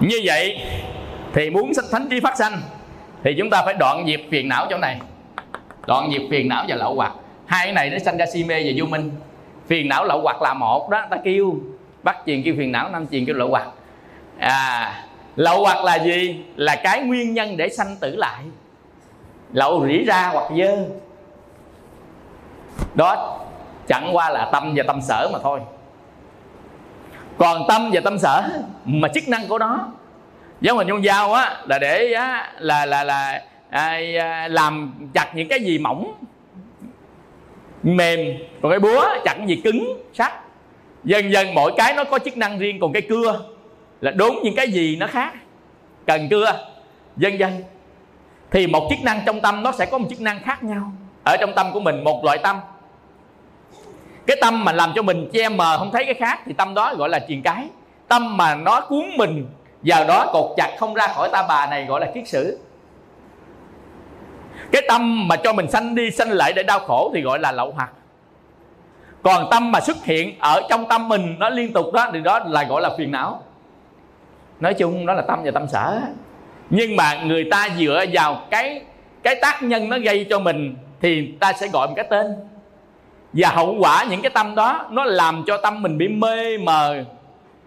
Như 0.00 0.20
vậy 0.24 0.60
thì 1.32 1.50
muốn 1.50 1.74
sanh 1.74 1.84
thánh 1.92 2.06
trí 2.10 2.20
phát 2.20 2.36
sanh 2.38 2.52
thì 3.24 3.34
chúng 3.38 3.50
ta 3.50 3.62
phải 3.64 3.74
đoạn 3.74 4.04
diệt 4.06 4.20
phiền 4.30 4.48
não 4.48 4.66
chỗ 4.70 4.78
này. 4.78 5.00
Đoạn 5.86 6.10
diệt 6.12 6.22
phiền 6.30 6.48
não 6.48 6.64
và 6.68 6.76
lậu 6.76 6.94
hoặc. 6.94 7.12
Hai 7.46 7.66
cái 7.66 7.72
này 7.72 7.90
nó 7.90 7.98
sanh 7.98 8.16
ra 8.16 8.26
si 8.26 8.44
mê 8.44 8.62
và 8.64 8.70
vô 8.76 8.86
minh. 8.86 9.10
Phiền 9.66 9.88
não 9.88 10.04
lậu 10.04 10.20
hoặc 10.20 10.42
là 10.42 10.54
một 10.54 10.90
đó, 10.90 11.06
ta 11.10 11.16
kêu 11.24 11.54
bắt 12.04 12.16
truyền 12.26 12.42
kêu 12.42 12.54
phiền 12.58 12.72
não 12.72 12.88
năm 12.88 13.06
truyền 13.06 13.26
kêu 13.26 13.36
lậu 13.36 13.48
hoặc. 13.48 13.68
À 14.38 15.04
lậu 15.36 15.64
hoặc 15.64 15.84
là 15.84 15.98
gì? 15.98 16.44
Là 16.56 16.76
cái 16.76 17.02
nguyên 17.02 17.34
nhân 17.34 17.56
để 17.56 17.68
sanh 17.68 17.96
tử 18.00 18.16
lại. 18.16 18.42
Lậu 19.52 19.86
rỉ 19.86 20.04
ra 20.04 20.30
hoặc 20.32 20.50
dơ. 20.58 20.76
Đó 22.94 23.40
chẳng 23.88 24.10
qua 24.12 24.30
là 24.30 24.48
tâm 24.52 24.72
và 24.76 24.84
tâm 24.86 25.00
sở 25.00 25.30
mà 25.32 25.38
thôi. 25.42 25.60
Còn 27.38 27.62
tâm 27.68 27.90
và 27.92 28.00
tâm 28.04 28.18
sở 28.18 28.42
mà 28.84 29.08
chức 29.14 29.28
năng 29.28 29.48
của 29.48 29.58
nó. 29.58 29.88
Giống 30.60 30.78
hình 30.78 30.88
con 30.90 31.04
dao 31.04 31.32
á 31.32 31.62
là 31.66 31.78
để 31.78 32.12
á, 32.12 32.52
là 32.58 32.86
là 32.86 33.04
là 33.04 33.42
à, 33.70 34.00
à 34.20 34.48
làm 34.48 34.94
chặt 35.14 35.32
những 35.34 35.48
cái 35.48 35.60
gì 35.60 35.78
mỏng 35.78 36.14
mềm. 37.82 38.20
Còn 38.62 38.70
cái 38.70 38.80
búa 38.80 39.06
chặt 39.24 39.36
gì 39.46 39.60
cứng 39.64 40.02
sắt 40.14 40.32
dần 41.04 41.32
dần 41.32 41.54
mỗi 41.54 41.72
cái 41.76 41.94
nó 41.94 42.04
có 42.04 42.18
chức 42.18 42.36
năng 42.36 42.58
riêng, 42.58 42.78
còn 42.80 42.92
cái 42.92 43.02
cưa 43.02 43.40
là 44.00 44.10
đốn 44.10 44.36
những 44.42 44.54
cái 44.56 44.68
gì 44.68 44.96
nó 44.96 45.06
khác. 45.06 45.32
Cần 46.06 46.28
cưa, 46.30 46.66
dần 47.16 47.38
dần. 47.38 47.52
Thì 48.50 48.66
một 48.66 48.86
chức 48.90 48.98
năng 49.04 49.20
trong 49.26 49.40
tâm 49.40 49.62
nó 49.62 49.72
sẽ 49.72 49.86
có 49.86 49.98
một 49.98 50.06
chức 50.10 50.20
năng 50.20 50.42
khác 50.42 50.62
nhau. 50.62 50.92
Ở 51.24 51.36
trong 51.40 51.52
tâm 51.56 51.72
của 51.72 51.80
mình, 51.80 52.04
một 52.04 52.24
loại 52.24 52.38
tâm. 52.38 52.60
Cái 54.26 54.36
tâm 54.40 54.64
mà 54.64 54.72
làm 54.72 54.92
cho 54.94 55.02
mình 55.02 55.30
che 55.32 55.48
mờ, 55.48 55.78
không 55.78 55.90
thấy 55.92 56.04
cái 56.04 56.14
khác, 56.14 56.40
thì 56.46 56.52
tâm 56.52 56.74
đó 56.74 56.94
gọi 56.94 57.08
là 57.08 57.20
truyền 57.28 57.42
cái. 57.42 57.68
Tâm 58.08 58.36
mà 58.36 58.54
nó 58.54 58.80
cuốn 58.80 59.04
mình 59.16 59.46
vào 59.82 60.04
đó, 60.04 60.30
cột 60.32 60.56
chặt 60.56 60.76
không 60.78 60.94
ra 60.94 61.06
khỏi 61.06 61.28
ta 61.32 61.44
bà 61.48 61.66
này, 61.66 61.84
gọi 61.84 62.00
là 62.00 62.10
kiết 62.14 62.28
sử. 62.28 62.58
Cái 64.72 64.82
tâm 64.88 65.28
mà 65.28 65.36
cho 65.36 65.52
mình 65.52 65.70
sanh 65.70 65.94
đi 65.94 66.10
sanh 66.10 66.30
lại 66.30 66.52
để 66.52 66.62
đau 66.62 66.78
khổ, 66.78 67.10
thì 67.14 67.20
gọi 67.20 67.38
là 67.38 67.52
lậu 67.52 67.72
hoặc 67.72 67.92
còn 69.24 69.48
tâm 69.50 69.72
mà 69.72 69.80
xuất 69.80 70.04
hiện 70.04 70.38
ở 70.38 70.62
trong 70.70 70.88
tâm 70.88 71.08
mình, 71.08 71.36
nó 71.38 71.48
liên 71.48 71.72
tục 71.72 71.92
đó, 71.92 72.10
thì 72.12 72.20
đó 72.20 72.38
là 72.38 72.64
gọi 72.64 72.82
là 72.82 72.90
phiền 72.98 73.10
não. 73.10 73.42
Nói 74.60 74.74
chung 74.74 75.06
đó 75.06 75.14
là 75.14 75.22
tâm 75.22 75.40
và 75.44 75.50
tâm 75.50 75.68
sở. 75.68 76.00
Nhưng 76.70 76.96
mà 76.96 77.22
người 77.24 77.48
ta 77.50 77.68
dựa 77.78 78.04
vào 78.12 78.42
cái 78.50 78.82
cái 79.22 79.34
tác 79.42 79.62
nhân 79.62 79.88
nó 79.88 79.98
gây 79.98 80.26
cho 80.30 80.38
mình, 80.38 80.76
thì 81.00 81.32
ta 81.40 81.52
sẽ 81.52 81.68
gọi 81.68 81.88
một 81.88 81.92
cái 81.96 82.06
tên. 82.10 82.26
Và 83.32 83.48
hậu 83.48 83.76
quả 83.80 84.04
những 84.10 84.22
cái 84.22 84.30
tâm 84.30 84.54
đó, 84.54 84.86
nó 84.90 85.04
làm 85.04 85.44
cho 85.46 85.56
tâm 85.56 85.82
mình 85.82 85.98
bị 85.98 86.08
mê 86.08 86.58
mờ, 86.58 87.04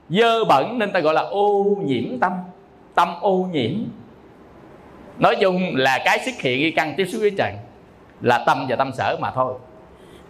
dơ 0.09 0.43
bẩn, 0.43 0.79
nên 0.79 0.91
ta 0.91 0.99
gọi 0.99 1.13
là 1.13 1.21
ô 1.21 1.77
nhiễm 1.83 2.19
tâm 2.19 2.33
tâm 2.95 3.07
ô 3.21 3.47
nhiễm. 3.51 3.71
Nói 5.17 5.35
chung 5.41 5.61
là 5.75 5.99
cái 6.05 6.19
xuất 6.25 6.41
hiện 6.41 6.59
khi 6.59 6.71
căn 6.71 6.93
tiếp 6.97 7.05
xúc 7.05 7.21
với 7.21 7.31
trần 7.37 7.53
là 8.21 8.43
tâm 8.45 8.65
và 8.69 8.75
tâm 8.75 8.91
sở 8.93 9.17
mà 9.21 9.31
thôi 9.31 9.53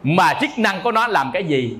mà 0.03 0.33
chức 0.41 0.49
năng 0.57 0.81
của 0.83 0.91
nó 0.91 1.07
làm 1.07 1.31
cái 1.33 1.43
gì? 1.43 1.77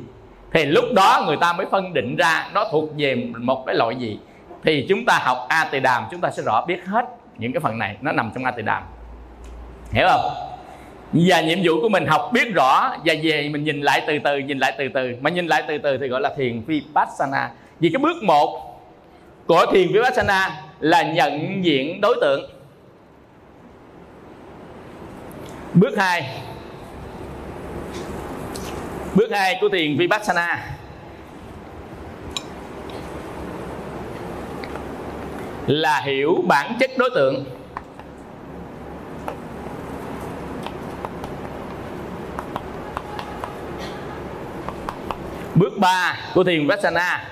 Thì 0.53 0.65
lúc 0.65 0.85
đó 0.95 1.23
người 1.25 1.37
ta 1.37 1.53
mới 1.53 1.65
phân 1.71 1.93
định 1.93 2.15
ra 2.15 2.49
nó 2.53 2.65
thuộc 2.71 2.89
về 2.97 3.15
một 3.37 3.63
cái 3.65 3.75
loại 3.75 3.95
gì. 3.95 4.19
Thì 4.63 4.85
chúng 4.89 5.05
ta 5.05 5.19
học 5.23 5.45
a 5.49 5.67
tỳ 5.71 5.79
đàm, 5.79 6.03
chúng 6.11 6.21
ta 6.21 6.29
sẽ 6.31 6.43
rõ 6.43 6.65
biết 6.65 6.85
hết 6.85 7.05
những 7.37 7.53
cái 7.53 7.59
phần 7.59 7.77
này. 7.77 7.97
Nó 8.01 8.11
nằm 8.11 8.31
trong 8.35 8.43
a 8.43 8.51
tỳ 8.51 8.61
đàm. 8.61 8.83
Hiểu 9.91 10.07
không? 10.09 10.31
Và 11.13 11.41
nhiệm 11.41 11.59
vụ 11.63 11.81
của 11.81 11.89
mình 11.89 12.05
học 12.05 12.29
biết 12.33 12.53
rõ 12.55 12.89
và 13.05 13.13
về 13.23 13.49
mình 13.49 13.63
nhìn 13.63 13.81
lại 13.81 14.03
từ 14.07 14.19
từ, 14.23 14.37
nhìn 14.37 14.59
lại 14.59 14.73
từ 14.77 14.87
từ. 14.93 15.15
Mà 15.21 15.29
nhìn 15.29 15.47
lại 15.47 15.63
từ 15.67 15.77
từ 15.77 15.97
thì 15.97 16.07
gọi 16.07 16.21
là 16.21 16.33
thiền 16.37 16.61
vipassana. 16.61 17.49
Vì 17.79 17.89
cái 17.89 17.99
bước 17.99 18.23
một 18.23 18.79
của 19.47 19.65
thiền 19.71 19.87
vipassana 19.93 20.61
là 20.79 21.01
nhận 21.01 21.65
diện 21.65 22.01
đối 22.01 22.17
tượng. 22.21 22.49
Bước 25.73 25.97
hai 25.97 26.29
bước 29.17 29.31
hai 29.31 29.57
của 29.61 29.69
thiền 29.69 29.97
vipassana. 29.97 30.65
Là 35.67 36.01
hiểu 36.01 36.43
bản 36.47 36.73
chất 36.79 36.91
đối 36.97 37.09
tượng. 37.15 37.45
Bước 45.55 45.73
ba 45.77 46.19
của 46.33 46.43
thiền 46.43 46.61
vipassana. 46.61 47.23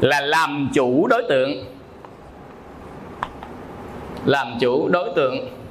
Là 0.00 0.20
làm 0.20 0.70
chủ 0.74 1.06
đối 1.06 1.22
tượng. 1.28 1.64
Làm 4.24 4.58
chủ 4.60 4.88
đối 4.88 5.12
tượng. 5.16 5.61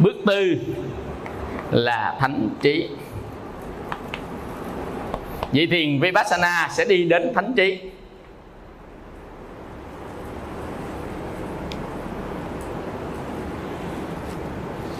Bước 0.00 0.16
tư 0.26 0.56
là 1.70 2.16
thánh 2.20 2.48
trí. 2.62 2.88
Vậy 5.52 5.66
thiền 5.70 6.00
vipassana 6.00 6.68
sẽ 6.70 6.84
đi 6.84 7.04
đến 7.04 7.32
thánh 7.34 7.52
trí. 7.56 7.78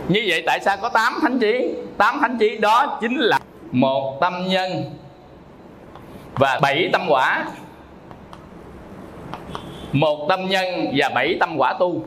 Như 0.08 0.24
vậy 0.28 0.42
tại 0.46 0.60
sao 0.64 0.76
có 0.82 0.88
8 0.88 1.14
thánh 1.22 1.38
trí? 1.38 1.74
8 1.96 2.18
thánh 2.20 2.36
trí 2.38 2.56
đó 2.56 2.98
chính 3.00 3.16
là 3.16 3.38
một 3.72 4.18
tâm 4.20 4.32
nhân 4.48 4.70
và 6.34 6.58
bảy 6.62 6.90
tâm 6.92 7.02
quả. 7.08 7.44
Một 9.92 10.26
tâm 10.28 10.48
nhân 10.48 10.66
và 10.96 11.08
bảy 11.08 11.36
tâm 11.40 11.56
quả 11.56 11.74
tu 11.78 12.04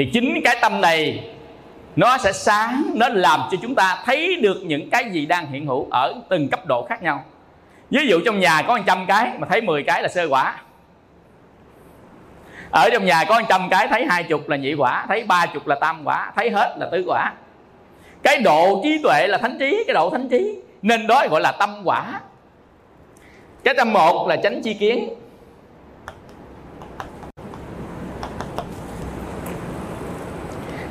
thì 0.00 0.06
chính 0.12 0.40
cái 0.44 0.56
tâm 0.60 0.80
này, 0.80 1.30
nó 1.96 2.18
sẽ 2.18 2.32
sáng, 2.32 2.90
nó 2.94 3.08
làm 3.08 3.40
cho 3.50 3.58
chúng 3.62 3.74
ta 3.74 4.02
thấy 4.04 4.36
được 4.36 4.60
những 4.62 4.90
cái 4.90 5.10
gì 5.10 5.26
đang 5.26 5.46
hiện 5.46 5.66
hữu 5.66 5.88
ở 5.90 6.14
từng 6.28 6.48
cấp 6.48 6.66
độ 6.66 6.86
khác 6.88 7.02
nhau. 7.02 7.24
Ví 7.90 8.06
dụ 8.06 8.20
trong 8.24 8.40
nhà 8.40 8.62
có 8.62 8.76
100 8.76 9.06
cái 9.06 9.30
mà 9.38 9.46
thấy 9.50 9.60
10 9.60 9.82
cái 9.82 10.02
là 10.02 10.08
sơ 10.08 10.28
quả. 10.28 10.58
Ở 12.70 12.90
trong 12.92 13.04
nhà 13.04 13.24
có 13.28 13.40
100 13.40 13.68
cái 13.70 13.88
thấy 13.88 14.06
hai 14.06 14.22
chục 14.22 14.48
là 14.48 14.56
nhị 14.56 14.74
quả, 14.74 15.04
thấy 15.08 15.24
ba 15.24 15.46
chục 15.46 15.66
là 15.66 15.76
tam 15.80 16.00
quả, 16.04 16.32
thấy 16.36 16.50
hết 16.50 16.76
là 16.78 16.88
tứ 16.92 17.04
quả. 17.06 17.32
Cái 18.22 18.38
độ 18.38 18.80
trí 18.84 19.02
tuệ 19.02 19.26
là 19.26 19.38
thánh 19.38 19.56
trí, 19.58 19.84
cái 19.86 19.94
độ 19.94 20.10
thánh 20.10 20.28
trí. 20.28 20.58
Nên 20.82 21.06
đó 21.06 21.26
gọi 21.30 21.40
là 21.40 21.52
tâm 21.52 21.80
quả. 21.84 22.20
Cái 23.64 23.74
tâm 23.74 23.92
một 23.92 24.28
là 24.28 24.36
chánh 24.36 24.62
chi 24.62 24.74
kiến. 24.74 25.08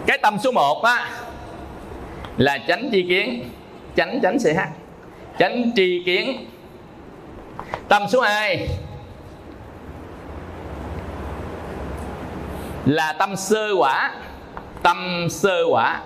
Cái 0.10 0.18
tâm 0.18 0.40
số 0.40 0.52
1 0.52 0.84
á, 0.84 1.10
là 2.38 2.58
tránh 2.68 2.90
tri 2.92 3.06
kiến. 3.08 3.50
Tránh 3.96 4.20
tránh 4.24 4.38
ch 4.40 4.48
tránh 5.38 5.72
tri 5.76 6.04
kiến. 6.06 6.46
Tâm 7.88 8.04
số 8.10 8.22
2 8.22 8.68
là 12.86 13.14
tâm 13.14 13.36
sơ 13.36 13.76
quả. 13.78 14.16
Tâm 14.84 15.28
sơ 15.30 15.64
quả. 15.70 16.02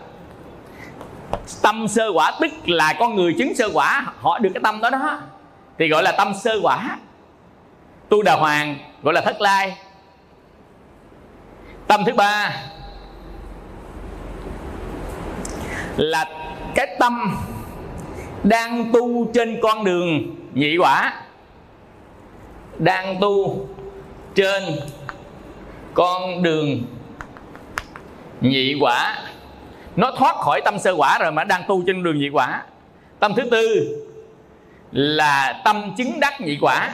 Tâm 1.62 1.88
sơ 1.88 2.12
quả 2.14 2.38
tức 2.42 2.52
là 2.66 2.94
con 3.00 3.16
người 3.16 3.36
chứng 3.38 3.56
sơ 3.56 3.70
quả, 3.74 4.06
họ 4.20 4.40
được 4.40 4.50
cái 4.54 4.62
tâm 4.64 4.82
đó 4.82 4.90
đó. 4.90 5.20
Thì 5.80 5.88
gọi 5.88 6.04
là 6.04 6.12
tâm 6.12 6.34
sơ 6.44 6.60
quả. 6.64 6.98
Tu 8.10 8.24
đà 8.24 8.36
hoàng 8.36 8.78
gọi 9.04 9.14
là 9.14 9.22
thất 9.22 9.42
lai. 9.42 9.78
Tâm 11.88 12.04
thứ 12.06 12.14
ba 12.14 12.52
là 15.98 16.26
cái 16.76 16.96
tâm 17.00 17.38
đang 18.44 18.92
tu 18.94 19.32
trên 19.34 19.60
con 19.62 19.84
đường 19.84 20.36
nhị 20.54 20.78
quả, 20.78 21.14
đang 22.78 23.20
tu 23.22 23.68
trên 24.36 24.64
con 25.94 26.44
đường 26.44 26.82
nhị 28.42 28.76
quả. 28.82 29.18
Nó 29.96 30.12
thoát 30.18 30.36
khỏi 30.36 30.62
tâm 30.66 30.80
sơ 30.80 30.92
quả 30.92 31.18
rồi 31.18 31.32
mà 31.32 31.44
đang 31.44 31.64
tu 31.68 31.84
trên 31.88 32.04
đường 32.04 32.20
nhị 32.20 32.30
quả. 32.30 32.64
Tâm 33.20 33.34
thứ 33.36 33.44
tư 33.52 33.98
là 34.92 35.62
tâm 35.66 35.96
chứng 35.98 36.20
đắc 36.20 36.42
nhị 36.42 36.58
quả. 36.62 36.94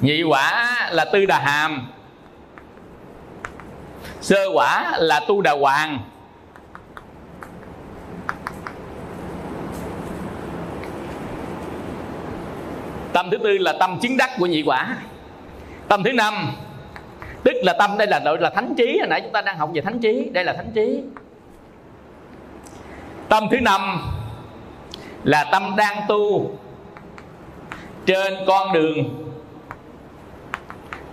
Nhị 0.00 0.22
quả 0.22 0.76
là 0.90 1.04
tư 1.12 1.26
đà 1.26 1.38
hàm 1.38 1.92
sơ 4.26 4.50
quả 4.52 4.92
là 4.98 5.20
tu 5.20 5.40
đà 5.40 5.52
hoàng. 5.52 5.98
Tâm 13.12 13.28
thứ 13.30 13.36
tư 13.36 13.58
là 13.58 13.72
tâm 13.80 13.98
chứng 14.02 14.16
đắc 14.16 14.30
của 14.38 14.46
nhị 14.46 14.62
quả. 14.62 14.96
Tâm 15.88 16.02
thứ 16.02 16.12
năm, 16.12 16.52
tức 17.42 17.54
là 17.62 17.72
tâm, 17.78 17.98
đây 17.98 18.06
là 18.06 18.20
gọi 18.24 18.38
là 18.40 18.50
thánh 18.50 18.74
trí. 18.78 18.98
Hồi 18.98 19.08
nãy 19.08 19.20
chúng 19.20 19.32
ta 19.32 19.42
đang 19.42 19.58
học 19.58 19.70
về 19.74 19.80
thánh 19.80 19.98
trí, 19.98 20.30
đây 20.32 20.44
là 20.44 20.52
thánh 20.52 20.70
trí. 20.74 21.02
Tâm 23.28 23.44
thứ 23.50 23.60
năm 23.60 24.02
là 25.24 25.44
tâm 25.52 25.76
đang 25.76 26.02
tu 26.08 26.50
trên 28.06 28.34
con 28.46 28.72
đường 28.72 29.26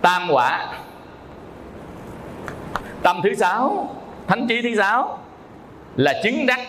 tam 0.02 0.28
quả 0.32 0.68
tâm 3.04 3.22
thứ 3.24 3.36
sáu 3.36 3.96
thánh 4.28 4.48
trí 4.48 4.62
thứ 4.62 4.76
sáu 4.76 5.20
là 5.96 6.14
chứng 6.24 6.46
đắc 6.46 6.60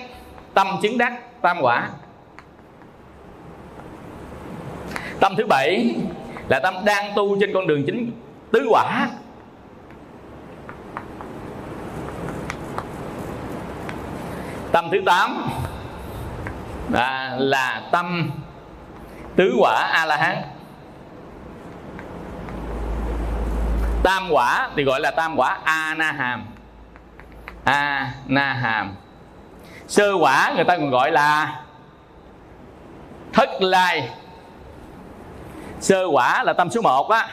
tâm 0.55 0.67
chứng 0.83 0.99
đắc 0.99 1.13
tam 1.43 1.57
quả. 1.61 1.89
Tâm 5.21 5.35
thứ 5.37 5.47
bảy 5.47 5.95
là 6.49 6.61
tâm 6.61 6.75
đang 6.85 7.13
tu 7.17 7.41
trên 7.41 7.51
con 7.55 7.67
đường 7.67 7.83
chính 7.87 8.11
tứ 8.53 8.67
quả. 8.71 9.09
Tâm 14.73 14.89
thứ 14.93 15.01
tám 15.07 15.49
là, 16.91 17.37
là 17.39 17.83
tâm 17.91 18.31
tứ 19.37 19.55
quả 19.59 19.91
a 19.93 20.05
la 20.07 20.17
hán. 20.17 20.37
Tam 24.05 24.29
quả 24.31 24.69
thì 24.77 24.85
gọi 24.85 25.01
là 25.01 25.11
tam 25.11 25.37
quả 25.37 25.59
a 25.65 25.95
na 25.95 26.13
hàm 26.13 26.47
a 27.65 28.11
na 28.27 28.53
hàm 28.53 28.95
sơ 29.87 30.13
quả 30.21 30.53
người 30.55 30.65
ta 30.65 30.77
còn 30.77 30.91
gọi 30.91 31.11
là 31.11 31.61
thất 33.35 33.63
lai. 33.63 34.11
Sơ 35.81 36.07
quả 36.13 36.43
là 36.43 36.53
tâm 36.53 36.71
số 36.71 36.81
1 36.81 37.11
á. 37.11 37.29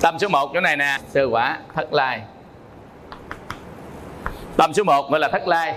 Tâm 0.00 0.18
số 0.18 0.28
1 0.28 0.50
chỗ 0.54 0.60
này 0.60 0.76
nè. 0.76 0.98
Sơ 1.08 1.28
quả 1.30 1.58
thất 1.74 1.92
lai. 1.92 2.22
Tâm 4.56 4.74
số 4.74 4.84
1 4.84 5.10
gọi 5.10 5.20
là 5.20 5.28
thất 5.28 5.48
lai. 5.48 5.74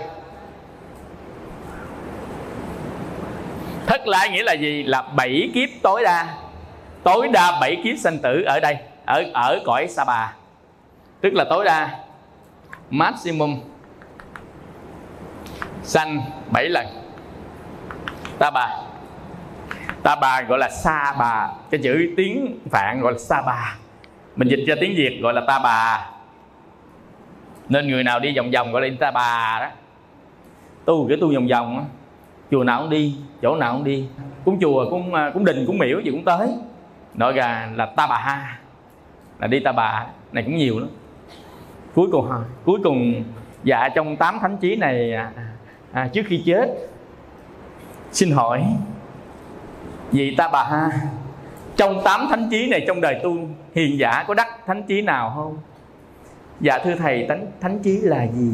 Thất 3.86 4.08
lai 4.08 4.30
nghĩa 4.30 4.42
là 4.42 4.52
gì? 4.52 4.82
Là 4.82 5.02
bảy 5.02 5.50
kiếp 5.54 5.68
tối 5.82 6.02
đa 6.04 6.26
tối 7.02 7.28
đa 7.28 7.58
bảy 7.60 7.80
kiếp 7.84 7.98
sanh 7.98 8.18
tử 8.18 8.42
ở 8.42 8.60
đây, 8.60 8.76
ở 9.04 9.24
ở 9.34 9.60
cõi 9.64 9.88
sa 9.88 10.04
bà 10.04 10.34
tức 11.20 11.34
là 11.34 11.44
tối 11.50 11.64
đa 11.64 11.98
maximum 12.90 13.60
sanh 15.82 16.20
bảy 16.50 16.68
lần. 16.68 16.86
Ta 18.38 18.50
bà 18.50 18.76
ta 20.02 20.16
bà 20.16 20.42
gọi 20.42 20.58
là 20.58 20.68
sa 20.70 21.14
bà, 21.18 21.48
cái 21.70 21.80
chữ 21.82 22.14
tiếng 22.16 22.58
phạn 22.70 23.00
gọi 23.00 23.12
là 23.12 23.18
sa 23.18 23.42
bà. 23.46 23.76
Mình 24.36 24.48
dịch 24.48 24.64
ra 24.66 24.74
tiếng 24.80 24.94
việt 24.96 25.18
gọi 25.22 25.34
là 25.34 25.42
ta 25.46 25.58
bà. 25.58 26.10
Nên 27.68 27.88
người 27.88 28.04
nào 28.04 28.20
đi 28.20 28.36
vòng 28.36 28.50
vòng 28.50 28.72
gọi 28.72 28.82
là 28.82 28.96
ta 29.00 29.10
bà 29.10 29.58
đó. 29.60 29.68
Tu 30.84 31.08
cái 31.08 31.18
tu 31.20 31.34
vòng 31.34 31.48
vòng 31.48 31.78
á, 31.78 31.84
chùa 32.50 32.64
nào 32.64 32.80
cũng 32.80 32.90
đi, 32.90 33.16
chỗ 33.42 33.56
nào 33.56 33.72
cũng 33.72 33.84
đi. 33.84 34.06
Cúng 34.44 34.58
chùa, 34.60 34.90
cũng 34.90 35.14
à, 35.14 35.30
cũng 35.34 35.44
đình, 35.44 35.64
cũng 35.66 35.78
miễu 35.78 36.00
gì 36.00 36.10
cũng 36.10 36.24
tới 36.24 36.48
nói 37.18 37.32
ra 37.32 37.68
là 37.74 37.86
ta 37.86 38.06
bà 38.06 38.18
ha. 38.18 38.58
Là 39.38 39.46
đi 39.46 39.60
ta 39.60 39.72
bà 39.72 40.06
này 40.32 40.44
cũng 40.44 40.56
nhiều 40.56 40.78
lắm. 40.78 40.88
Cuối 41.94 42.08
cùng 42.12 42.30
cuối 42.64 42.80
cùng 42.84 43.24
dạ 43.64 43.88
trong 43.88 44.16
tám 44.16 44.38
thánh 44.40 44.56
chí 44.56 44.76
này 44.76 45.12
à, 45.12 45.32
à, 45.92 46.08
trước 46.12 46.22
khi 46.26 46.42
chết 46.46 46.68
xin 48.12 48.30
hỏi 48.30 48.64
vì 50.12 50.34
ta 50.36 50.48
bà 50.52 50.64
ha 50.64 50.90
trong 51.76 52.02
tám 52.04 52.26
thánh 52.30 52.48
chí 52.50 52.68
này 52.70 52.84
trong 52.86 53.00
đời 53.00 53.20
tu 53.22 53.36
hiền 53.74 53.98
giả 53.98 54.24
có 54.28 54.34
đắc 54.34 54.48
thánh 54.66 54.82
chí 54.82 55.02
nào 55.02 55.32
không? 55.36 55.58
Dạ 56.60 56.78
thưa 56.84 56.94
thầy 56.94 57.26
thánh 57.28 57.46
thánh 57.60 57.78
chí 57.78 57.98
là 58.02 58.26
gì? 58.26 58.52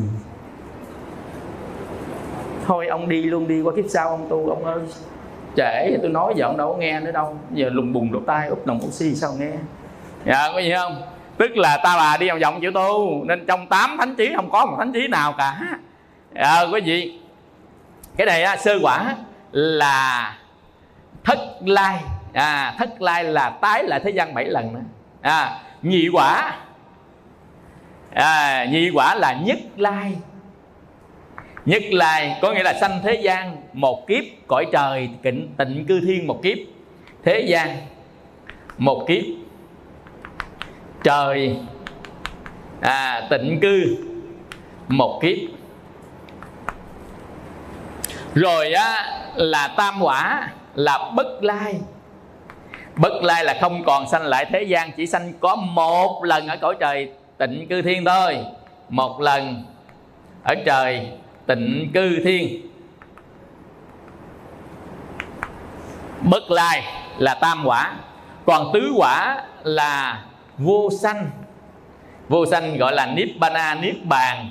Thôi 2.67 2.87
ông 2.87 3.09
đi 3.09 3.23
luôn 3.23 3.49
đi 3.49 3.61
qua 3.61 3.73
kiếp 3.77 3.85
sau 3.89 4.09
ông 4.09 4.27
tu 4.31 4.49
ông 4.51 4.65
ơi 4.65 4.81
trễ 5.57 5.99
tôi 6.03 6.11
nói 6.11 6.35
giờ 6.37 6.47
ông 6.47 6.57
đâu 6.57 6.73
có 6.73 6.79
nghe 6.79 7.01
nữa 7.01 7.13
đâu. 7.13 7.39
Giờ 7.53 7.69
lùng 7.73 7.93
bùng 7.93 8.13
lỗ 8.13 8.21
tai 8.27 8.49
úp 8.49 8.67
đồng 8.67 8.81
oxy 8.85 9.15
sao 9.15 9.31
nghe? 9.39 9.51
Dạ 10.27 10.49
có 10.53 10.59
gì 10.59 10.73
không? 10.77 11.03
Tức 11.39 11.57
là 11.57 11.77
ta 11.85 11.97
bà 11.97 12.17
đi 12.17 12.29
vòng 12.29 12.39
vòng 12.41 12.61
chữ 12.61 12.71
tu 12.75 13.25
nên 13.25 13.47
trong 13.47 13.67
tám 13.67 13.97
thánh 13.99 14.15
trí 14.15 14.33
không 14.37 14.51
có 14.51 14.67
một 14.67 14.77
thánh 14.79 14.93
trí 14.93 15.09
nào 15.09 15.35
cả. 15.39 15.61
À, 16.35 16.61
quý 16.73 16.81
vị. 16.81 17.19
Cái 18.17 18.27
này 18.27 18.43
á, 18.43 18.57
sơ 18.57 18.79
quả 18.83 19.15
là 19.53 20.37
thất 21.25 21.39
lai. 21.61 21.99
À, 22.33 22.75
thất 22.79 23.03
lai 23.03 23.25
là 23.25 23.51
tái 23.51 23.85
lại 23.85 24.01
thế 24.05 24.11
gian 24.11 24.35
bảy 24.35 24.45
lần 24.45 24.75
nữa. 24.75 24.81
À, 25.23 25.61
nhị 25.83 26.09
quả. 26.13 26.55
À, 28.15 28.65
nhị 28.71 28.91
quả 28.95 29.15
là 29.15 29.33
nhất 29.33 29.59
lai 29.77 30.17
nhất 31.67 31.83
lai 31.93 32.39
có 32.43 32.53
nghĩa 32.53 32.63
là 32.63 32.75
sanh 32.81 33.01
thế 33.03 33.15
gian 33.15 33.57
một 33.73 34.07
kiếp 34.07 34.25
cõi 34.47 34.67
trời 34.73 35.09
tịnh, 35.23 35.49
tịnh 35.57 35.85
cư 35.89 36.01
thiên 36.01 36.27
một 36.27 36.43
kiếp. 36.43 36.59
Thế 37.25 37.41
gian 37.41 37.77
một 38.79 39.05
kiếp. 39.09 39.23
Trời 41.03 41.57
à, 42.81 43.27
tịnh 43.31 43.61
cư 43.61 43.97
một 44.89 45.21
kiếp. 45.23 45.39
Rồi 48.35 48.73
á 48.73 49.21
là 49.35 49.69
tam 49.69 50.03
quả 50.03 50.53
là 50.75 51.11
bất 51.17 51.43
lai. 51.43 51.75
Bất 52.97 53.23
lai 53.23 53.45
là 53.45 53.59
không 53.61 53.85
còn 53.85 54.09
sanh 54.09 54.23
lại 54.23 54.47
thế 54.53 54.63
gian 54.63 54.91
chỉ 54.97 55.07
sanh 55.07 55.33
có 55.41 55.57
một 55.57 56.25
lần 56.25 56.47
ở 56.47 56.57
cõi 56.57 56.75
trời 56.81 57.11
tịnh 57.39 57.67
cư 57.69 57.83
thiên 57.83 58.05
thôi. 58.05 58.39
Một 58.89 59.21
lần 59.21 59.65
ở 60.45 60.55
trời 60.67 61.11
tịnh 61.47 61.91
cư 61.95 62.21
thiên. 62.25 62.69
Bất 66.31 66.51
lai 66.51 66.83
là 67.19 67.35
tam 67.35 67.63
quả, 67.67 67.95
còn 68.47 68.71
tứ 68.73 68.93
quả 68.97 69.43
là 69.63 70.25
vô 70.59 70.91
sanh. 71.03 71.31
Vô 72.29 72.47
sanh 72.47 72.77
gọi 72.77 72.93
là 72.93 73.07
nibbana 73.07 73.75
niết 73.75 74.05
bàn 74.05 74.51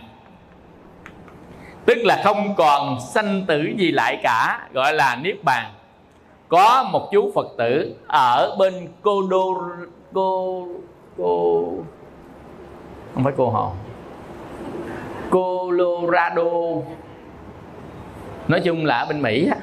tức 1.85 1.97
là 1.97 2.21
không 2.23 2.55
còn 2.55 2.97
sanh 3.13 3.45
tử 3.47 3.63
gì 3.77 3.91
lại 3.91 4.19
cả, 4.23 4.67
gọi 4.73 4.93
là 4.93 5.15
niết 5.15 5.43
bàn 5.43 5.71
có 6.47 6.89
một 6.91 7.09
chú 7.11 7.31
phật 7.35 7.47
tử 7.57 7.95
ở 8.07 8.55
bên 8.59 8.87
cô 9.01 9.27
đô 9.27 9.61
cô 10.13 10.67
cô 11.17 11.73
không 13.13 13.23
phải 13.23 13.33
cô 13.37 13.49
hồ. 13.49 13.71
Colorado. 15.33 16.43
Nói 18.47 18.61
chung 18.63 18.85
là 18.85 18.97
ở 18.97 19.05
bên 19.05 19.21
Mỹ 19.21 19.47
á. 19.51 19.57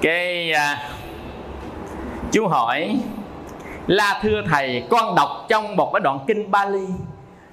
Cái 0.00 0.52
à, 0.52 0.90
chú 2.32 2.46
hỏi 2.46 2.96
là 3.86 4.20
thưa 4.22 4.42
thầy 4.50 4.84
con 4.90 5.14
đọc 5.14 5.46
trong 5.48 5.76
một 5.76 5.90
cái 5.92 6.00
đoạn 6.00 6.18
kinh 6.26 6.50
Bali 6.50 6.86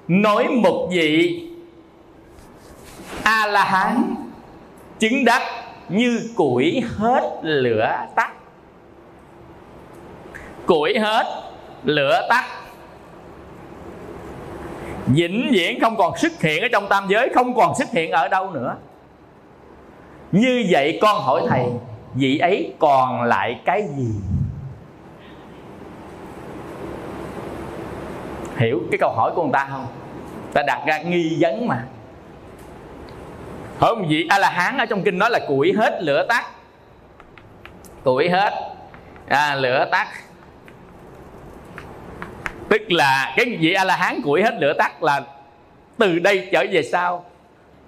nói 0.08 0.48
một 0.48 0.88
vị 0.90 1.42
a 3.22 3.46
la 3.46 3.64
hán 3.64 4.14
chứng 4.98 5.24
đắc 5.24 5.42
như 5.88 6.30
củi 6.36 6.82
hết 6.96 7.40
lửa 7.42 8.06
tắt. 8.14 8.32
Củi 10.66 10.98
hết 10.98 11.24
lửa 11.84 12.26
tắt 12.28 12.57
vĩnh 15.14 15.48
viễn 15.52 15.80
không 15.80 15.96
còn 15.96 16.18
xuất 16.18 16.42
hiện 16.42 16.62
ở 16.62 16.68
trong 16.72 16.88
tam 16.88 17.06
giới 17.08 17.28
không 17.34 17.54
còn 17.54 17.74
xuất 17.78 17.90
hiện 17.90 18.10
ở 18.10 18.28
đâu 18.28 18.50
nữa. 18.50 18.76
Như 20.32 20.66
vậy 20.70 20.98
con 21.02 21.22
hỏi 21.22 21.42
thầy 21.48 21.64
vị 22.14 22.38
ấy 22.38 22.72
còn 22.78 23.22
lại 23.22 23.60
cái 23.64 23.82
gì? 23.96 24.10
Hiểu 28.56 28.80
cái 28.90 28.98
câu 28.98 29.12
hỏi 29.16 29.32
của 29.34 29.42
người 29.42 29.52
ta 29.52 29.66
không? 29.70 29.86
Ta 30.52 30.62
đặt 30.66 30.82
ra 30.86 30.98
nghi 30.98 31.36
vấn 31.40 31.68
mà. 31.68 31.84
Hỏi 33.78 33.96
một 33.96 34.04
vị 34.08 34.26
a 34.28 34.38
la 34.38 34.50
hán 34.50 34.78
ở 34.78 34.86
trong 34.86 35.02
kinh 35.02 35.18
nói 35.18 35.30
là 35.30 35.40
củi 35.48 35.72
hết 35.76 36.02
lửa 36.02 36.26
tắt. 36.28 36.44
Củi 38.04 38.28
hết. 38.28 38.52
À, 39.28 39.54
lửa 39.54 39.88
tắt 39.90 40.08
tức 42.68 42.92
là 42.92 43.34
cái 43.36 43.56
vị 43.60 43.72
a 43.72 43.84
la 43.84 43.96
hán 43.96 44.20
củi 44.22 44.42
hết 44.42 44.54
lửa 44.60 44.72
tắt 44.78 45.02
là 45.02 45.22
từ 45.98 46.18
đây 46.18 46.48
trở 46.52 46.64
về 46.72 46.82
sau. 46.82 47.24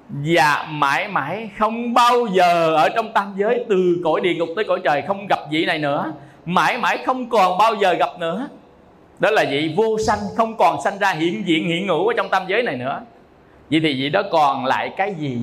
Và 0.08 0.66
mãi 0.70 1.08
mãi 1.08 1.50
không 1.58 1.94
bao 1.94 2.26
giờ 2.26 2.74
ở 2.74 2.88
trong 2.88 3.12
tam 3.12 3.34
giới, 3.36 3.64
từ 3.68 4.00
cõi 4.04 4.20
địa 4.20 4.34
ngục 4.34 4.48
tới 4.56 4.64
cõi 4.68 4.80
trời 4.84 5.02
không 5.06 5.26
gặp 5.26 5.38
vị 5.50 5.66
này 5.66 5.78
nữa. 5.78 6.12
Mãi 6.44 6.78
mãi 6.78 6.98
không 7.06 7.28
còn 7.28 7.58
bao 7.58 7.74
giờ 7.74 7.92
gặp 7.92 8.08
nữa. 8.18 8.48
Đó 9.18 9.30
là 9.30 9.44
vị 9.50 9.74
vô 9.76 9.98
sanh, 10.06 10.18
không 10.36 10.56
còn 10.56 10.82
sanh 10.84 10.98
ra 10.98 11.12
hiện 11.12 11.46
diện, 11.46 11.68
hiện 11.68 11.86
ngủ 11.86 12.08
ở 12.08 12.14
trong 12.16 12.28
tam 12.28 12.42
giới 12.46 12.62
này 12.62 12.76
nữa. 12.76 13.00
Vậy 13.70 13.80
thì 13.82 13.94
vị 13.94 14.08
đó 14.08 14.22
còn 14.32 14.64
lại 14.64 14.92
cái 14.96 15.14
gì? 15.18 15.38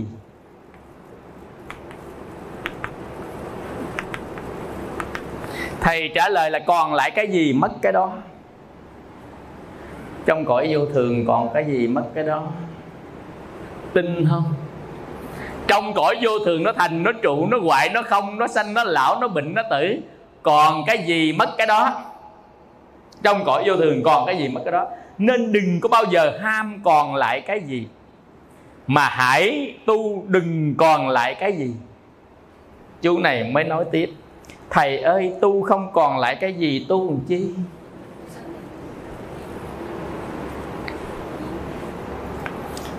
Thầy 5.81 6.11
trả 6.15 6.29
lời 6.29 6.51
là 6.51 6.59
còn 6.59 6.93
lại 6.93 7.11
cái 7.11 7.27
gì 7.27 7.53
mất 7.53 7.71
cái 7.81 7.91
đó? 7.91 8.11
Trong 10.27 10.45
cõi 10.45 10.67
vô 10.71 10.85
thường 10.85 11.25
còn 11.27 11.49
cái 11.53 11.65
gì 11.65 11.87
mất 11.87 12.03
cái 12.15 12.23
đó? 12.23 12.43
Tin 13.93 14.25
không? 14.29 14.43
Trong 15.67 15.93
cõi 15.93 16.15
vô 16.21 16.31
thường 16.45 16.63
nó 16.63 16.73
thành, 16.73 17.03
nó 17.03 17.11
trụ, 17.11 17.47
nó 17.47 17.57
hoại, 17.59 17.89
nó 17.89 18.01
không, 18.01 18.37
nó 18.37 18.47
sanh, 18.47 18.73
nó 18.73 18.83
lão, 18.83 19.19
nó 19.21 19.27
bệnh, 19.27 19.53
nó 19.53 19.61
tử. 19.69 19.95
Còn 20.43 20.83
cái 20.87 20.97
gì 20.97 21.33
mất 21.33 21.49
cái 21.57 21.67
đó? 21.67 22.01
Trong 23.23 23.43
cõi 23.45 23.63
vô 23.65 23.75
thường 23.75 24.03
còn 24.03 24.25
cái 24.25 24.37
gì 24.37 24.47
mất 24.47 24.61
cái 24.65 24.71
đó? 24.71 24.87
Nên 25.17 25.51
đừng 25.51 25.79
có 25.81 25.89
bao 25.89 26.03
giờ 26.11 26.37
ham 26.41 26.81
còn 26.83 27.15
lại 27.15 27.41
cái 27.41 27.59
gì. 27.59 27.87
Mà 28.87 29.09
hãy 29.09 29.73
tu 29.85 30.23
đừng 30.27 30.75
còn 30.77 31.09
lại 31.09 31.35
cái 31.35 31.51
gì. 31.53 31.71
Chú 33.01 33.17
này 33.17 33.43
mới 33.43 33.63
nói 33.63 33.85
tiếp. 33.91 34.11
Thầy 34.69 34.97
ơi, 34.97 35.33
tu 35.41 35.61
không 35.61 35.91
còn 35.93 36.17
lại 36.17 36.35
cái 36.35 36.53
gì, 36.53 36.85
tu 36.89 37.09
làm 37.09 37.19
chi? 37.27 37.49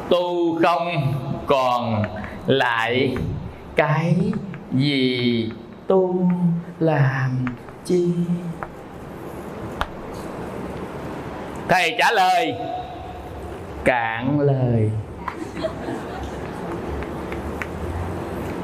Tu 0.09 0.59
không 0.63 1.13
còn 1.47 2.03
lại 2.47 3.17
cái 3.77 4.17
gì 4.73 5.51
tu 5.87 6.31
làm 6.79 7.45
chi? 7.85 8.13
Thầy 11.69 11.97
trả 11.99 12.13
lời 12.13 12.55
cạn 13.85 14.41
lời. 14.41 14.91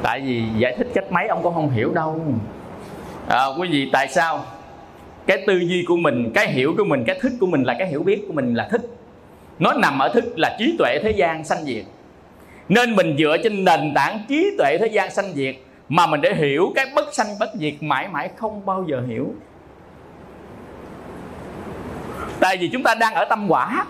Tại 0.03 0.21
vì 0.21 0.43
giải 0.59 0.75
thích 0.79 0.89
cách 0.95 1.13
mấy 1.13 1.29
ông 1.29 1.43
cũng 1.43 1.55
không 1.55 1.71
hiểu 1.71 1.93
đâu. 1.93 2.21
À, 3.29 3.45
quý 3.59 3.69
vị 3.69 3.89
tại 3.93 4.09
sao? 4.09 4.45
Cái 5.27 5.45
tư 5.47 5.59
duy 5.59 5.85
của 5.89 5.97
mình 5.97 6.31
cái 6.35 6.53
hiểu 6.53 6.75
của 6.79 6.85
mình 6.85 7.05
cái 7.07 7.19
thích 7.23 7.33
của 7.41 7.47
mình 7.47 7.63
là 7.63 7.75
cái 7.79 7.89
hiểu 7.89 8.03
biết 8.03 8.25
của 8.27 8.33
mình 8.33 8.55
là 8.55 8.69
thích 8.71 8.83
nó 9.59 9.73
nằm 9.73 9.99
ở 9.99 10.09
thức 10.09 10.25
là 10.37 10.57
trí 10.59 10.77
tuệ 10.79 10.99
thế 11.03 11.11
gian 11.11 11.45
sanh 11.45 11.65
diệt. 11.65 11.85
Nên 12.69 12.97
mình 12.97 13.17
dựa 13.19 13.37
trên 13.43 13.65
nền 13.65 13.93
tảng 13.95 14.21
trí 14.29 14.51
tuệ 14.59 14.79
thế 14.81 14.87
gian 14.87 15.11
sanh 15.11 15.33
diệt 15.35 15.57
mà 15.89 16.07
mình 16.07 16.21
để 16.21 16.35
hiểu 16.35 16.73
cái 16.75 16.87
bất 16.95 17.15
sanh 17.15 17.27
bất 17.41 17.51
diệt 17.55 17.75
mãi 17.81 18.09
mãi 18.09 18.31
không 18.37 18.67
bao 18.67 18.85
giờ 18.89 19.03
hiểu. 19.09 19.35
Tại 22.41 22.57
vì 22.57 22.69
chúng 22.69 22.83
ta 22.83 22.95
đang 22.95 23.15
ở 23.15 23.25
tâm 23.25 23.47
quả 23.49 23.87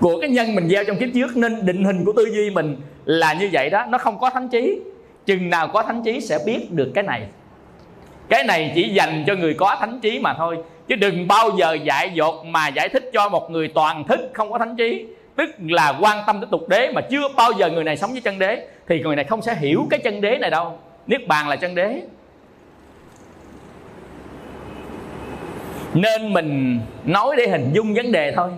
của 0.00 0.20
cái 0.20 0.30
nhân 0.30 0.54
mình 0.54 0.68
gieo 0.68 0.84
trong 0.84 0.96
kiếp 0.96 1.08
trước 1.14 1.36
nên 1.36 1.66
định 1.66 1.84
hình 1.84 2.04
của 2.04 2.12
tư 2.16 2.28
duy 2.34 2.50
mình 2.50 2.76
là 3.04 3.32
như 3.32 3.48
vậy 3.52 3.70
đó, 3.70 3.86
nó 3.88 3.98
không 3.98 4.18
có 4.18 4.30
thánh 4.30 4.48
trí. 4.48 4.80
Chừng 5.26 5.50
nào 5.50 5.68
có 5.68 5.82
thánh 5.82 6.02
trí 6.04 6.20
sẽ 6.20 6.38
biết 6.46 6.70
được 6.70 6.90
cái 6.94 7.04
này. 7.04 7.26
Cái 8.28 8.44
này 8.44 8.72
chỉ 8.74 8.88
dành 8.88 9.24
cho 9.26 9.34
người 9.34 9.54
có 9.54 9.76
thánh 9.80 10.00
trí 10.02 10.18
mà 10.18 10.34
thôi 10.34 10.58
chứ 10.90 10.96
đừng 10.96 11.28
bao 11.28 11.50
giờ 11.56 11.72
dạy 11.84 12.10
dột 12.14 12.46
mà 12.46 12.68
giải 12.68 12.88
thích 12.88 13.10
cho 13.12 13.28
một 13.28 13.50
người 13.50 13.68
toàn 13.68 14.04
thức 14.04 14.20
không 14.32 14.52
có 14.52 14.58
thánh 14.58 14.76
trí. 14.76 15.06
Tức 15.36 15.50
là 15.68 15.98
quan 16.00 16.24
tâm 16.26 16.40
tới 16.40 16.48
tục 16.50 16.68
đế 16.68 16.92
mà 16.92 17.00
chưa 17.00 17.28
bao 17.36 17.52
giờ 17.52 17.70
người 17.70 17.84
này 17.84 17.96
sống 17.96 18.12
với 18.12 18.20
chân 18.20 18.38
đế, 18.38 18.66
thì 18.88 19.00
người 19.00 19.16
này 19.16 19.24
không 19.24 19.42
sẽ 19.42 19.54
hiểu 19.54 19.86
cái 19.90 20.00
chân 20.00 20.20
đế 20.20 20.38
này 20.38 20.50
đâu. 20.50 20.78
Niết 21.06 21.28
bàn 21.28 21.48
là 21.48 21.56
chân 21.56 21.74
đế. 21.74 22.02
Nên 25.94 26.32
mình 26.32 26.80
nói 27.04 27.36
để 27.36 27.48
hình 27.48 27.70
dung 27.72 27.94
vấn 27.94 28.12
đề 28.12 28.32
thôi. 28.36 28.50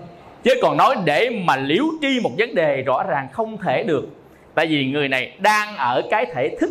Chứ 0.43 0.55
còn 0.63 0.77
nói 0.77 0.97
để 1.05 1.31
mà 1.45 1.57
liếu 1.57 1.85
tri 2.01 2.21
một 2.23 2.31
vấn 2.39 2.55
đề 2.55 2.83
rõ 2.83 3.03
ràng 3.03 3.29
không 3.33 3.57
thể 3.57 3.83
được. 3.83 4.09
Tại 4.55 4.67
vì 4.67 4.85
người 4.87 5.09
này 5.09 5.33
đang 5.39 5.77
ở 5.77 6.03
cái 6.11 6.27
thể 6.35 6.57
thức 6.61 6.71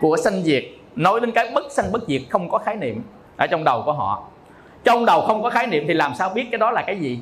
của 0.00 0.16
sanh 0.16 0.42
diệt. 0.42 0.64
Nói 0.96 1.20
đến 1.20 1.30
cái 1.30 1.50
bất 1.54 1.72
sanh 1.72 1.92
bất 1.92 2.08
diệt 2.08 2.22
không 2.30 2.48
có 2.48 2.58
khái 2.58 2.74
niệm 2.74 3.02
ở 3.36 3.46
trong 3.46 3.64
đầu 3.64 3.82
của 3.86 3.92
họ 3.92 4.28
trong 4.86 5.06
đầu 5.06 5.20
không 5.20 5.42
có 5.42 5.50
khái 5.50 5.66
niệm 5.66 5.84
thì 5.88 5.94
làm 5.94 6.14
sao 6.14 6.28
biết 6.28 6.46
cái 6.50 6.58
đó 6.58 6.70
là 6.70 6.82
cái 6.82 6.98
gì? 6.98 7.18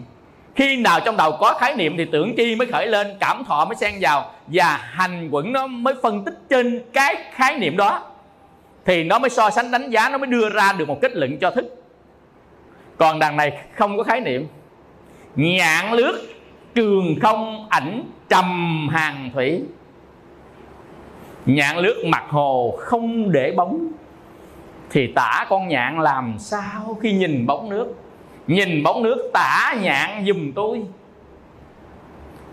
Khi 0.54 0.76
nào 0.76 1.00
trong 1.00 1.16
đầu 1.16 1.36
có 1.40 1.54
khái 1.60 1.74
niệm 1.74 1.96
thì 1.96 2.04
tưởng 2.04 2.36
chi 2.36 2.56
mới 2.56 2.66
khởi 2.66 2.86
lên, 2.86 3.06
cảm 3.20 3.44
thọ 3.44 3.64
mới 3.64 3.76
xen 3.76 3.94
vào 4.00 4.30
và 4.46 4.76
hành 4.76 5.28
quẩn 5.30 5.52
nó 5.52 5.66
mới 5.66 5.94
phân 6.02 6.24
tích 6.24 6.34
trên 6.50 6.82
cái 6.92 7.16
khái 7.32 7.58
niệm 7.58 7.76
đó. 7.76 8.02
Thì 8.84 9.04
nó 9.04 9.18
mới 9.18 9.30
so 9.30 9.50
sánh 9.50 9.70
đánh 9.70 9.90
giá, 9.90 10.08
nó 10.08 10.18
mới 10.18 10.26
đưa 10.26 10.50
ra 10.50 10.72
được 10.72 10.88
một 10.88 10.98
kết 11.00 11.16
luận 11.16 11.38
cho 11.38 11.50
thức. 11.50 11.84
Còn 12.96 13.18
đằng 13.18 13.36
này 13.36 13.58
không 13.74 13.96
có 13.96 14.02
khái 14.02 14.20
niệm. 14.20 14.46
Nhạn 15.36 15.92
lướt 15.92 16.22
trường 16.74 17.14
không, 17.22 17.66
ảnh, 17.70 18.02
trầm 18.28 18.88
hàng 18.92 19.30
thủy. 19.34 19.62
Nhạn 21.46 21.78
lướt 21.78 22.04
mặt 22.06 22.24
hồ 22.28 22.78
không 22.78 23.32
để 23.32 23.52
bóng 23.56 23.88
thì 24.94 25.06
tả 25.06 25.46
con 25.48 25.68
nhạn 25.68 26.00
làm 26.00 26.34
sao 26.38 26.98
khi 27.02 27.12
nhìn 27.12 27.46
bóng 27.46 27.68
nước? 27.68 27.94
Nhìn 28.46 28.82
bóng 28.82 29.02
nước 29.02 29.30
tả 29.32 29.74
nhạn 29.82 30.24
dùm 30.26 30.52
tôi. 30.52 30.82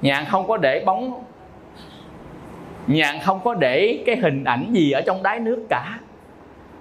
Nhạn 0.02 0.26
không 0.30 0.48
có 0.48 0.58
để 0.58 0.84
bóng. 0.86 1.24
Nhạn 2.88 3.20
không 3.24 3.40
có 3.44 3.54
để 3.54 4.04
cái 4.06 4.16
hình 4.16 4.44
ảnh 4.44 4.74
gì 4.74 4.92
ở 4.92 5.02
trong 5.02 5.24
đáy 5.24 5.40
nước 5.40 5.66
cả. 5.70 6.00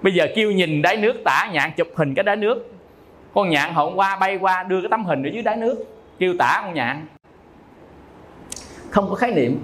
Bây 0.01 0.13
giờ 0.13 0.27
kêu 0.35 0.51
nhìn 0.51 0.81
đáy 0.81 0.97
nước 0.97 1.13
tả 1.25 1.49
nhạn, 1.53 1.71
chụp 1.77 1.87
hình 1.95 2.13
cái 2.15 2.23
đáy 2.23 2.35
nước. 2.35 2.73
Con 3.33 3.49
nhạn 3.49 3.73
hôm 3.73 3.95
qua 3.95 4.15
bay 4.15 4.37
qua 4.37 4.63
đưa 4.63 4.81
cái 4.81 4.89
tấm 4.89 5.05
hình 5.05 5.23
ở 5.23 5.29
dưới 5.33 5.43
đáy 5.43 5.55
nước, 5.55 5.85
kêu 6.19 6.33
tả 6.39 6.61
con 6.65 6.73
nhạn. 6.73 7.05
Không 8.89 9.09
có 9.09 9.15
khái 9.15 9.31
niệm. 9.31 9.59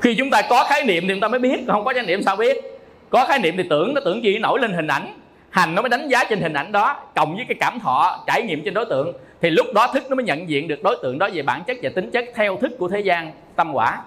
Khi 0.00 0.14
chúng 0.14 0.30
ta 0.30 0.42
có 0.50 0.66
khái 0.68 0.84
niệm 0.84 1.02
thì 1.02 1.14
chúng 1.14 1.20
ta 1.20 1.28
mới 1.28 1.40
biết, 1.40 1.64
không 1.66 1.84
có 1.84 1.92
khái 1.94 2.06
niệm 2.06 2.22
sao 2.22 2.36
biết 2.36 2.77
có 3.10 3.24
khái 3.28 3.38
niệm 3.38 3.54
thì 3.56 3.62
tưởng, 3.70 3.94
nó 3.94 4.00
tưởng 4.04 4.24
gì 4.24 4.38
nổi 4.38 4.60
lên 4.60 4.72
hình 4.72 4.86
ảnh. 4.86 5.14
Hành 5.50 5.74
nó 5.74 5.82
mới 5.82 5.88
đánh 5.88 6.08
giá 6.08 6.24
trên 6.24 6.40
hình 6.40 6.52
ảnh 6.52 6.72
đó, 6.72 6.96
cộng 7.14 7.36
với 7.36 7.44
cái 7.48 7.56
cảm 7.60 7.80
thọ, 7.80 8.24
trải 8.26 8.42
nghiệm 8.42 8.62
trên 8.64 8.74
đối 8.74 8.84
tượng. 8.84 9.12
Thì 9.40 9.50
lúc 9.50 9.66
đó 9.74 9.86
thức 9.94 10.02
nó 10.08 10.16
mới 10.16 10.24
nhận 10.24 10.48
diện 10.48 10.68
được 10.68 10.82
đối 10.82 10.96
tượng 11.02 11.18
đó 11.18 11.28
về 11.32 11.42
bản 11.42 11.64
chất 11.66 11.76
và 11.82 11.90
tính 11.94 12.10
chất 12.10 12.24
theo 12.34 12.56
thức 12.56 12.72
của 12.78 12.88
thế 12.88 13.00
gian, 13.00 13.32
tâm 13.56 13.72
quả. 13.72 14.02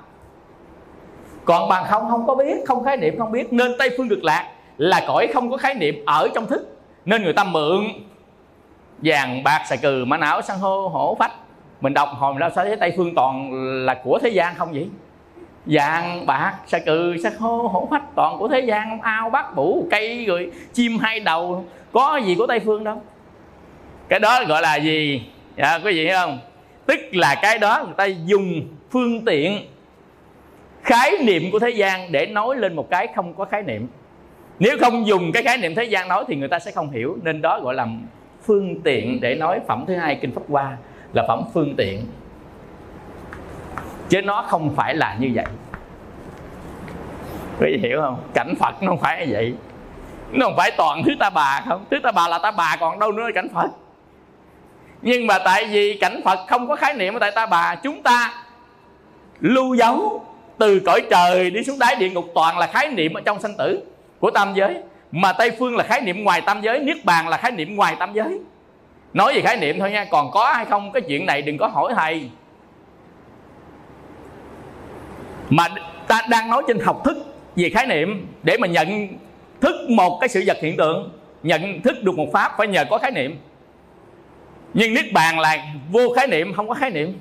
Còn 1.46 1.70
bằng 1.70 1.86
không 1.90 2.10
không 2.10 2.28
có 2.28 2.36
biết, 2.36 2.56
không 2.66 2.84
khái 2.84 2.98
niệm, 2.98 3.18
không 3.18 3.32
biết. 3.32 3.54
Nên 3.54 3.72
tây 3.80 3.90
phương 3.98 4.10
cực 4.10 4.24
lạc 4.24 4.52
là 4.78 5.04
cõi 5.08 5.28
không 5.34 5.52
có 5.52 5.58
khái 5.58 5.74
niệm 5.74 6.04
ở 6.06 6.28
trong 6.36 6.48
thức. 6.48 6.78
Nên 7.06 7.24
người 7.24 7.34
ta 7.34 7.44
mượn 7.44 7.88
vàng, 9.04 9.44
bạc, 9.44 9.64
xà 9.70 9.76
cừ, 9.76 10.06
mã 10.06 10.18
não, 10.18 10.42
san 10.42 10.60
hô, 10.60 10.88
hổ, 10.88 11.16
phách. 11.20 11.32
Mình 11.82 11.94
đọc 11.94 12.10
hồi 12.14 12.34
mình 12.34 12.52
sao 12.56 12.66
thấy 12.66 12.76
tây 12.76 12.94
phương 12.98 13.16
toàn 13.16 13.52
là 13.86 13.94
của 14.04 14.20
thế 14.24 14.30
gian 14.30 14.56
không 14.56 14.72
vậy? 14.72 14.90
Vàng 15.66 16.26
bạc 16.26 16.54
sa 16.68 16.80
cừ 16.80 17.18
sa 17.24 17.30
khô 17.40 17.68
hổ 17.68 17.88
phách 17.92 18.04
toàn 18.16 18.38
của 18.40 18.48
thế 18.48 18.60
gian 18.60 19.02
ao 19.02 19.30
bát 19.30 19.56
bủ 19.56 19.88
cây 19.92 20.26
rồi 20.26 20.52
chim 20.74 20.98
hai 21.02 21.20
đầu 21.20 21.66
có 21.92 22.18
gì 22.26 22.36
của 22.36 22.48
tây 22.48 22.60
phương 22.60 22.84
đâu. 22.84 23.02
Cái 24.10 24.20
đó 24.20 24.44
gọi 24.48 24.62
là 24.62 24.76
gì? 24.76 25.24
Dạ, 25.58 25.80
quý 25.84 25.94
vị 25.94 26.04
hiểu 26.04 26.16
không? 26.16 26.40
Tức 26.86 27.00
là 27.12 27.36
cái 27.42 27.60
đó 27.60 27.84
người 27.86 27.94
ta 27.98 28.06
dùng 28.06 28.62
phương 28.92 29.26
tiện 29.26 29.68
khái 30.84 31.12
niệm 31.22 31.52
của 31.52 31.60
thế 31.60 31.70
gian 31.70 32.12
để 32.12 32.26
nói 32.26 32.56
lên 32.56 32.76
một 32.76 32.90
cái 32.90 33.08
không 33.16 33.34
có 33.34 33.46
khái 33.46 33.64
niệm. 33.64 33.88
Nếu 34.60 34.78
không 34.80 35.08
dùng 35.08 35.32
cái 35.32 35.44
khái 35.44 35.58
niệm 35.58 35.76
thế 35.76 35.84
gian 35.84 36.08
nói 36.08 36.26
thì 36.28 36.36
người 36.36 36.48
ta 36.48 36.60
sẽ 36.60 36.72
không 36.72 36.92
hiểu. 36.92 37.18
Nên 37.24 37.42
đó 37.42 37.60
gọi 37.60 37.76
là 37.76 37.88
phương 38.44 38.82
tiện 38.82 39.22
để 39.22 39.36
nói 39.36 39.60
phẩm 39.68 39.84
thứ 39.88 39.96
hai 39.96 40.16
kinh 40.22 40.32
pháp 40.32 40.42
hoa 40.50 40.78
là 41.14 41.26
phẩm 41.28 41.44
phương 41.54 41.76
tiện 41.78 42.02
chứ 44.12 44.22
nó 44.22 44.42
không 44.48 44.76
phải 44.76 44.96
là 44.96 45.16
như 45.20 45.32
vậy. 45.34 45.46
Quý 47.60 47.68
vị 47.72 47.80
hiểu 47.82 48.02
không? 48.02 48.18
Cảnh 48.34 48.54
phật 48.60 48.84
nó 48.84 48.88
không 48.88 49.00
phải 49.00 49.28
như 49.28 49.34
vậy. 49.34 49.54
Nó 50.32 50.46
không 50.46 50.54
phải 50.58 50.72
toàn 50.78 51.04
thứ 51.06 51.12
ta 51.20 51.30
bà 51.30 51.62
không? 51.68 51.86
Thứ 51.92 52.00
ta 52.04 52.12
bà 52.12 52.28
là 52.28 52.40
ta 52.40 52.52
bà 52.52 52.78
còn 52.80 53.00
đâu 53.00 53.12
nữa 53.12 53.24
là 53.24 53.32
cảnh 53.36 53.48
phật. 53.54 53.68
Nhưng 55.02 55.28
mà 55.28 55.40
tại 55.40 55.66
vì 55.66 55.98
cảnh 56.02 56.22
phật 56.26 56.40
không 56.48 56.68
có 56.68 56.76
khái 56.76 56.94
niệm 56.94 57.14
ở 57.14 57.20
tại 57.20 57.32
ta 57.32 57.46
bà, 57.46 57.76
chúng 57.76 58.04
ta 58.04 58.34
lưu 59.40 59.74
dấu 59.74 60.26
từ 60.58 60.80
cõi 60.86 61.02
trời 61.10 61.52
đi 61.52 61.64
xuống 61.64 61.80
đáy 61.80 61.96
địa 61.96 62.10
ngục 62.10 62.26
toàn 62.36 62.58
là 62.58 62.68
khái 62.68 62.90
niệm 62.90 63.14
ở 63.14 63.22
trong 63.26 63.40
sanh 63.40 63.58
tử 63.58 63.84
của 64.20 64.32
tam 64.32 64.54
giới. 64.54 64.78
Mà 65.12 65.34
tây 65.34 65.52
phương 65.60 65.76
là 65.76 65.84
khái 65.84 66.02
niệm 66.02 66.24
ngoài 66.24 66.42
tam 66.42 66.62
giới, 66.62 66.80
niết 66.80 67.06
bàn 67.06 67.28
là 67.28 67.38
khái 67.38 67.52
niệm 67.52 67.76
ngoài 67.76 67.96
tam 68.00 68.14
giới. 68.14 68.40
Nói 69.14 69.34
về 69.34 69.42
khái 69.42 69.58
niệm 69.58 69.80
thôi 69.80 69.92
nha, 69.92 70.06
còn 70.12 70.32
có 70.32 70.54
hay 70.54 70.66
không? 70.66 70.92
Cái 70.92 71.02
chuyện 71.02 71.26
này 71.26 71.42
đừng 71.42 71.58
có 71.58 71.68
hỏi 71.68 71.94
thầy. 71.96 72.30
Mà 75.52 75.68
ta 76.08 76.22
đang 76.30 76.50
nói 76.50 76.64
trên 76.68 76.80
học 76.80 77.02
thức 77.06 77.18
về 77.56 77.70
khái 77.70 77.88
niệm 77.88 78.28
để 78.44 78.58
mà 78.58 78.68
nhận 78.68 79.08
thức 79.62 79.76
một 79.90 80.18
cái 80.22 80.30
sự 80.30 80.44
vật 80.48 80.58
hiện 80.62 80.78
tượng, 80.78 81.12
nhận 81.44 81.82
thức 81.82 82.04
được 82.04 82.18
một 82.18 82.28
pháp 82.34 82.52
phải 82.58 82.68
nhờ 82.68 82.86
có 82.90 82.98
khái 82.98 83.12
niệm. 83.12 83.40
Nhưng 84.74 84.94
niết 84.94 85.14
bàn 85.14 85.40
là 85.40 85.58
vô 85.92 86.14
khái 86.16 86.28
niệm, 86.28 86.54
không 86.54 86.68
có 86.68 86.74
khái 86.74 86.90
niệm. 86.90 87.20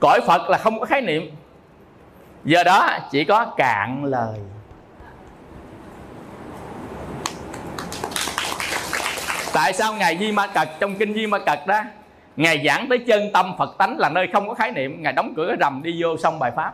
Cõi 0.00 0.20
phật 0.26 0.50
là 0.50 0.58
không 0.58 0.80
có 0.80 0.86
khái 0.86 1.00
niệm. 1.00 1.30
Giờ 2.44 2.64
đó 2.64 2.98
chỉ 3.10 3.24
có 3.24 3.44
cạn 3.56 4.04
lời. 4.04 4.38
Tại 9.52 9.72
sao 9.72 9.94
ngài 9.94 10.18
di 10.18 10.32
ma 10.32 10.46
cật, 10.46 10.68
trong 10.80 10.94
kinh 10.94 11.14
di 11.14 11.26
ma 11.26 11.38
cật 11.38 11.66
đó, 11.66 11.80
ngài 12.36 12.62
giảng 12.66 12.88
tới 12.88 12.98
chân 12.98 13.30
tâm 13.32 13.54
phật 13.58 13.78
tánh 13.78 13.98
là 13.98 14.08
nơi 14.08 14.28
không 14.32 14.48
có 14.48 14.54
khái 14.54 14.72
niệm, 14.72 15.02
ngài 15.02 15.12
đóng 15.12 15.32
cửa 15.36 15.46
cái 15.48 15.56
rầm 15.60 15.82
đi 15.82 16.02
vô 16.02 16.16
xong 16.16 16.38
bài 16.38 16.50
pháp 16.56 16.72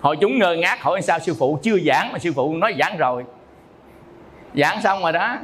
hội 0.00 0.16
chúng 0.20 0.38
ngơ 0.38 0.56
ngác 0.56 0.82
hỏi 0.82 1.02
sao 1.02 1.18
sư 1.18 1.34
phụ 1.38 1.58
chưa 1.62 1.78
giảng 1.86 2.12
mà 2.12 2.18
sư 2.18 2.32
phụ 2.36 2.54
nói 2.54 2.74
giảng 2.78 2.96
rồi. 2.96 3.24
Giảng 4.54 4.82
xong 4.82 5.02
rồi 5.02 5.12
đó. 5.12 5.36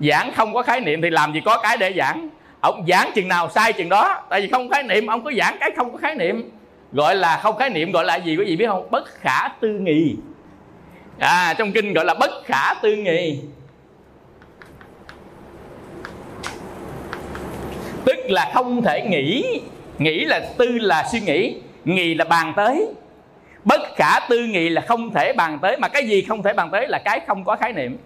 Giảng 0.00 0.32
không 0.34 0.54
có 0.54 0.62
khái 0.62 0.80
niệm 0.80 1.02
thì 1.02 1.10
làm 1.10 1.32
gì 1.32 1.40
có 1.44 1.60
cái 1.62 1.76
để 1.76 1.92
giảng. 1.96 2.28
Ông 2.60 2.84
giảng 2.88 3.10
chừng 3.14 3.28
nào 3.28 3.50
sai 3.50 3.72
chừng 3.72 3.88
đó. 3.88 4.22
Tại 4.28 4.40
vì 4.40 4.48
không 4.48 4.68
khái 4.68 4.82
niệm, 4.82 5.06
ông 5.06 5.24
có 5.24 5.32
giảng 5.38 5.56
cái 5.60 5.70
không 5.76 5.92
có 5.92 5.98
khái 5.98 6.14
niệm. 6.14 6.50
Gọi 6.92 7.16
là 7.16 7.40
không 7.42 7.56
khái 7.56 7.70
niệm 7.70 7.92
gọi 7.92 8.04
là 8.04 8.16
gì, 8.16 8.36
quý 8.36 8.44
vị 8.44 8.56
biết 8.56 8.66
không? 8.66 8.90
Bất 8.90 9.04
khả 9.06 9.48
tư 9.60 9.68
nghị. 9.68 10.16
À 11.18 11.54
trong 11.58 11.72
kinh 11.72 11.92
gọi 11.92 12.04
là 12.04 12.14
bất 12.14 12.30
khả 12.44 12.74
tư 12.82 12.96
nghị. 12.96 13.40
Tức 18.04 18.16
là 18.28 18.50
không 18.54 18.82
thể 18.82 19.06
nghĩ. 19.08 19.60
Nghĩ 19.98 20.24
là 20.24 20.40
tư 20.58 20.66
là 20.66 21.08
suy 21.12 21.20
nghĩ. 21.20 21.56
Nghị 21.84 22.14
là 22.14 22.24
bàn 22.24 22.52
tới 22.56 22.86
bất 23.64 23.80
khả 23.96 24.20
tư 24.28 24.44
nghị 24.44 24.68
là 24.68 24.80
không 24.80 25.10
thể 25.10 25.32
bàn 25.32 25.58
tới, 25.62 25.76
mà 25.76 25.88
cái 25.88 26.08
gì 26.08 26.22
không 26.22 26.42
thể 26.42 26.52
bàn 26.52 26.68
tới 26.72 26.88
là 26.88 26.98
cái 27.04 27.20
không 27.26 27.44
có 27.44 27.56
khái 27.56 27.72
niệm. 27.72 27.98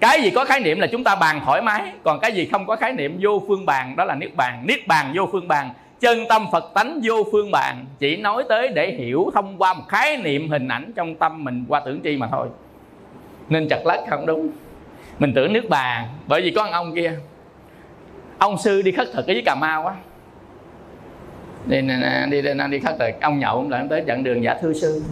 Cái 0.00 0.22
gì 0.22 0.30
có 0.30 0.44
khái 0.44 0.60
niệm 0.60 0.80
là 0.80 0.86
chúng 0.86 1.04
ta 1.04 1.14
bàn 1.14 1.40
thoải 1.44 1.62
mái, 1.62 1.82
còn 2.04 2.20
cái 2.20 2.32
gì 2.32 2.46
không 2.46 2.66
có 2.66 2.76
khái 2.76 2.92
niệm 2.92 3.18
vô 3.20 3.42
phương 3.48 3.66
bàn, 3.66 3.96
đó 3.96 4.04
là 4.04 4.14
niết 4.14 4.36
bàn. 4.36 4.64
Niết 4.66 4.86
bàn 4.86 5.12
vô 5.16 5.28
phương 5.32 5.48
bàn, 5.48 5.70
chân 6.00 6.18
tâm 6.28 6.46
phật 6.52 6.64
tánh 6.74 7.00
vô 7.02 7.26
phương 7.32 7.50
bàn, 7.50 7.84
chỉ 7.98 8.16
nói 8.16 8.44
tới 8.48 8.68
để 8.68 8.90
hiểu 8.90 9.30
thông 9.34 9.58
qua 9.58 9.74
một 9.74 9.84
khái 9.88 10.16
niệm 10.16 10.48
hình 10.48 10.68
ảnh 10.68 10.92
trong 10.96 11.14
tâm 11.14 11.44
mình 11.44 11.64
qua 11.68 11.80
tưởng 11.80 12.00
chi 12.00 12.16
mà 12.16 12.28
thôi. 12.30 12.48
Nên 13.48 13.68
chặt 13.68 13.86
lách 13.86 14.00
không 14.10 14.26
đúng. 14.26 14.50
Mình 15.18 15.32
tưởng 15.34 15.52
nước 15.52 15.68
bàn, 15.68 16.04
bởi 16.26 16.42
vì 16.42 16.50
có 16.50 16.68
ông 16.72 16.94
kia. 16.94 17.12
Ông 18.38 18.58
sư 18.58 18.82
đi 18.82 18.92
khất 18.92 19.08
thực 19.12 19.26
ở 19.26 19.32
dưới 19.32 19.42
cà 19.46 19.54
mau 19.54 19.86
á 19.86 19.94
đi 21.66 21.80
đi 22.30 22.42
đi, 22.42 22.50
đi 22.70 22.80
khất 22.80 22.98
rồi. 22.98 23.14
Ông 23.20 23.38
nhậu 23.38 23.68
lại 23.68 23.86
tới 23.90 24.04
chặn 24.06 24.24
đường 24.24 24.44
dạ, 24.44 24.54
giả 24.54 24.60
thư 24.60 24.72
sư. 24.72 25.02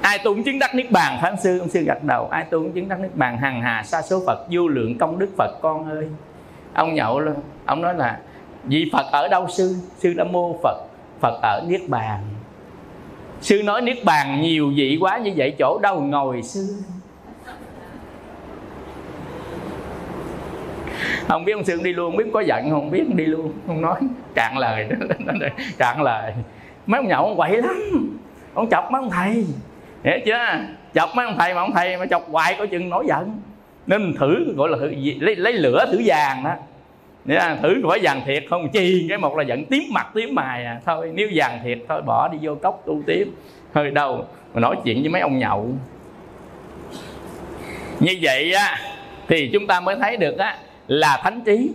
Ai 0.00 0.18
tu 0.18 0.34
cũng 0.34 0.42
chứng 0.42 0.58
đắc 0.58 0.74
niết 0.74 0.90
bàn 0.90 1.18
phán 1.22 1.34
sư? 1.42 1.58
Ông 1.58 1.68
sư 1.68 1.82
gật 1.86 2.04
đầu. 2.04 2.28
Ai 2.28 2.44
tu 2.44 2.58
cũng 2.62 2.72
chứng 2.72 2.88
đắc 2.88 3.00
niết 3.00 3.16
bàn 3.16 3.38
hằng 3.38 3.62
hà 3.62 3.82
sa 3.82 4.02
số 4.02 4.22
phật 4.26 4.46
vô 4.50 4.68
lượng 4.68 4.98
công 4.98 5.18
đức 5.18 5.28
phật 5.38 5.50
con 5.62 5.90
ơi. 5.90 6.08
Ông 6.74 6.94
nhậu 6.94 7.20
luôn 7.20 7.34
ông 7.64 7.82
nói 7.82 7.94
là 7.94 8.18
vị 8.64 8.90
phật 8.92 9.06
ở 9.12 9.28
đâu 9.28 9.46
sư? 9.48 9.76
Sư 9.98 10.14
đã 10.16 10.24
mô 10.24 10.58
phật 10.62 10.76
phật 11.20 11.38
ở 11.42 11.62
niết 11.68 11.80
bàn. 11.88 12.20
Sư 13.40 13.62
nói 13.62 13.82
niết 13.82 14.04
bàn 14.04 14.40
nhiều 14.42 14.72
vị 14.76 14.98
quá 15.00 15.18
như 15.18 15.32
vậy 15.36 15.54
chỗ 15.58 15.78
đâu 15.82 16.00
ngồi 16.00 16.42
sư? 16.42 16.74
Không 21.28 21.44
biết 21.44 21.52
ông 21.52 21.64
sương 21.64 21.82
đi 21.82 21.92
luôn 21.92 22.10
không 22.10 22.16
biết 22.16 22.30
có 22.32 22.40
giận 22.40 22.70
không? 22.70 22.90
Biết 22.90 23.04
đi 23.14 23.24
luôn. 23.24 23.52
Không 23.66 23.82
nói. 23.82 24.00
Cạn 24.34 24.58
lời. 24.58 24.88
Cạn 25.78 26.02
lời. 26.02 26.32
Mấy 26.86 26.98
ông 26.98 27.08
nhậu 27.08 27.24
ông 27.24 27.36
quậy 27.36 27.62
lắm. 27.62 27.76
Ông 28.54 28.68
chọc 28.70 28.90
mấy 28.90 29.02
ông 29.02 29.10
thầy. 29.10 29.44
Hiểu 30.04 30.18
chưa? 30.26 30.58
Chọc 30.94 31.10
mấy 31.14 31.26
ông 31.26 31.36
thầy 31.38 31.54
mà 31.54 31.60
ông 31.60 31.72
thầy 31.72 31.96
mà 31.96 32.06
chọc 32.06 32.30
hoài 32.30 32.54
có 32.58 32.66
chừng 32.66 32.88
nổi 32.88 33.04
giận. 33.08 33.40
Nên 33.86 34.02
mình 34.02 34.14
thử 34.18 34.54
gọi 34.56 34.68
là 34.68 34.78
thử, 34.78 34.92
lấy, 35.20 35.36
lấy 35.36 35.52
lửa 35.52 35.86
thử 35.92 36.00
vàng 36.04 36.44
đó. 36.44 36.54
Nha, 37.24 37.56
thử 37.62 37.82
phải 37.88 37.98
vàng 38.02 38.22
thiệt 38.26 38.44
không? 38.50 38.68
Chi 38.68 39.06
cái 39.08 39.18
một 39.18 39.36
là 39.36 39.42
giận 39.42 39.64
tím 39.64 39.82
mặt 39.90 40.06
tím 40.14 40.34
mày 40.34 40.64
à. 40.64 40.80
Thôi 40.86 41.10
nếu 41.14 41.28
vàng 41.34 41.60
thiệt 41.64 41.78
thôi 41.88 42.02
bỏ 42.02 42.28
đi 42.28 42.38
vô 42.42 42.54
cốc 42.54 42.82
tu 42.86 43.02
tiếp. 43.06 43.28
Hơi 43.72 43.90
đâu 43.90 44.24
mà 44.54 44.60
nói 44.60 44.76
chuyện 44.84 45.00
với 45.00 45.08
mấy 45.08 45.20
ông 45.20 45.38
nhậu. 45.38 45.68
Như 48.00 48.18
vậy 48.22 48.52
á 48.52 48.78
thì 49.28 49.50
chúng 49.52 49.66
ta 49.66 49.80
mới 49.80 49.96
thấy 49.96 50.16
được 50.16 50.38
á 50.38 50.56
là 50.88 51.20
thánh 51.24 51.40
trí. 51.46 51.70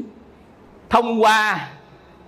Thông 0.90 1.24
qua 1.24 1.68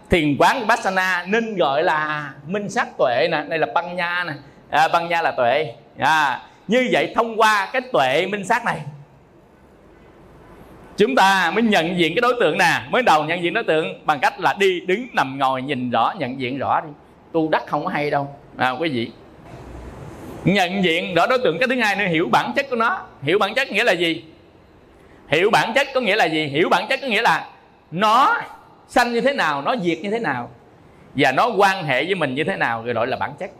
thiền 0.09 0.35
quán 0.39 0.59
vipassana 0.59 1.25
nên 1.27 1.55
gọi 1.55 1.83
là 1.83 2.33
minh 2.47 2.69
sát 2.69 2.87
tuệ 2.97 3.27
nè 3.31 3.43
đây 3.49 3.59
là 3.59 3.67
băng 3.75 3.95
nha 3.95 4.23
nè. 4.27 4.33
À, 4.69 4.87
băng 4.87 5.09
nha 5.09 5.21
là 5.21 5.31
tuệ. 5.31 5.73
À, 5.99 6.41
như 6.67 6.89
vậy 6.91 7.13
thông 7.15 7.41
qua 7.41 7.69
cái 7.73 7.81
tuệ 7.93 8.25
minh 8.25 8.45
sát 8.45 8.65
này 8.65 8.79
chúng 10.97 11.15
ta 11.15 11.51
mới 11.51 11.63
nhận 11.63 11.97
diện 11.97 12.15
cái 12.15 12.21
đối 12.21 12.33
tượng 12.39 12.57
nè 12.57 12.81
mới 12.89 13.01
đầu 13.01 13.25
nhận 13.25 13.43
diện 13.43 13.53
đối 13.53 13.63
tượng 13.63 14.05
bằng 14.05 14.19
cách 14.19 14.39
là 14.39 14.55
đi 14.59 14.79
đứng 14.79 15.07
nằm 15.13 15.39
ngồi 15.39 15.61
nhìn 15.61 15.89
rõ 15.89 16.13
nhận 16.17 16.39
diện 16.39 16.57
rõ 16.57 16.81
đi. 16.81 16.89
Tu 17.31 17.49
đắc 17.49 17.63
không 17.67 17.85
có 17.85 17.89
hay 17.89 18.11
đâu. 18.11 18.35
À, 18.57 18.69
quý 18.69 18.89
vị. 18.89 19.11
Nhận 20.43 20.83
diện 20.83 21.15
rõ 21.15 21.27
đối 21.27 21.39
tượng 21.43 21.57
cái 21.59 21.67
thứ 21.67 21.75
hai 21.81 21.95
nữa 21.95 22.05
hiểu 22.05 22.29
bản 22.31 22.51
chất 22.55 22.69
của 22.69 22.75
nó. 22.75 23.05
Hiểu 23.21 23.39
bản 23.39 23.53
chất 23.53 23.71
nghĩa 23.71 23.83
là 23.83 23.91
gì? 23.91 24.23
Hiểu 25.27 25.49
bản 25.49 25.71
chất 25.75 25.87
có 25.93 26.01
nghĩa 26.01 26.15
là 26.15 26.25
gì? 26.25 26.45
Hiểu 26.45 26.69
bản 26.69 26.87
chất 26.89 26.99
có 27.01 27.07
nghĩa 27.07 27.21
là 27.21 27.49
nó 27.91 28.41
sanh 28.87 29.13
như 29.13 29.21
thế 29.21 29.33
nào, 29.33 29.61
nó 29.61 29.75
diệt 29.81 29.97
như 30.01 30.11
thế 30.11 30.19
nào, 30.19 30.49
và 31.15 31.31
nó 31.31 31.49
quan 31.57 31.83
hệ 31.83 32.05
với 32.05 32.15
mình 32.15 32.35
như 32.35 32.43
thế 32.43 32.55
nào, 32.55 32.83
rồi 32.83 32.93
gọi 32.93 33.07
là 33.07 33.17
bản 33.17 33.33
chất. 33.39 33.51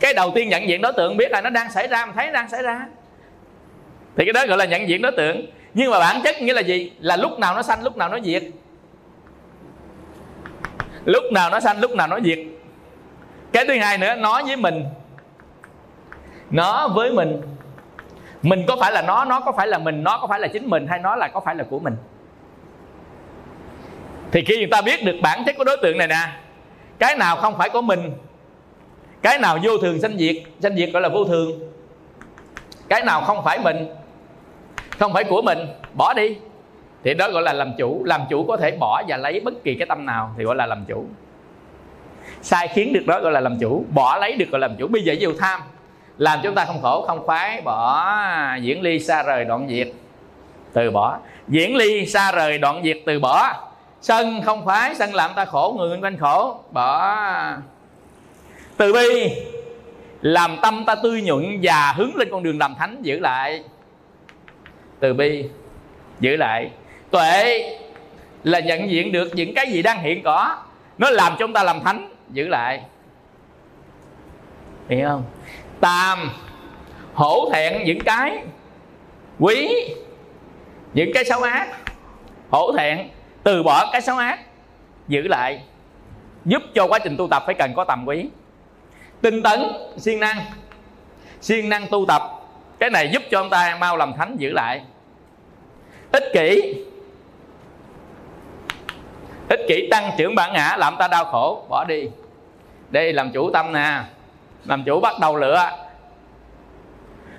Cái 0.00 0.14
đầu 0.14 0.32
tiên 0.34 0.48
nhận 0.48 0.68
diện 0.68 0.82
đối 0.82 0.92
tượng 0.92 1.16
biết 1.16 1.30
là 1.30 1.40
nó 1.40 1.50
đang 1.50 1.72
xảy 1.72 1.88
ra, 1.88 2.06
mình 2.06 2.14
thấy 2.16 2.26
nó 2.26 2.32
đang 2.32 2.48
xảy 2.48 2.62
ra. 2.62 2.86
Thì 4.16 4.24
cái 4.24 4.32
đó 4.32 4.46
gọi 4.46 4.58
là 4.58 4.64
nhận 4.64 4.88
diện 4.88 5.02
đối 5.02 5.12
tượng. 5.12 5.46
Nhưng 5.74 5.90
mà 5.90 5.98
bản 5.98 6.20
chất 6.24 6.42
nghĩa 6.42 6.54
là 6.54 6.60
gì? 6.60 6.92
Là 7.00 7.16
lúc 7.16 7.38
nào 7.38 7.54
nó 7.54 7.62
sanh, 7.62 7.82
lúc 7.82 7.96
nào 7.96 8.08
nó 8.08 8.18
diệt. 8.20 8.42
Lúc 11.04 11.24
nào 11.32 11.50
nó 11.50 11.60
sanh, 11.60 11.80
lúc 11.80 11.90
nào 11.90 12.06
nó 12.06 12.20
diệt. 12.20 12.38
Cái 13.52 13.64
thứ 13.66 13.78
hai 13.78 13.98
nữa, 13.98 14.14
nó 14.18 14.42
với 14.46 14.56
mình. 14.56 14.84
Nó 16.50 16.88
với 16.88 17.12
mình 17.12 17.40
mình 18.42 18.64
có 18.68 18.76
phải 18.80 18.92
là 18.92 19.02
nó 19.02 19.24
nó 19.24 19.40
có 19.40 19.52
phải 19.52 19.66
là 19.66 19.78
mình, 19.78 20.04
nó 20.04 20.18
có 20.20 20.26
phải 20.26 20.40
là 20.40 20.48
chính 20.48 20.70
mình 20.70 20.86
hay 20.86 20.98
nó 20.98 21.16
là 21.16 21.28
có 21.28 21.40
phải 21.40 21.54
là 21.54 21.64
của 21.70 21.78
mình? 21.78 21.96
Thì 24.32 24.44
khi 24.44 24.56
người 24.56 24.68
ta 24.70 24.82
biết 24.82 25.04
được 25.04 25.16
bản 25.22 25.42
chất 25.46 25.54
của 25.58 25.64
đối 25.64 25.76
tượng 25.82 25.98
này 25.98 26.08
nè, 26.08 26.28
cái 26.98 27.16
nào 27.16 27.36
không 27.36 27.58
phải 27.58 27.70
của 27.70 27.82
mình, 27.82 28.12
cái 29.22 29.38
nào 29.38 29.58
vô 29.62 29.78
thường 29.78 30.00
sanh 30.00 30.18
diệt 30.18 30.36
sanh 30.62 30.76
diệt 30.76 30.90
gọi 30.92 31.02
là 31.02 31.08
vô 31.08 31.24
thường. 31.24 31.60
Cái 32.88 33.02
nào 33.04 33.20
không 33.20 33.44
phải 33.44 33.58
mình, 33.58 33.88
không 34.98 35.12
phải 35.12 35.24
của 35.24 35.42
mình, 35.42 35.58
bỏ 35.94 36.14
đi. 36.14 36.36
Thì 37.04 37.14
đó 37.14 37.30
gọi 37.30 37.42
là 37.42 37.52
làm 37.52 37.72
chủ 37.78 38.04
làm 38.04 38.20
chủ 38.30 38.44
có 38.44 38.56
thể 38.56 38.76
bỏ 38.80 39.02
và 39.08 39.16
lấy 39.16 39.40
bất 39.40 39.54
kỳ 39.64 39.74
cái 39.74 39.86
tâm 39.86 40.06
nào 40.06 40.34
thì 40.38 40.44
gọi 40.44 40.56
là 40.56 40.66
làm 40.66 40.84
chủ. 40.88 41.06
Sai 42.42 42.68
khiến 42.68 42.92
được 42.92 43.06
đó 43.06 43.20
gọi 43.20 43.32
là 43.32 43.40
làm 43.40 43.58
chủ, 43.58 43.84
bỏ 43.94 44.16
lấy 44.16 44.36
được 44.36 44.50
gọi 44.50 44.60
là 44.60 44.68
làm 44.68 44.76
chủ. 44.76 44.86
Bây 44.88 45.02
giờ 45.02 45.12
ví 45.12 45.20
dụ 45.20 45.32
tham 45.38 45.60
làm 46.20 46.40
chúng 46.42 46.54
ta 46.54 46.64
không 46.64 46.82
khổ, 46.82 47.04
không 47.06 47.26
khoái, 47.26 47.60
bỏ 47.60 48.06
diễn 48.60 48.82
ly 48.82 49.00
xa 49.00 49.22
rời 49.22 49.44
đoạn 49.44 49.68
diệt, 49.68 49.88
từ 50.72 50.90
bỏ. 50.90 51.18
Diễn 51.48 51.76
ly 51.76 52.06
xa 52.06 52.32
rời 52.32 52.58
đoạn 52.58 52.80
diệt, 52.84 52.98
từ 53.06 53.18
bỏ. 53.18 53.52
Sân 54.00 54.42
không 54.42 54.64
khoái, 54.64 54.94
sân 54.94 55.14
làm 55.14 55.30
ta 55.36 55.44
khổ, 55.44 55.74
người 55.78 55.98
quanh 56.02 56.16
khổ, 56.18 56.60
bỏ. 56.70 57.16
Từ 58.76 58.92
bi, 58.92 59.32
làm 60.20 60.56
tâm 60.62 60.84
ta 60.86 60.94
tươi 60.94 61.22
nhuận 61.22 61.58
và 61.62 61.92
hướng 61.96 62.16
lên 62.16 62.28
con 62.30 62.42
đường 62.42 62.58
làm 62.58 62.74
thánh, 62.74 63.02
giữ 63.02 63.18
lại. 63.18 63.64
Từ 65.00 65.14
bi, 65.14 65.44
giữ 66.20 66.36
lại. 66.36 66.70
Tuệ 67.10 67.78
là 68.44 68.60
nhận 68.60 68.90
diện 68.90 69.12
được 69.12 69.28
những 69.34 69.54
cái 69.54 69.66
gì 69.70 69.82
đang 69.82 69.98
hiện 69.98 70.22
có, 70.22 70.56
nó 70.98 71.10
làm 71.10 71.36
chúng 71.38 71.52
ta 71.52 71.62
làm 71.62 71.80
thánh, 71.80 72.08
giữ 72.30 72.48
lại. 72.48 72.80
Hiểu 74.88 75.08
không? 75.08 75.22
Tàm 75.80 76.30
hổ 77.14 77.50
thẹn 77.52 77.84
những 77.84 78.00
cái. 78.00 78.38
Quý, 79.38 79.68
những 80.94 81.10
cái 81.14 81.24
xấu 81.24 81.42
ác. 81.42 81.68
Hổ 82.50 82.72
thẹn, 82.76 83.08
từ 83.42 83.62
bỏ 83.62 83.90
cái 83.92 84.00
xấu 84.00 84.16
ác, 84.16 84.40
giữ 85.08 85.28
lại. 85.28 85.62
Giúp 86.44 86.62
cho 86.74 86.86
quá 86.86 86.98
trình 86.98 87.16
tu 87.16 87.28
tập 87.28 87.42
phải 87.46 87.54
cần 87.54 87.72
có 87.76 87.84
tầm 87.84 88.04
quý. 88.06 88.28
Tinh 89.20 89.42
tấn, 89.42 89.60
siêng 89.96 90.20
năng. 90.20 90.38
Siêng 91.40 91.68
năng 91.68 91.86
tu 91.86 92.06
tập, 92.08 92.22
cái 92.78 92.90
này 92.90 93.10
giúp 93.12 93.22
cho 93.30 93.40
ông 93.40 93.50
ta 93.50 93.76
mau 93.80 93.96
làm 93.96 94.12
thánh, 94.16 94.36
giữ 94.38 94.52
lại. 94.52 94.82
Ích 96.12 96.24
kỷ. 96.34 96.74
Ích 99.48 99.60
kỷ 99.68 99.88
tăng 99.90 100.10
trưởng 100.18 100.34
bản 100.34 100.52
ngã, 100.52 100.76
làm 100.78 100.96
ta 100.98 101.08
đau 101.08 101.24
khổ, 101.24 101.64
bỏ 101.68 101.84
đi. 101.84 102.08
Đây 102.90 103.12
làm 103.12 103.30
chủ 103.32 103.50
tâm 103.50 103.72
nè 103.72 104.00
làm 104.64 104.84
chủ 104.84 105.00
bắt 105.00 105.14
đầu 105.20 105.36
lựa. 105.36 105.70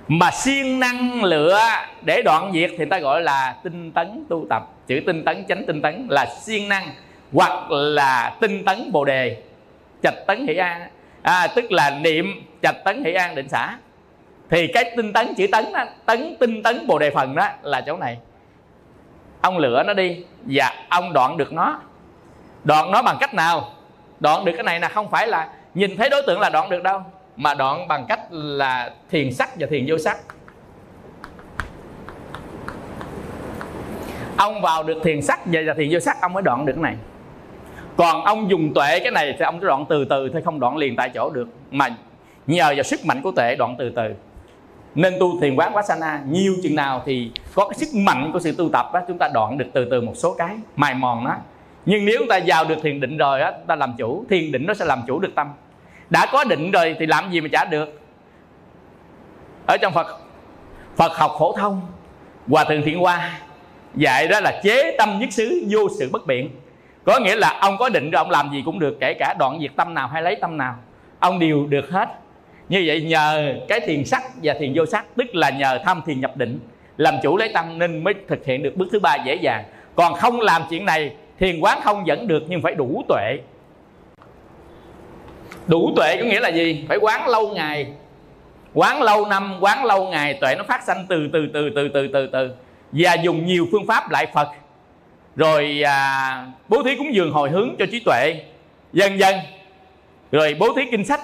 Mà 0.08 0.32
siêng 0.32 0.80
năng 0.80 1.24
lựa 1.24 1.60
để 2.02 2.22
đoạn 2.26 2.52
diệt 2.54 2.72
thì 2.78 2.86
ta 2.86 3.00
gọi 3.00 3.22
là 3.22 3.56
tinh 3.64 3.92
tấn 3.92 4.26
tu 4.30 4.46
tập. 4.50 4.64
Chữ 4.88 5.02
tinh 5.06 5.26
tấn 5.26 5.46
chánh 5.48 5.66
tinh 5.68 5.82
tấn 5.82 6.08
là 6.10 6.26
siêng 6.42 6.70
năng 6.70 6.88
hoặc 7.34 7.72
là 7.72 8.36
tinh 8.42 8.66
tấn 8.66 8.92
bồ 8.92 9.06
đề. 9.06 9.44
Trạch 10.04 10.28
tấn 10.28 10.48
hỷ 10.48 10.56
an. 10.56 10.88
À, 11.22 11.48
tức 11.56 11.72
là 11.72 11.90
niệm 11.90 12.44
trạch 12.62 12.76
tấn 12.86 13.04
hỷ 13.04 13.14
an 13.14 13.36
định 13.36 13.50
xã 13.50 13.78
thì 14.50 14.68
cái 14.68 14.92
tinh 14.96 15.14
tấn 15.14 15.34
chữ 15.36 15.48
tấn 15.52 15.74
đó, 15.74 15.86
tấn 16.06 16.36
tinh 16.40 16.64
tấn 16.64 16.88
bồ 16.88 17.00
đề 17.00 17.10
phần 17.10 17.36
đó 17.36 17.50
là 17.62 17.82
chỗ 17.82 17.98
này. 17.98 18.18
Ông 19.42 19.58
lựa 19.58 19.84
nó 19.88 19.94
đi 19.94 20.24
và 20.46 20.74
ông 20.90 21.14
đoạn 21.14 21.38
được 21.38 21.54
nó. 21.54 21.80
Đoạn 22.64 22.92
nó 22.92 23.02
bằng 23.02 23.18
cách 23.20 23.34
nào? 23.34 23.74
Đoạn 24.20 24.46
được 24.46 24.52
cái 24.56 24.64
này 24.64 24.80
là 24.80 24.88
không 24.88 25.12
phải 25.12 25.28
là 25.28 25.50
nhìn 25.74 25.98
thấy 25.98 26.10
đối 26.10 26.22
tượng 26.28 26.40
là 26.40 26.50
đoạn 26.50 26.70
được 26.70 26.84
đâu? 26.84 27.02
Mà 27.36 27.54
đoạn 27.54 27.88
bằng 27.88 28.06
cách 28.08 28.20
là 28.32 28.94
thiền 29.12 29.34
sắc 29.34 29.50
và 29.60 29.68
thiền 29.70 29.86
vô 29.88 29.98
sắc. 29.98 30.18
Ông 34.38 34.62
vào 34.62 34.84
được 34.84 34.98
thiền 35.04 35.22
sắc 35.22 35.40
và 35.46 35.74
thiền 35.78 35.90
vô 35.92 36.00
sắc, 36.00 36.22
ông 36.22 36.34
mới 36.34 36.44
đoạn 36.44 36.66
được 36.66 36.74
cái 36.74 36.84
này. 36.84 36.96
Còn 37.98 38.24
ông 38.24 38.50
dùng 38.50 38.74
tuệ 38.74 39.00
cái 39.00 39.12
này 39.12 39.36
thì 39.40 39.46
ông 39.46 39.60
cứ 39.60 39.68
đoạn 39.68 39.86
từ 39.90 40.06
từ 40.06 40.30
thôi, 40.34 40.42
không 40.46 40.60
đoạn 40.60 40.78
liền 40.78 40.96
tại 40.96 41.10
chỗ 41.14 41.30
được. 41.30 41.48
Mà 41.72 41.90
nhờ 42.48 42.74
vào 42.76 42.84
sức 42.84 43.06
mạnh 43.06 43.22
của 43.22 43.32
tuệ, 43.32 43.56
đoạn 43.56 43.76
từ 43.80 43.90
từ. 43.96 44.04
Nên 44.96 45.14
tu 45.20 45.42
thiền 45.42 45.56
quán 45.56 45.74
Vassana, 45.74 46.22
nhiều 46.30 46.54
chừng 46.64 46.76
nào 46.76 47.02
thì 47.06 47.32
có 47.56 47.70
cái 47.70 47.78
sức 47.78 47.88
mạnh 47.94 48.30
của 48.34 48.40
sự 48.40 48.56
tu 48.58 48.70
tập 48.70 48.90
đó 48.94 49.02
chúng 49.08 49.18
ta 49.18 49.30
đoạn 49.34 49.58
được 49.58 49.66
từ 49.74 49.88
từ 49.92 50.02
một 50.02 50.14
số 50.16 50.34
cái. 50.34 50.56
Mài 50.76 50.94
mòn 50.94 51.24
nó 51.24 51.36
nhưng 51.86 52.06
nếu 52.06 52.16
chúng 52.20 52.28
ta 52.28 52.40
vào 52.46 52.66
được 52.66 52.76
thiền 52.84 53.00
định 53.00 53.18
rồi 53.18 53.42
á, 53.42 53.52
ta 53.68 53.76
làm 53.76 53.94
chủ, 53.98 54.26
thiền 54.30 54.52
định 54.52 54.66
nó 54.68 54.74
sẽ 54.74 54.86
làm 54.86 55.02
chủ 55.08 55.20
được 55.20 55.36
tâm. 55.36 55.48
Đã 56.10 56.26
có 56.32 56.44
định 56.44 56.72
rồi 56.72 56.96
thì 57.00 57.06
làm 57.06 57.32
gì 57.32 57.42
mà 57.42 57.48
trả 57.52 57.66
được. 57.66 58.00
Ở 59.68 59.78
trong 59.78 59.94
phật 59.94 60.20
phật 60.96 61.12
học 61.18 61.32
phổ 61.40 61.54
thông, 61.58 61.82
hòa 62.48 62.64
thượng 62.64 62.82
thiện 62.82 63.00
hoa 63.00 63.40
dạy 63.96 64.28
đó 64.28 64.40
là 64.40 64.62
chế 64.64 64.96
tâm 64.98 65.20
nhất 65.20 65.30
xứ, 65.32 65.64
vô 65.70 65.80
sự 66.00 66.10
bất 66.12 66.28
biện. 66.28 66.50
Có 67.04 67.20
nghĩa 67.20 67.36
là 67.36 67.58
ông 67.62 67.78
có 67.78 67.90
định 67.90 68.12
rồi, 68.12 68.24
ông 68.24 68.30
làm 68.30 68.52
gì 68.52 68.62
cũng 68.66 68.80
được, 68.80 68.98
kể 69.00 69.14
cả 69.14 69.34
đoạn 69.40 69.60
diệt 69.62 69.72
tâm 69.76 69.94
nào 69.94 70.08
hay 70.08 70.22
lấy 70.22 70.36
tâm 70.36 70.58
nào, 70.58 70.76
ông 71.20 71.40
đều 71.40 71.68
được 71.68 71.90
hết. 71.92 72.10
Như 72.70 72.84
vậy 72.86 73.02
nhờ 73.02 73.56
cái 73.68 73.80
thiền 73.80 74.06
sắc 74.06 74.24
và 74.44 74.54
thiền 74.60 74.74
vô 74.76 74.86
sắc, 74.86 75.06
tức 75.18 75.36
là 75.36 75.50
nhờ 75.50 75.80
tham 75.86 76.02
thiền 76.06 76.22
nhập 76.22 76.38
định, 76.38 76.60
làm 76.98 77.16
chủ 77.24 77.38
lấy 77.38 77.52
tâm 77.54 77.80
nên 77.80 78.04
mới 78.04 78.14
thực 78.28 78.46
hiện 78.46 78.64
được 78.64 78.76
bước 78.76 78.88
thứ 78.92 79.00
ba 79.00 79.16
dễ 79.16 79.36
dàng. 79.36 79.64
Còn 79.96 80.14
không 80.14 80.40
làm 80.40 80.62
chuyện 80.70 80.86
này 80.86 81.14
thiền 81.42 81.60
quán 81.60 81.80
không 81.84 82.08
dẫn 82.08 82.28
được 82.28 82.44
nhưng 82.48 82.62
phải 82.62 82.76
đủ 82.76 83.04
tuệ. 83.08 83.38
Đủ 85.68 85.94
tuệ 85.96 86.18
có 86.18 86.24
nghĩa 86.26 86.40
là 86.40 86.50
gì? 86.50 86.86
Phải 86.88 86.98
quán 86.98 87.28
lâu 87.28 87.50
ngày. 87.50 87.88
Quán 88.74 89.02
lâu 89.02 89.26
năm 89.26 89.58
quán 89.60 89.86
lâu 89.86 90.08
ngày 90.08 90.38
tuệ 90.42 90.56
nó 90.56 90.64
phát 90.64 90.84
sanh 90.84 91.06
từ 91.10 91.30
từ 91.34 91.48
từ 91.54 91.70
từ 91.76 91.90
từ 91.94 92.08
từ 92.14 92.28
từ. 92.28 92.50
Và 92.92 93.14
dùng 93.14 93.46
nhiều 93.46 93.68
phương 93.72 93.88
pháp 93.88 94.12
lại 94.12 94.28
phật. 94.34 94.48
Rồi 95.36 95.82
à, 95.86 96.48
bố 96.68 96.84
thí 96.84 96.96
cúng 96.96 97.14
dường 97.14 97.32
hồi 97.32 97.50
hướng 97.50 97.76
cho 97.80 97.86
trí 97.92 98.00
tuệ. 98.00 98.42
Dần 98.94 99.20
dần. 99.20 99.36
Rồi 100.32 100.56
bố 100.60 100.74
thí 100.76 100.82
kinh 100.92 101.06
sách. 101.06 101.22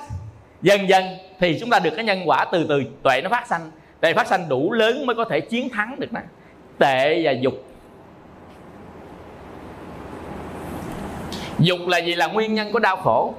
Dần 0.61 0.89
dần. 0.89 1.03
Thì 1.39 1.57
chúng 1.59 1.70
ta 1.70 1.80
được 1.80 1.93
cái 1.95 2.05
nhân 2.05 2.22
quả 2.26 2.45
từ 2.51 2.65
từ 2.70 2.84
tuệ 3.03 3.22
nó 3.22 3.30
phát 3.30 3.47
sanh. 3.47 3.72
Tuệ 4.01 4.13
phát 4.13 4.28
sanh 4.28 4.49
đủ 4.49 4.72
lớn 4.72 5.05
mới 5.05 5.15
có 5.15 5.26
thể 5.26 5.39
chiến 5.39 5.70
thắng 5.70 5.99
được 5.99 6.13
nó. 6.13 6.20
Tệ 6.80 7.22
và 7.24 7.32
dục. 7.32 7.53
Dục 11.60 11.80
là 11.88 11.97
gì 11.97 12.16
là 12.16 12.28
nguyên 12.28 12.53
nhân 12.53 12.72
của 12.72 12.80
đau 12.80 12.95
khổ? 12.95 13.34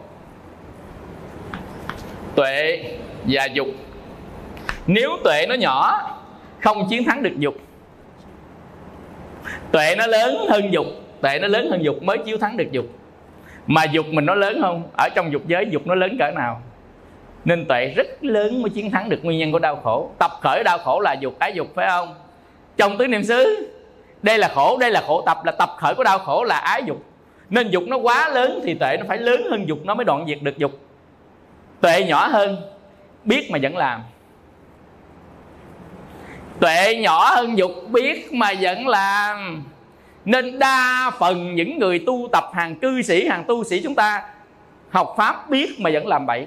Tuệ 2.35 2.85
và 3.25 3.45
dục. 3.45 3.66
Nếu 4.87 5.11
tuệ 5.25 5.47
nó 5.49 5.55
nhỏ, 5.55 6.01
không 6.61 6.87
chiến 6.91 7.05
thắng 7.05 7.23
được 7.23 7.39
dục. 7.39 7.55
Tuệ 9.73 9.95
nó 9.99 10.07
lớn 10.07 10.47
hơn 10.51 10.73
dục, 10.73 10.87
tuệ 11.21 11.39
nó 11.39 11.49
lớn 11.49 11.71
hơn 11.71 11.85
dục 11.85 12.03
mới 12.03 12.19
chiến 12.19 12.41
thắng 12.41 12.57
được 12.57 12.73
dục. 12.73 12.85
Mà 13.66 13.85
dục 13.85 14.07
mình 14.07 14.27
nó 14.27 14.35
lớn 14.35 14.59
không? 14.62 14.83
Ở 14.97 15.09
trong 15.09 15.33
dục 15.33 15.43
giới, 15.47 15.66
dục 15.71 15.87
nó 15.87 15.95
lớn 15.95 16.16
cỡ 16.19 16.31
nào? 16.31 16.62
Nên 17.45 17.66
tuệ 17.69 17.93
rất 17.97 18.25
lớn 18.25 18.62
mới 18.62 18.71
chiến 18.71 18.91
thắng 18.91 19.09
được 19.09 19.19
nguyên 19.23 19.39
nhân 19.39 19.53
của 19.53 19.59
đau 19.59 19.77
khổ. 19.77 20.11
Tập 20.19 20.31
khởi 20.43 20.64
đau 20.64 20.79
khổ 20.79 21.01
là 21.01 21.12
dục, 21.12 21.39
ái 21.39 21.53
dục, 21.55 21.66
phải 21.75 21.89
không? 21.91 22.14
Trong 22.77 22.99
tứ 22.99 23.07
niệm 23.07 23.25
xứ, 23.25 23.71
đây 24.23 24.39
là 24.39 24.49
khổ, 24.55 24.79
đây 24.81 24.91
là 24.91 25.03
khổ 25.07 25.23
tập, 25.27 25.39
là 25.45 25.53
tập 25.53 25.71
khởi 25.79 25.95
của 25.95 26.05
đau 26.05 26.19
khổ 26.19 26.45
là 26.45 26.59
ái 26.59 26.83
dục 26.87 27.05
nên 27.51 27.70
dục 27.70 27.84
nó 27.86 27.96
quá 27.96 28.28
lớn 28.28 28.61
thì 28.64 28.74
tuệ 28.74 28.96
nó 28.96 29.05
phải 29.09 29.18
lớn 29.18 29.42
hơn 29.51 29.68
dục 29.68 29.78
nó 29.84 29.94
mới 29.94 30.05
đoạn 30.05 30.24
diệt 30.28 30.38
được 30.42 30.59
dục. 30.59 30.72
Tuệ 31.80 32.05
nhỏ 32.05 32.26
hơn, 32.26 32.57
biết 33.24 33.51
mà 33.51 33.59
vẫn 33.62 33.76
làm. 33.76 34.03
Tuệ 36.61 36.96
nhỏ 36.96 37.34
hơn 37.34 37.59
dục, 37.59 37.70
biết 37.88 38.32
mà 38.32 38.53
vẫn 38.61 38.88
làm. 38.88 39.64
Nên 40.24 40.59
đa 40.59 41.11
phần 41.18 41.55
những 41.55 41.78
người 41.78 41.99
tu 42.07 42.28
tập 42.32 42.44
hàng 42.53 42.74
cư 42.74 43.03
sĩ, 43.03 43.26
hàng 43.26 43.44
tu 43.49 43.64
sĩ 43.64 43.80
chúng 43.82 43.94
ta 43.94 44.22
học 44.90 45.14
pháp 45.16 45.51
biết 45.51 45.80
mà 45.80 45.90
vẫn 45.92 46.07
làm 46.07 46.26
bậy. 46.26 46.46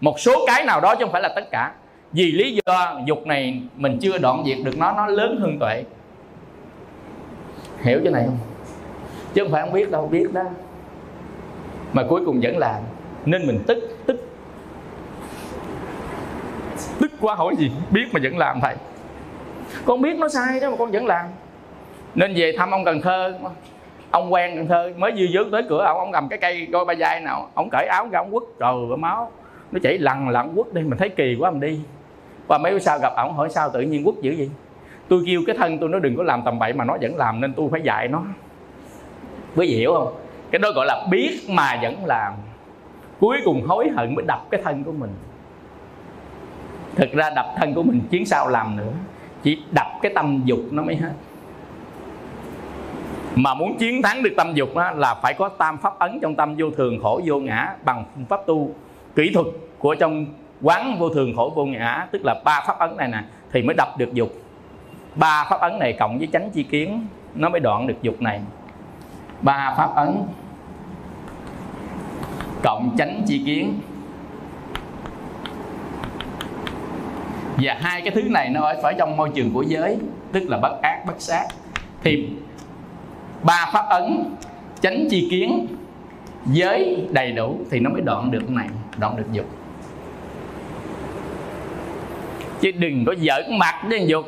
Một 0.00 0.20
số 0.20 0.46
cái 0.46 0.64
nào 0.64 0.80
đó 0.80 0.94
chứ 0.94 1.04
không 1.04 1.12
phải 1.12 1.22
là 1.22 1.28
tất 1.36 1.50
cả. 1.50 1.72
Vì 2.12 2.32
lý 2.32 2.58
do 2.66 3.00
dục 3.06 3.26
này 3.26 3.60
mình 3.76 3.98
chưa 4.00 4.18
đoạn 4.18 4.42
diệt 4.46 4.58
được 4.64 4.78
nó 4.78 4.92
nó 4.92 5.06
lớn 5.06 5.38
hơn 5.40 5.58
tuệ. 5.60 5.82
Hiểu 7.82 8.00
chỗ 8.04 8.10
này 8.10 8.22
không? 8.26 8.38
Chứ 9.36 9.42
không 9.42 9.52
phải 9.52 9.62
không 9.62 9.72
biết 9.72 9.90
đâu 9.90 10.08
biết 10.08 10.32
đó. 10.32 10.42
Mà 11.92 12.02
cuối 12.08 12.22
cùng 12.26 12.40
vẫn 12.42 12.58
làm. 12.58 12.82
Nên 13.26 13.46
mình 13.46 13.58
tức 13.66 13.78
tức. 14.06 14.28
Tức 17.00 17.12
quá 17.20 17.34
hỏi 17.34 17.54
gì, 17.58 17.72
biết 17.90 18.04
mà 18.12 18.20
vẫn 18.22 18.38
làm 18.38 18.60
thầy. 18.60 18.74
Con 19.84 20.02
biết 20.02 20.18
nó 20.18 20.28
sai 20.28 20.60
đó 20.60 20.70
mà 20.70 20.76
con 20.78 20.90
vẫn 20.90 21.06
làm. 21.06 21.26
Nên 22.14 22.34
về 22.36 22.52
thăm 22.58 22.70
ông 22.70 22.84
cần 22.84 23.00
thơ. 23.00 23.38
Ông 24.10 24.32
quen 24.32 24.56
cần 24.56 24.66
thơ, 24.66 24.92
mới 24.96 25.12
vừa 25.16 25.26
dướng 25.32 25.50
tới 25.50 25.62
cửa 25.68 25.84
ông 25.84 25.98
ông 25.98 26.12
cầm 26.12 26.28
cái 26.28 26.38
cây 26.38 26.68
coi 26.72 26.84
ba 26.84 26.94
dai 26.94 27.20
nào, 27.20 27.50
ông 27.54 27.68
cởi 27.70 27.86
áo 27.86 28.08
ra 28.12 28.18
ông 28.18 28.30
quất 28.30 28.42
rồi 28.58 28.86
có 28.90 28.96
máu. 28.96 29.30
Nó 29.72 29.78
chảy 29.82 29.98
lằn 29.98 30.28
lặn 30.28 30.54
quất 30.54 30.74
đi, 30.74 30.82
mình 30.82 30.98
thấy 30.98 31.08
kỳ 31.08 31.36
quá 31.40 31.50
mình 31.50 31.60
đi. 31.60 31.80
Và 32.46 32.58
mấy 32.58 32.72
bữa 32.72 32.78
sau 32.78 32.98
gặp 32.98 33.12
ổng, 33.16 33.34
hỏi 33.34 33.50
sao 33.50 33.70
tự 33.70 33.80
nhiên 33.80 34.04
quất 34.04 34.14
dữ 34.20 34.30
gì 34.30 34.50
tôi 35.08 35.22
kêu 35.26 35.40
cái 35.46 35.56
thân 35.58 35.78
tôi, 35.78 35.88
nó 35.88 35.98
đừng 35.98 36.16
có 36.16 36.22
làm 36.22 36.42
tầm 36.44 36.58
bậy 36.58 36.72
mà 36.72 36.84
nó 36.84 36.96
vẫn 37.02 37.16
làm, 37.16 37.40
nên 37.40 37.52
tôi 37.54 37.68
phải 37.70 37.80
dạy 37.80 38.08
nó 38.08 38.22
quý 39.56 39.66
vị 39.66 39.76
hiểu 39.76 39.94
không? 39.94 40.14
Cái 40.50 40.58
đó 40.58 40.72
gọi 40.74 40.86
là 40.86 41.06
biết 41.10 41.40
mà 41.48 41.78
vẫn 41.82 42.04
làm. 42.04 42.32
Cuối 43.20 43.38
cùng 43.44 43.66
hối 43.66 43.88
hận 43.96 44.14
mới 44.14 44.24
đập 44.28 44.40
cái 44.50 44.60
thân 44.64 44.84
của 44.84 44.92
mình. 44.92 45.10
Thực 46.94 47.12
ra 47.12 47.30
đập 47.30 47.46
thân 47.56 47.74
của 47.74 47.82
mình 47.82 48.00
chiến 48.10 48.26
sao 48.26 48.48
làm 48.48 48.76
nữa. 48.76 48.92
Chỉ 49.42 49.62
đập 49.70 49.86
cái 50.02 50.12
tâm 50.14 50.42
dục 50.44 50.60
nó 50.70 50.82
mới 50.82 50.96
hết. 50.96 51.12
Mà 53.34 53.54
muốn 53.54 53.76
chiến 53.78 54.02
thắng 54.02 54.22
được 54.22 54.32
tâm 54.36 54.54
dục 54.54 54.74
đó, 54.74 54.90
là 54.90 55.14
phải 55.14 55.34
có 55.34 55.48
tam 55.48 55.78
pháp 55.78 55.98
ấn 55.98 56.18
trong 56.22 56.34
tâm 56.34 56.54
vô 56.58 56.70
thường 56.70 56.98
khổ 57.02 57.20
vô 57.24 57.38
ngã 57.38 57.74
bằng 57.84 58.04
phương 58.14 58.24
pháp 58.24 58.46
tu 58.46 58.70
kỹ 59.14 59.30
thuật 59.34 59.46
của 59.78 59.94
trong 59.94 60.26
quán 60.62 60.96
vô 60.98 61.08
thường 61.08 61.36
khổ 61.36 61.52
vô 61.54 61.64
ngã 61.64 62.06
tức 62.10 62.24
là 62.24 62.34
ba 62.44 62.64
pháp 62.66 62.78
ấn 62.78 62.96
này 62.96 63.08
nè 63.08 63.22
thì 63.52 63.62
mới 63.62 63.74
đập 63.74 63.88
được 63.98 64.12
dục. 64.12 64.32
Ba 65.14 65.46
pháp 65.50 65.60
ấn 65.60 65.78
này 65.78 65.92
cộng 65.92 66.18
với 66.18 66.28
chánh 66.32 66.50
chi 66.50 66.62
kiến 66.62 67.06
nó 67.34 67.48
mới 67.48 67.60
đoạn 67.60 67.86
được 67.86 68.02
dục 68.02 68.22
này 68.22 68.40
ba 69.42 69.74
pháp 69.76 69.94
ấn. 69.94 70.22
Cộng 72.62 72.94
chánh 72.98 73.22
chi 73.26 73.42
kiến. 73.46 73.80
Và 77.56 77.76
hai 77.80 78.00
cái 78.00 78.10
thứ 78.10 78.22
này 78.22 78.50
nó 78.50 78.60
ở 78.60 78.80
phải 78.82 78.94
trong 78.98 79.16
môi 79.16 79.30
trường 79.34 79.50
của 79.54 79.62
giới, 79.62 79.98
tức 80.32 80.42
là 80.48 80.58
bất 80.62 80.82
ác, 80.82 81.02
bất 81.06 81.14
sát. 81.18 81.46
Thì 82.02 82.28
ba 83.42 83.70
pháp 83.72 83.86
ấn, 83.88 84.34
chánh 84.80 85.06
chi 85.10 85.28
kiến, 85.30 85.66
giới 86.46 87.06
đầy 87.10 87.32
đủ 87.32 87.58
thì 87.70 87.80
nó 87.80 87.90
mới 87.90 88.00
đoạn 88.00 88.30
được 88.30 88.50
này, 88.50 88.68
đoạn 88.98 89.16
được 89.16 89.32
dục. 89.32 89.46
Chứ 92.60 92.70
đừng 92.78 93.04
có 93.04 93.14
giỡn 93.18 93.58
mặt 93.58 93.74
với 93.88 94.06
dục 94.06 94.24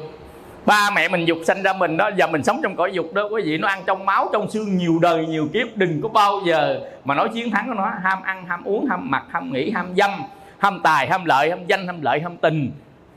ba 0.69 0.91
mẹ 0.95 1.09
mình 1.09 1.25
dục 1.25 1.39
sanh 1.45 1.63
ra 1.63 1.73
mình 1.73 1.97
đó 1.97 2.11
giờ 2.17 2.27
mình 2.27 2.45
sống 2.45 2.61
trong 2.63 2.77
cõi 2.77 2.93
dục 2.93 3.15
đó 3.15 3.29
quý 3.31 3.43
vị 3.45 3.59
nó 3.59 3.69
ăn 3.69 3.83
trong 3.87 4.07
máu 4.07 4.29
trong 4.33 4.51
xương 4.51 4.77
nhiều 4.77 4.99
đời 5.03 5.27
nhiều 5.27 5.49
kiếp 5.53 5.77
đừng 5.77 6.03
có 6.03 6.09
bao 6.09 6.41
giờ 6.47 6.81
mà 7.05 7.15
nói 7.15 7.29
chiến 7.35 7.51
thắng 7.51 7.69
của 7.69 7.75
nó. 7.75 7.93
Ham 8.03 8.23
ăn 8.23 8.47
ham 8.47 8.65
uống 8.65 8.87
ham 8.87 9.11
mặc 9.11 9.25
ham 9.29 9.53
nghĩ 9.53 9.71
ham 9.71 9.95
dâm 9.97 10.11
ham 10.59 10.81
tài 10.83 11.09
ham 11.09 11.25
lợi 11.25 11.51
ham 11.51 11.59
danh 11.67 11.87
ham 11.87 12.03
lợi 12.03 12.21
ham 12.21 12.37
tình. 12.37 12.71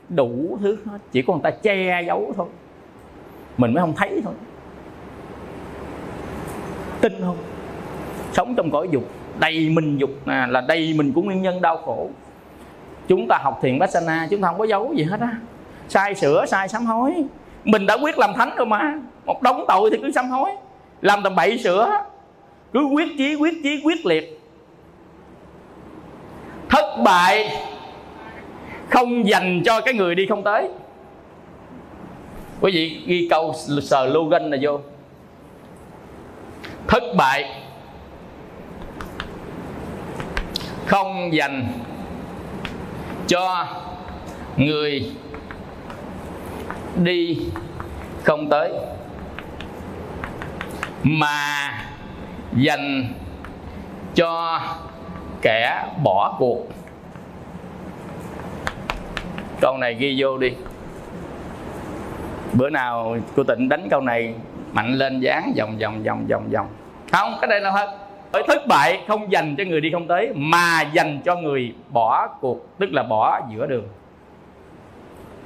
Đủ 0.08 0.58
thứ 0.62 0.78
hết 0.86 0.98
chỉ 1.12 1.22
có 1.22 1.32
người 1.32 1.42
ta 1.42 1.50
che 1.50 2.02
giấu 2.06 2.32
thôi. 2.36 2.46
Mình 3.58 3.74
mới 3.74 3.80
không 3.80 3.94
thấy 3.96 4.20
thôi. 4.24 4.34
Tin 7.00 7.12
không? 7.20 7.36
Sống 8.32 8.54
trong 8.56 8.70
cõi 8.70 8.88
dục 8.90 9.10
đầy 9.38 9.68
mình 9.68 9.98
dục 9.98 10.10
à, 10.26 10.46
là 10.50 10.60
đầy 10.60 10.94
mình 10.96 11.12
của 11.12 11.22
nguyên 11.22 11.42
nhân 11.42 11.60
đau 11.60 11.76
khổ. 11.76 12.10
Chúng 13.08 13.28
ta 13.28 13.38
học 13.42 13.58
thiền 13.62 13.78
bát 13.78 13.90
chúng 14.30 14.40
ta 14.40 14.48
không 14.48 14.58
có 14.58 14.64
giấu 14.64 14.94
gì 14.94 15.04
hết 15.04 15.20
á. 15.20 15.36
Sai 15.88 16.14
sửa 16.14 16.46
sai 16.46 16.68
sám 16.68 16.86
hối 16.86 17.14
mình 17.64 17.86
đã 17.86 17.96
quyết 18.02 18.18
làm 18.18 18.34
thánh 18.34 18.56
rồi 18.56 18.66
mà. 18.66 18.94
Một 19.24 19.42
đống 19.42 19.64
tội 19.68 19.90
thì 19.90 19.98
cứ 20.02 20.10
sám 20.10 20.30
hối. 20.30 20.50
Làm 21.02 21.22
tầm 21.22 21.34
bậy 21.34 21.58
sửa 21.58 22.04
cứ 22.72 22.80
quyết 22.84 23.08
chí 23.18 23.34
quyết 23.34 23.54
chí, 23.62 23.80
quyết 23.84 24.06
liệt. 24.06 24.40
Thất 26.68 26.96
bại 27.04 27.52
không 28.90 29.28
dành 29.28 29.62
cho 29.64 29.80
cái 29.80 29.94
người 29.94 30.14
đi 30.14 30.26
không 30.26 30.42
tới. 30.42 30.68
Quý 32.60 32.72
vị 32.72 33.02
ghi 33.06 33.28
câu 33.30 33.54
slogan 33.82 34.50
này 34.50 34.60
vô. 34.62 34.80
Thất 36.88 37.02
bại 37.16 37.62
không 40.86 41.34
dành 41.34 41.68
cho 43.26 43.66
người 44.56 45.10
đi 46.96 47.38
không 48.24 48.48
tới 48.48 48.72
mà 51.02 51.70
dành 52.56 53.08
cho 54.14 54.60
kẻ 55.42 55.84
bỏ 56.02 56.36
cuộc. 56.38 56.66
Câu 59.60 59.76
này 59.76 59.94
ghi 59.94 60.16
vô 60.18 60.38
đi. 60.38 60.52
Bữa 62.52 62.70
nào 62.70 63.16
cô 63.36 63.42
tịnh 63.44 63.68
đánh 63.68 63.88
câu 63.90 64.00
này 64.00 64.34
mạnh 64.72 64.94
lên 64.94 65.20
dán 65.20 65.52
vòng 65.58 65.78
vòng 65.78 66.02
vòng 66.02 66.26
vòng 66.26 66.50
vòng. 66.50 66.66
Không 67.12 67.38
cái 67.40 67.48
đây 67.48 67.60
là 67.60 67.70
thật. 67.70 67.90
Bởi 68.32 68.42
thất 68.46 68.66
bại 68.66 69.04
không 69.08 69.32
dành 69.32 69.54
cho 69.58 69.64
người 69.64 69.80
đi 69.80 69.90
không 69.92 70.06
tới 70.06 70.32
mà 70.34 70.82
dành 70.92 71.20
cho 71.24 71.36
người 71.36 71.74
bỏ 71.88 72.26
cuộc 72.40 72.78
tức 72.78 72.92
là 72.92 73.02
bỏ 73.02 73.40
giữa 73.52 73.66
đường. 73.66 73.88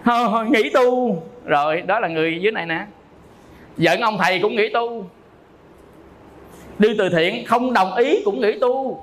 Thôi, 0.05 0.47
nghỉ 0.51 0.71
tu 0.75 1.23
rồi, 1.47 1.81
đó 1.81 2.01
là 2.01 2.09
người 2.09 2.39
dưới 2.41 2.53
này 2.53 2.67
nè. 2.67 2.87
Giận 3.77 4.01
ông 4.01 4.19
thầy 4.19 4.39
cũng 4.43 4.57
nghĩ 4.57 4.69
tu. 4.69 5.07
Đi 6.79 6.89
từ 6.99 7.09
thiện 7.09 7.47
không 7.47 7.73
đồng 7.73 7.95
ý 7.95 8.23
cũng 8.25 8.41
nghĩ 8.41 8.59
tu. 8.61 9.03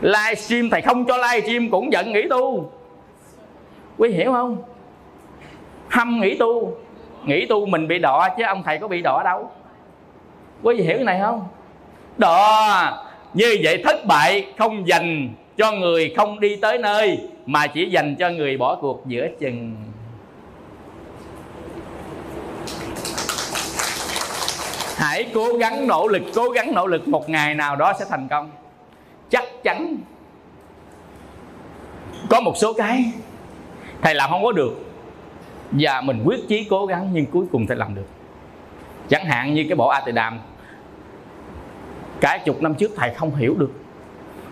Livestream 0.00 0.70
thầy 0.70 0.82
không 0.82 1.04
cho 1.04 1.16
livestream 1.16 1.70
cũng 1.70 1.92
giận 1.92 2.12
nghĩ 2.12 2.22
tu. 2.30 2.72
Quý 3.98 4.10
hiểu 4.10 4.32
không? 4.32 4.62
Hâm 5.88 6.20
nghĩ 6.20 6.36
tu. 6.36 6.76
Nghĩ 7.24 7.46
tu 7.46 7.66
mình 7.66 7.88
bị 7.88 7.98
đọa 7.98 8.28
chứ 8.38 8.44
ông 8.44 8.62
thầy 8.62 8.78
có 8.78 8.88
bị 8.88 9.00
đọa 9.02 9.22
đâu. 9.22 9.50
Quý 10.62 10.76
vị 10.76 10.84
hiểu 10.84 10.96
cái 10.96 11.04
này 11.04 11.20
không? 11.20 11.46
Đọa. 12.18 12.92
Như 13.34 13.56
vậy 13.62 13.82
thất 13.84 14.06
bại 14.06 14.46
không 14.58 14.88
dành 14.88 15.28
cho 15.56 15.72
người 15.72 16.14
không 16.16 16.40
đi 16.40 16.56
tới 16.56 16.78
nơi 16.78 17.18
mà 17.46 17.66
chỉ 17.66 17.90
dành 17.90 18.16
cho 18.18 18.30
người 18.30 18.56
bỏ 18.56 18.76
cuộc 18.80 19.02
giữa 19.06 19.28
chừng. 19.40 19.76
Hãy 24.96 25.30
cố 25.34 25.56
gắng 25.56 25.86
nỗ 25.86 26.08
lực, 26.08 26.22
cố 26.34 26.50
gắng 26.50 26.74
nỗ 26.74 26.86
lực 26.86 27.08
một 27.08 27.28
ngày 27.28 27.54
nào 27.54 27.76
đó 27.76 27.92
sẽ 27.98 28.04
thành 28.08 28.28
công. 28.28 28.50
Chắc 29.30 29.44
chắn 29.62 29.96
có 32.30 32.40
một 32.40 32.52
số 32.56 32.72
cái 32.72 33.12
thầy 34.02 34.14
làm 34.14 34.30
không 34.30 34.42
có 34.42 34.52
được 34.52 34.84
và 35.70 36.00
mình 36.00 36.22
quyết 36.24 36.48
chí 36.48 36.64
cố 36.70 36.86
gắng 36.86 37.10
nhưng 37.12 37.26
cuối 37.26 37.46
cùng 37.52 37.66
thầy 37.66 37.76
làm 37.76 37.94
được. 37.94 38.06
Chẳng 39.08 39.24
hạn 39.24 39.54
như 39.54 39.64
cái 39.68 39.76
bộ 39.76 39.88
a 39.88 40.00
tỳ 40.00 40.12
đàm 40.12 40.40
cả 42.20 42.38
chục 42.44 42.62
năm 42.62 42.74
trước 42.74 42.90
thầy 42.96 43.14
không 43.14 43.34
hiểu 43.34 43.54
được. 43.58 43.72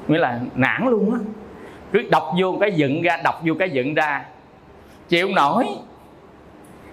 Nghĩa 0.08 0.18
là 0.18 0.40
nản 0.54 0.88
luôn 0.90 1.14
á 1.14 1.20
cứ 1.92 2.02
đọc 2.10 2.32
vô 2.40 2.56
cái 2.60 2.72
dựng 2.72 3.02
ra, 3.02 3.16
đọc 3.24 3.40
vô 3.44 3.54
cái 3.58 3.70
dựng 3.70 3.94
ra. 3.94 4.24
Chịu 5.08 5.28
nổi. 5.28 5.66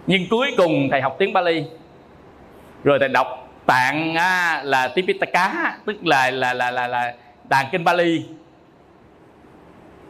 Nhưng 0.08 0.22
cuối 0.30 0.54
cùng 0.58 0.88
thầy 0.92 1.02
học 1.02 1.16
tiếng 1.20 1.34
Bali 1.34 1.66
rồi 2.84 3.00
thầy 3.00 3.10
đọc 3.10 3.28
tạng 3.66 4.16
là 4.64 4.88
Tipitaka, 4.96 5.78
tức 5.86 6.06
là 6.06 6.32
là 6.32 6.54
là 6.54 6.72
là 6.72 6.88
là 6.88 7.14
tạng 7.50 7.66
kinh 7.72 7.84
Bali 7.84 8.26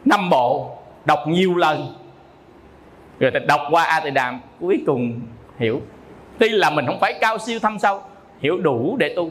năm 0.04 0.30
bộ, 0.30 0.76
đọc 1.04 1.18
nhiều 1.26 1.54
lần. 1.54 1.94
Rồi 3.20 3.30
thầy 3.30 3.40
đọc 3.40 3.60
qua 3.70 3.84
A 3.84 4.00
Tỳ 4.00 4.10
Đàm 4.10 4.40
cuối 4.60 4.82
cùng 4.86 5.20
hiểu. 5.58 5.82
Tuy 6.38 6.48
là 6.48 6.70
mình 6.70 6.86
không 6.86 7.00
phải 7.00 7.14
cao 7.20 7.38
siêu 7.38 7.58
thâm 7.58 7.78
sâu, 7.78 8.02
hiểu 8.40 8.58
đủ 8.58 8.96
để 8.98 9.12
tu. 9.16 9.30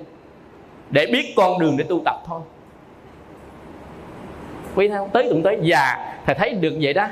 Để 0.90 1.06
biết 1.12 1.34
con 1.36 1.60
đường 1.60 1.78
để 1.78 1.86
tu 1.90 2.02
tập 2.06 2.16
thôi 2.26 2.42
quý 4.78 4.88
thấy 4.88 5.00
tới 5.14 5.28
tuần 5.30 5.44
tới 5.44 5.58
già, 5.62 6.14
thầy 6.26 6.36
thấy 6.36 6.54
được 6.54 6.74
vậy 6.82 6.94
đó. 6.94 7.08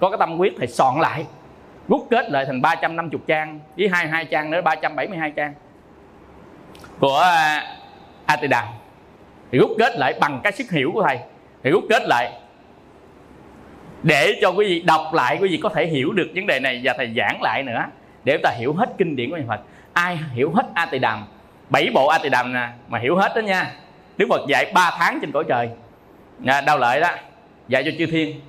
Có 0.00 0.10
cái 0.10 0.18
tâm 0.18 0.36
quyết 0.38 0.54
thầy 0.58 0.66
soạn 0.66 1.00
lại. 1.00 1.26
Rút 1.88 2.06
kết 2.10 2.30
lại 2.30 2.44
thành 2.46 2.62
350 2.62 3.20
trang, 3.26 3.60
với 3.76 3.88
hai 3.88 4.08
hai 4.08 4.24
trang 4.24 4.50
nữa 4.50 4.60
372 4.60 5.30
trang. 5.30 5.54
Của 7.00 7.22
A 8.26 8.36
Tỳ 8.40 8.46
Đàm 8.46 8.64
thì 9.52 9.58
rút 9.58 9.70
kết 9.78 9.98
lại 9.98 10.14
bằng 10.20 10.40
cái 10.42 10.52
sức 10.52 10.70
hiểu 10.70 10.90
của 10.94 11.02
thầy. 11.02 11.18
Thì 11.62 11.70
rút 11.70 11.84
kết 11.88 12.02
lại. 12.06 12.32
Để 14.02 14.38
cho 14.42 14.50
quý 14.50 14.66
vị 14.66 14.80
đọc 14.80 15.00
lại, 15.12 15.38
quý 15.40 15.48
vị 15.48 15.60
có 15.62 15.68
thể 15.68 15.86
hiểu 15.86 16.12
được 16.12 16.30
vấn 16.34 16.46
đề 16.46 16.60
này 16.60 16.80
và 16.84 16.94
thầy 16.96 17.14
giảng 17.16 17.42
lại 17.42 17.62
nữa. 17.62 17.84
Để 18.24 18.32
chúng 18.32 18.42
ta 18.42 18.50
hiểu 18.50 18.72
hết 18.72 18.88
kinh 18.98 19.16
điển 19.16 19.30
của 19.30 19.36
nhà 19.36 19.44
Phật. 19.48 19.60
Ai 19.92 20.18
hiểu 20.34 20.52
hết 20.54 20.66
A 20.74 20.86
Tỳ 20.86 20.98
Đàm 20.98 21.24
bảy 21.70 21.90
bộ 21.94 22.06
A 22.06 22.18
Tỳ 22.18 22.28
Đàm 22.28 22.52
nè, 22.52 22.68
mà 22.88 22.98
hiểu 22.98 23.16
hết 23.16 23.32
đó 23.36 23.40
nha. 23.40 23.72
Đức 24.16 24.26
Phật 24.30 24.40
dạy 24.48 24.72
3 24.74 24.96
tháng 24.98 25.18
trên 25.20 25.32
cõi 25.32 25.44
trời 25.48 25.70
à, 26.46 26.60
đau 26.60 26.78
lợi 26.78 27.00
đó. 27.00 27.10
Dạy 27.68 27.82
cho 27.84 27.90
chư 27.98 28.06
thiên. 28.06 28.40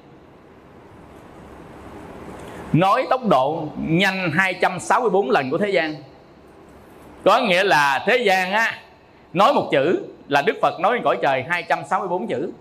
Nói 2.74 3.08
tốc 3.10 3.22
độ 3.28 3.68
nhanh 3.78 4.32
264 4.32 5.30
lần 5.30 5.52
của 5.52 5.58
thế 5.58 5.70
gian. 5.70 5.96
Có 7.24 7.40
nghĩa 7.40 7.64
là 7.64 8.04
thế 8.08 8.18
gian 8.18 8.52
á 8.52 8.78
nói 9.34 9.54
một 9.54 9.70
chữ 9.72 10.04
là 10.28 10.42
Đức 10.42 10.58
Phật 10.62 10.80
nói 10.80 11.02
cõi 11.04 11.18
trời 11.22 11.46
264 11.50 12.28
chữ. 12.28 12.52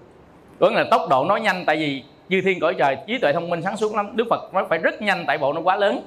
Có 0.61 0.71
nghĩa 0.71 0.77
là 0.77 0.85
tốc 0.91 1.09
độ 1.11 1.25
nói 1.25 1.41
nhanh 1.41 1.65
tại 1.67 1.77
vì 1.77 2.03
chư 2.31 2.41
thiên 2.45 2.61
cõi 2.61 2.75
trời 2.79 2.97
trí 3.07 3.19
tuệ 3.19 3.33
thông 3.33 3.51
minh 3.51 3.63
sáng 3.63 3.77
suốt 3.77 3.95
lắm. 3.95 4.17
Đức 4.17 4.27
Phật 4.31 4.55
nói 4.55 4.65
phải 4.69 4.79
rất 4.79 5.03
nhanh 5.03 5.25
tại 5.27 5.39
bộ 5.39 5.53
nó 5.53 5.61
quá 5.61 5.77
lớn. 5.77 6.01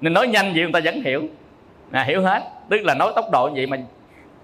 Nên 0.00 0.12
nói 0.12 0.28
nhanh 0.28 0.52
vậy 0.52 0.62
người 0.62 0.72
ta 0.72 0.80
vẫn 0.84 1.02
hiểu. 1.02 1.22
À, 1.90 2.04
hiểu 2.04 2.22
hết. 2.22 2.42
Tức 2.68 2.80
là 2.84 2.94
nói 2.94 3.12
tốc 3.16 3.30
độ 3.32 3.50
vậy 3.54 3.66
mà 3.66 3.76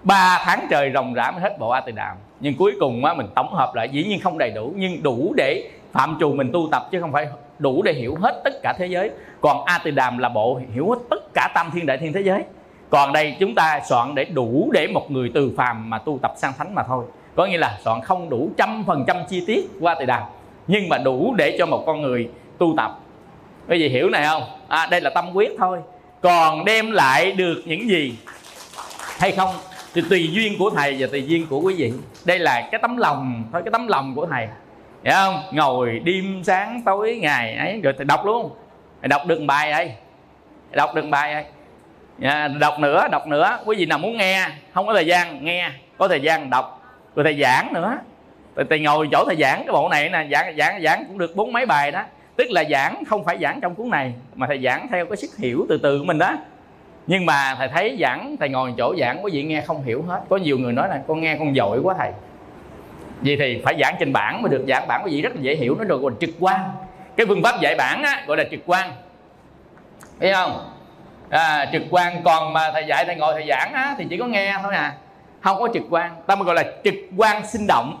ba 0.05 0.41
tháng 0.45 0.67
trời 0.69 0.91
ròng 0.93 1.13
rã 1.13 1.31
mới 1.31 1.41
hết 1.41 1.59
bộ 1.59 1.69
a 1.69 1.81
tỳ 1.81 1.91
đàm. 1.91 2.17
Nhưng 2.39 2.55
cuối 2.57 2.73
cùng 2.79 3.05
á, 3.05 3.13
mình 3.13 3.27
tổng 3.35 3.53
hợp 3.53 3.75
lại 3.75 3.89
dĩ 3.89 4.03
nhiên 4.03 4.19
không 4.19 4.37
đầy 4.37 4.51
đủ 4.51 4.73
nhưng 4.75 5.03
đủ 5.03 5.33
để 5.37 5.69
phạm 5.91 6.17
trù 6.19 6.33
mình 6.33 6.51
tu 6.53 6.67
tập 6.71 6.87
chứ 6.91 7.01
không 7.01 7.11
phải 7.11 7.27
đủ 7.59 7.81
để 7.81 7.93
hiểu 7.93 8.17
hết 8.21 8.41
tất 8.43 8.53
cả 8.63 8.73
thế 8.77 8.85
giới. 8.85 9.09
Còn 9.41 9.65
a 9.65 9.79
tỳ 9.83 9.91
đàm 9.91 10.17
là 10.17 10.29
bộ 10.29 10.61
hiểu 10.73 10.89
hết 10.89 10.97
tất 11.09 11.33
cả 11.33 11.51
tam 11.55 11.71
thiên 11.73 11.85
đại 11.85 11.97
thiên 11.97 12.13
thế 12.13 12.21
giới. 12.21 12.43
Còn 12.89 13.13
đây 13.13 13.35
chúng 13.39 13.55
ta 13.55 13.79
soạn 13.89 14.15
để 14.15 14.25
đủ 14.25 14.69
để 14.73 14.87
một 14.87 15.11
người 15.11 15.31
từ 15.33 15.53
phàm 15.57 15.89
mà 15.89 15.97
tu 15.97 16.19
tập 16.21 16.33
sang 16.37 16.53
thánh 16.57 16.75
mà 16.75 16.83
thôi. 16.83 17.05
Có 17.35 17.45
nghĩa 17.45 17.57
là 17.57 17.77
soạn 17.83 18.01
không 18.01 18.29
đủ 18.29 18.49
trăm 18.57 18.83
phần 18.87 19.03
trăm 19.07 19.17
chi 19.29 19.43
tiết 19.47 19.69
qua 19.81 19.95
tỳ 19.99 20.05
đàm 20.05 20.23
nhưng 20.67 20.89
mà 20.89 20.97
đủ 20.97 21.33
để 21.37 21.55
cho 21.59 21.65
một 21.65 21.83
con 21.85 22.01
người 22.01 22.29
tu 22.57 22.73
tập. 22.77 22.99
Quý 23.69 23.79
vị 23.79 23.89
hiểu 23.89 24.09
này 24.09 24.25
không? 24.25 24.43
À, 24.67 24.87
đây 24.91 25.01
là 25.01 25.09
tâm 25.09 25.25
quyết 25.33 25.51
thôi. 25.57 25.79
Còn 26.21 26.65
đem 26.65 26.91
lại 26.91 27.31
được 27.31 27.61
những 27.65 27.89
gì? 27.89 28.17
Hay 29.19 29.31
không? 29.31 29.49
Thì 29.95 30.01
tùy 30.09 30.29
duyên 30.31 30.57
của 30.59 30.69
thầy 30.69 30.95
và 30.99 31.07
tùy 31.11 31.27
duyên 31.27 31.47
của 31.47 31.59
quý 31.59 31.75
vị. 31.77 31.93
Đây 32.25 32.39
là 32.39 32.69
cái 32.71 32.79
tấm 32.81 32.97
lòng 32.97 33.43
thôi 33.51 33.61
cái 33.65 33.71
tấm 33.71 33.87
lòng 33.87 34.15
của 34.15 34.25
thầy. 34.25 34.47
Hiểu 35.03 35.13
không? 35.13 35.41
Ngồi 35.51 36.01
đêm 36.03 36.41
sáng 36.43 36.81
tối 36.85 37.19
ngày 37.21 37.55
ấy 37.55 37.81
rồi 37.83 37.93
thầy 37.97 38.05
đọc 38.05 38.25
luôn. 38.25 38.51
Thầy 39.01 39.07
đọc 39.07 39.21
được 39.27 39.39
bài 39.47 39.71
ấy. 39.71 39.91
Đọc 40.71 40.95
được 40.95 41.05
bài 41.09 41.33
ấy. 41.33 41.43
À, 42.21 42.47
đọc 42.47 42.79
nữa 42.79 43.07
đọc 43.11 43.27
nữa. 43.27 43.59
Quý 43.65 43.75
vị 43.77 43.85
nào 43.85 43.97
muốn 43.97 44.17
nghe 44.17 44.49
không 44.73 44.87
có 44.87 44.93
thời 44.93 45.05
gian 45.05 45.45
nghe. 45.45 45.71
Có 45.97 46.07
thời 46.07 46.21
gian 46.21 46.49
đọc. 46.49 46.81
Rồi 47.15 47.23
thầy 47.23 47.41
giảng 47.41 47.73
nữa. 47.73 47.97
Rồi 48.55 48.65
thầy 48.69 48.79
ngồi 48.79 49.09
chỗ 49.11 49.25
thầy 49.27 49.35
giảng 49.35 49.59
cái 49.59 49.73
bộ 49.73 49.89
này 49.89 50.09
nè 50.09 50.27
giảng 50.31 50.55
giảng 50.57 50.81
giảng 50.81 51.05
cũng 51.07 51.17
được 51.17 51.35
bốn 51.35 51.53
mấy 51.53 51.65
bài 51.65 51.91
đó. 51.91 52.03
Tức 52.35 52.51
là 52.51 52.63
giảng 52.69 53.03
không 53.07 53.25
phải 53.25 53.37
giảng 53.41 53.61
trong 53.61 53.75
cuốn 53.75 53.89
này 53.89 54.13
mà 54.35 54.47
thầy 54.47 54.61
giảng 54.63 54.87
theo 54.91 55.05
cái 55.05 55.17
sức 55.17 55.37
hiểu 55.37 55.65
từ 55.69 55.77
từ 55.77 55.99
của 55.99 56.05
mình 56.05 56.17
đó 56.17 56.37
nhưng 57.07 57.25
mà 57.25 57.55
thầy 57.57 57.67
thấy 57.67 57.97
giảng 58.01 58.35
thầy 58.39 58.49
ngồi 58.49 58.73
chỗ 58.77 58.95
giảng 58.99 59.23
quý 59.23 59.31
vị 59.33 59.43
nghe 59.43 59.61
không 59.61 59.83
hiểu 59.83 60.03
hết. 60.07 60.21
Có 60.29 60.37
nhiều 60.37 60.57
người 60.57 60.73
nói 60.73 60.89
là 60.89 61.01
con 61.07 61.21
nghe 61.21 61.35
con 61.39 61.55
dội 61.55 61.79
quá 61.79 61.95
thầy. 61.97 62.11
Vì 63.21 63.35
thì 63.35 63.61
phải 63.63 63.75
giảng 63.79 63.95
trên 63.99 64.13
bảng 64.13 64.41
mới 64.41 64.49
được. 64.49 64.65
Giảng 64.67 64.87
bảng 64.87 65.01
quý 65.05 65.11
vị 65.11 65.21
rất 65.21 65.35
là 65.35 65.41
dễ 65.41 65.55
hiểu 65.55 65.75
nó 65.79 65.83
được 65.83 66.01
gọi 66.01 66.11
là 66.11 66.17
trực 66.19 66.29
quan. 66.39 66.59
Cái 67.17 67.25
phương 67.25 67.43
pháp 67.43 67.61
dạy 67.61 67.75
bảng 67.77 68.03
á, 68.03 68.23
gọi 68.27 68.37
là 68.37 68.43
trực 68.51 68.59
quan. 68.65 68.91
Thấy 70.19 70.33
không? 70.33 70.69
À, 71.29 71.69
trực 71.71 71.81
quan. 71.89 72.23
Còn 72.23 72.53
mà 72.53 72.71
thầy 72.73 72.85
dạy 72.87 73.05
thầy 73.05 73.15
ngồi 73.15 73.33
thầy 73.33 73.45
giảng 73.49 73.73
á, 73.73 73.95
thì 73.97 74.05
chỉ 74.09 74.17
có 74.17 74.25
nghe 74.25 74.55
thôi 74.63 74.75
à. 74.75 74.93
Không 75.41 75.59
có 75.59 75.69
trực 75.73 75.83
quan. 75.89 76.11
Ta 76.27 76.35
mới 76.35 76.45
gọi 76.45 76.55
là 76.55 76.63
trực 76.83 76.95
quan 77.17 77.47
sinh 77.47 77.67
động. 77.67 77.99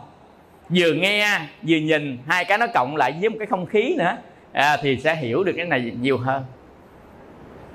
Vừa 0.69 0.93
nghe 0.93 1.39
vừa 1.67 1.77
nhìn 1.77 2.17
hai 2.27 2.45
cái 2.45 2.57
nó 2.57 2.67
cộng 2.73 2.95
lại 2.95 3.13
với 3.19 3.29
một 3.29 3.35
cái 3.39 3.47
không 3.47 3.65
khí 3.65 3.95
nữa. 3.97 4.17
À, 4.53 4.77
thì 4.81 4.97
sẽ 4.97 5.15
hiểu 5.15 5.43
được 5.43 5.53
cái 5.57 5.65
này 5.65 5.91
nhiều 6.01 6.17
hơn 6.17 6.43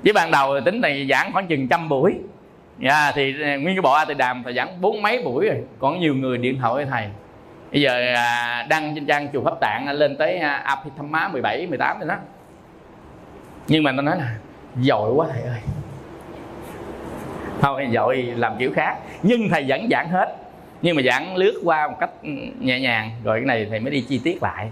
với 0.03 0.13
ban 0.13 0.31
đầu 0.31 0.61
tính 0.65 0.81
này 0.81 1.07
giảng 1.09 1.31
khoảng 1.33 1.47
chừng 1.47 1.67
trăm 1.67 1.89
buổi. 1.89 2.13
Yeah, 2.81 3.15
thì 3.15 3.35
ờ, 3.41 3.47
nguyên 3.47 3.75
cái 3.75 3.81
bộ 3.81 3.91
A 3.91 4.05
Tỳ 4.05 4.13
Đàm 4.13 4.43
thầy 4.43 4.53
giảng 4.53 4.81
bốn 4.81 5.01
mấy 5.01 5.21
buổi 5.23 5.45
rồi. 5.45 5.57
Còn 5.79 5.99
nhiều 5.99 6.15
người 6.15 6.37
điện 6.37 6.59
thoại 6.59 6.73
với 6.73 6.85
thầy. 6.85 7.07
Bây 7.71 7.81
giờ 7.81 8.13
à, 8.15 8.65
đăng 8.69 8.95
trên 8.95 9.05
trang 9.05 9.27
chùa 9.33 9.43
pháp 9.43 9.59
tạng 9.61 9.85
à, 9.87 9.93
lên 9.93 10.17
tới 10.17 10.37
à, 10.37 10.55
Abhidhamma 10.55 11.27
17, 11.27 11.67
18 11.67 11.99
rồi 11.99 12.07
đó. 12.07 12.15
Nhưng 13.67 13.83
mà 13.83 13.91
nó 13.91 14.01
nói 14.01 14.17
là 14.17 14.35
giỏi 14.81 15.11
quá 15.11 15.27
thầy 15.33 15.41
ơi. 15.41 15.59
Thôi 17.61 17.87
giỏi 17.91 18.17
làm 18.17 18.53
kiểu 18.59 18.71
khác. 18.75 18.95
Nhưng 19.23 19.49
thầy 19.49 19.65
vẫn 19.67 19.87
giảng 19.91 20.09
hết. 20.09 20.35
Nhưng 20.81 20.95
mà 20.95 21.01
giảng 21.01 21.35
lướt 21.35 21.61
qua 21.63 21.87
một 21.87 21.95
cách 21.99 22.09
ừ, 22.23 22.29
nhẹ 22.59 22.79
nhàng. 22.79 23.11
Rồi 23.23 23.39
cái 23.39 23.45
này 23.45 23.67
thầy 23.69 23.79
mới 23.79 23.91
đi 23.91 24.05
chi 24.09 24.21
tiết 24.23 24.43
lại. 24.43 24.69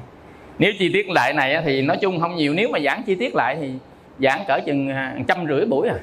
Nếu 0.60 0.72
chi 0.80 0.94
tiết 0.94 1.10
lại 1.10 1.34
này 1.34 1.62
thì 1.66 1.82
nói 1.82 1.98
chung 2.02 2.20
không 2.20 2.36
nhiều. 2.36 2.54
Nếu 2.54 2.70
mà 2.70 2.80
giảng 2.80 3.04
chi 3.04 3.16
tiết 3.16 3.36
lại 3.36 3.58
thì 3.62 3.74
giảng 4.20 4.44
cỡ 4.48 4.60
chừng 4.66 4.90
à, 4.90 5.16
trăm 5.28 5.46
rưỡi 5.48 5.66
buổi 5.66 5.88
à. 5.88 5.96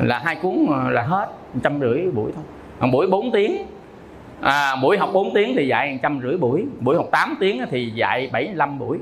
Là 0.00 0.18
hai 0.18 0.36
cuốn 0.36 0.66
à, 0.72 0.90
là 0.90 1.02
hết 1.02 1.28
trăm 1.62 1.80
rưỡi 1.80 2.10
buổi 2.14 2.32
thôi. 2.34 2.44
Còn 2.80 2.90
buổi 2.90 3.06
4 3.06 3.32
tiếng 3.32 3.66
à, 4.40 4.76
buổi 4.76 4.98
học 4.98 5.10
4 5.12 5.34
tiếng 5.34 5.56
thì 5.56 5.66
dạy 5.66 5.98
trăm 6.02 6.20
rưỡi 6.22 6.36
buổi. 6.36 6.64
Buổi 6.80 6.96
học 6.96 7.06
8 7.10 7.36
tiếng 7.40 7.64
thì 7.70 7.90
dạy 7.90 8.30
75 8.32 8.78
buổi. 8.78 8.98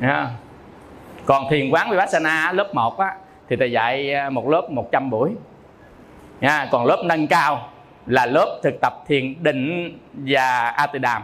À. 0.00 0.30
còn 1.26 1.44
thiền 1.50 1.70
quán 1.70 1.90
vipassana 1.90 2.52
lớp 2.52 2.74
1 2.74 2.98
á, 2.98 3.14
thì 3.48 3.56
thầy 3.56 3.72
dạy 3.72 4.14
à, 4.14 4.30
một 4.30 4.48
lớp 4.48 4.70
100 4.70 5.10
buổi. 5.10 5.30
À, 6.40 6.68
còn 6.70 6.86
lớp 6.86 7.02
nâng 7.04 7.26
cao 7.26 7.68
là 8.06 8.26
lớp 8.26 8.60
thực 8.62 8.80
tập 8.80 9.04
thiền 9.06 9.42
định 9.42 9.92
và 10.12 10.68
a 10.68 10.86
tỳ 10.86 10.98
đàm 10.98 11.22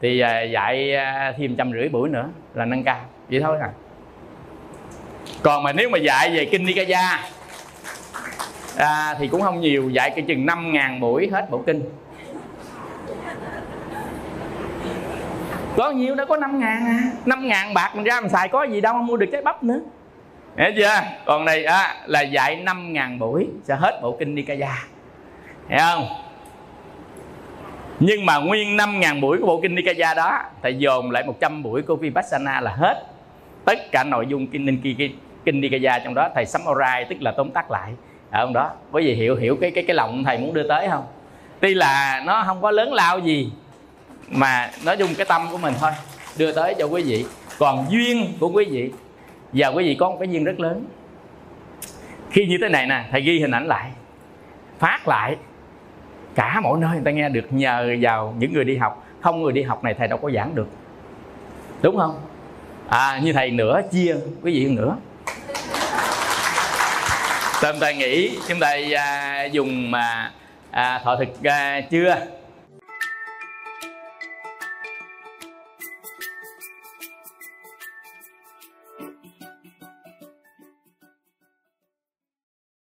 thì 0.00 0.22
dạy 0.52 0.96
thêm 1.36 1.56
trăm 1.56 1.72
rưỡi 1.72 1.88
buổi 1.88 2.08
nữa 2.08 2.28
là 2.54 2.64
nâng 2.64 2.82
cao 2.82 3.00
vậy 3.30 3.40
thôi 3.40 3.58
à 3.60 3.70
còn 5.42 5.62
mà 5.62 5.72
nếu 5.72 5.88
mà 5.90 5.98
dạy 5.98 6.30
về 6.30 6.44
kinh 6.44 6.64
nikaya 6.64 7.20
à, 8.76 9.14
thì 9.18 9.28
cũng 9.28 9.42
không 9.42 9.60
nhiều 9.60 9.90
dạy 9.90 10.10
cái 10.10 10.24
chừng 10.28 10.46
5 10.46 10.72
ngàn 10.72 11.00
buổi 11.00 11.28
hết 11.32 11.50
bộ 11.50 11.62
kinh 11.66 11.82
có 15.76 15.90
nhiều 15.90 16.14
đã 16.14 16.24
có 16.24 16.36
5 16.36 16.60
ngàn 16.60 16.86
à 16.86 17.00
5 17.26 17.48
ngàn 17.48 17.74
bạc 17.74 17.92
mình 17.94 18.04
ra 18.04 18.20
mình 18.20 18.30
xài 18.30 18.48
có 18.48 18.64
gì 18.64 18.80
đâu 18.80 18.94
mua 18.94 19.16
được 19.16 19.26
trái 19.32 19.42
bắp 19.42 19.62
nữa 19.62 19.80
Hiểu 20.56 20.70
chưa? 20.76 21.00
Còn 21.26 21.44
này 21.44 21.64
à, 21.64 21.96
là 22.06 22.20
dạy 22.20 22.56
5 22.56 22.92
ngàn 22.92 23.18
buổi 23.18 23.48
sẽ 23.64 23.74
hết 23.74 23.98
bộ 24.02 24.16
kinh 24.18 24.34
Nikaya. 24.34 24.84
Hiểu 25.68 25.78
không? 25.78 26.06
Nhưng 28.00 28.26
mà 28.26 28.38
nguyên 28.38 28.76
5 28.76 29.00
ngàn 29.00 29.20
buổi 29.20 29.38
của 29.38 29.46
bộ 29.46 29.60
kinh 29.62 29.74
Nikaya 29.74 30.14
đó 30.14 30.42
Thầy 30.62 30.74
dồn 30.78 31.10
lại 31.10 31.24
100 31.26 31.62
buổi 31.62 31.82
của 31.82 31.96
Vipassana 31.96 32.60
là 32.60 32.70
hết 32.70 33.13
Tất 33.64 33.92
cả 33.92 34.04
nội 34.04 34.26
dung 34.26 34.46
kinh, 34.46 34.80
kinh, 34.82 35.18
kinh 35.44 35.60
Nikaya 35.60 35.98
trong 35.98 36.14
đó 36.14 36.28
Thầy 36.34 36.44
summarize 36.44 37.04
tức 37.08 37.22
là 37.22 37.32
tóm 37.36 37.50
tắt 37.50 37.70
lại. 37.70 37.92
Ở 38.30 38.44
trong 38.44 38.52
đó 38.52 38.70
Quý 38.92 39.06
vị 39.06 39.14
hiểu 39.14 39.36
hiểu 39.36 39.56
cái 39.60 39.70
cái 39.70 39.84
cái 39.86 39.96
lòng 39.96 40.24
thầy 40.24 40.38
muốn 40.38 40.54
đưa 40.54 40.68
tới 40.68 40.88
không? 40.88 41.04
Tuy 41.60 41.74
là 41.74 42.22
nó 42.26 42.42
không 42.46 42.62
có 42.62 42.70
lớn 42.70 42.92
lao 42.92 43.18
gì 43.18 43.52
Mà 44.28 44.70
nói 44.84 44.96
dùng 44.96 45.10
cái 45.16 45.26
tâm 45.26 45.42
của 45.50 45.58
mình 45.58 45.74
thôi 45.80 45.90
Đưa 46.38 46.52
tới 46.52 46.74
cho 46.78 46.86
quý 46.86 47.02
vị. 47.02 47.24
Còn 47.58 47.86
duyên 47.88 48.32
của 48.40 48.48
quý 48.48 48.64
vị 48.70 48.90
Và 49.52 49.68
quý 49.68 49.84
vị 49.84 49.94
có 49.94 50.10
một 50.10 50.16
cái 50.20 50.28
duyên 50.28 50.44
rất 50.44 50.60
lớn. 50.60 50.84
Khi 52.30 52.46
như 52.46 52.58
thế 52.60 52.68
này 52.68 52.86
nè 52.86 53.04
Thầy 53.10 53.20
ghi 53.20 53.40
hình 53.40 53.50
ảnh 53.50 53.66
lại 53.66 53.90
Phát 54.78 55.08
lại 55.08 55.36
cả 56.34 56.60
mỗi 56.62 56.78
nơi 56.78 56.90
người 56.90 57.04
ta 57.04 57.10
nghe 57.10 57.28
được 57.28 57.52
nhờ 57.52 57.96
vào 58.00 58.34
những 58.38 58.52
người 58.52 58.64
đi 58.64 58.76
học. 58.76 59.06
Không 59.20 59.42
người 59.42 59.52
đi 59.52 59.62
học 59.62 59.84
này 59.84 59.94
thầy 59.94 60.08
đâu 60.08 60.18
có 60.18 60.30
giảng 60.30 60.54
được. 60.54 60.68
Đúng 61.82 61.96
không? 61.96 62.14
À 62.88 63.20
như 63.22 63.32
thầy 63.32 63.50
nữa 63.50 63.80
chia 63.92 64.16
quý 64.42 64.52
vị 64.52 64.66
nữa 64.68 64.96
tâm 67.62 67.80
ta 67.80 67.90
nghĩ 67.90 68.38
chúng 68.48 68.60
ta 68.60 68.76
à, 68.96 69.44
dùng 69.44 69.90
mà 69.90 70.32
à, 70.70 71.00
thọ 71.04 71.16
thực 71.16 71.28
à, 71.44 71.80
chưa? 71.90 72.16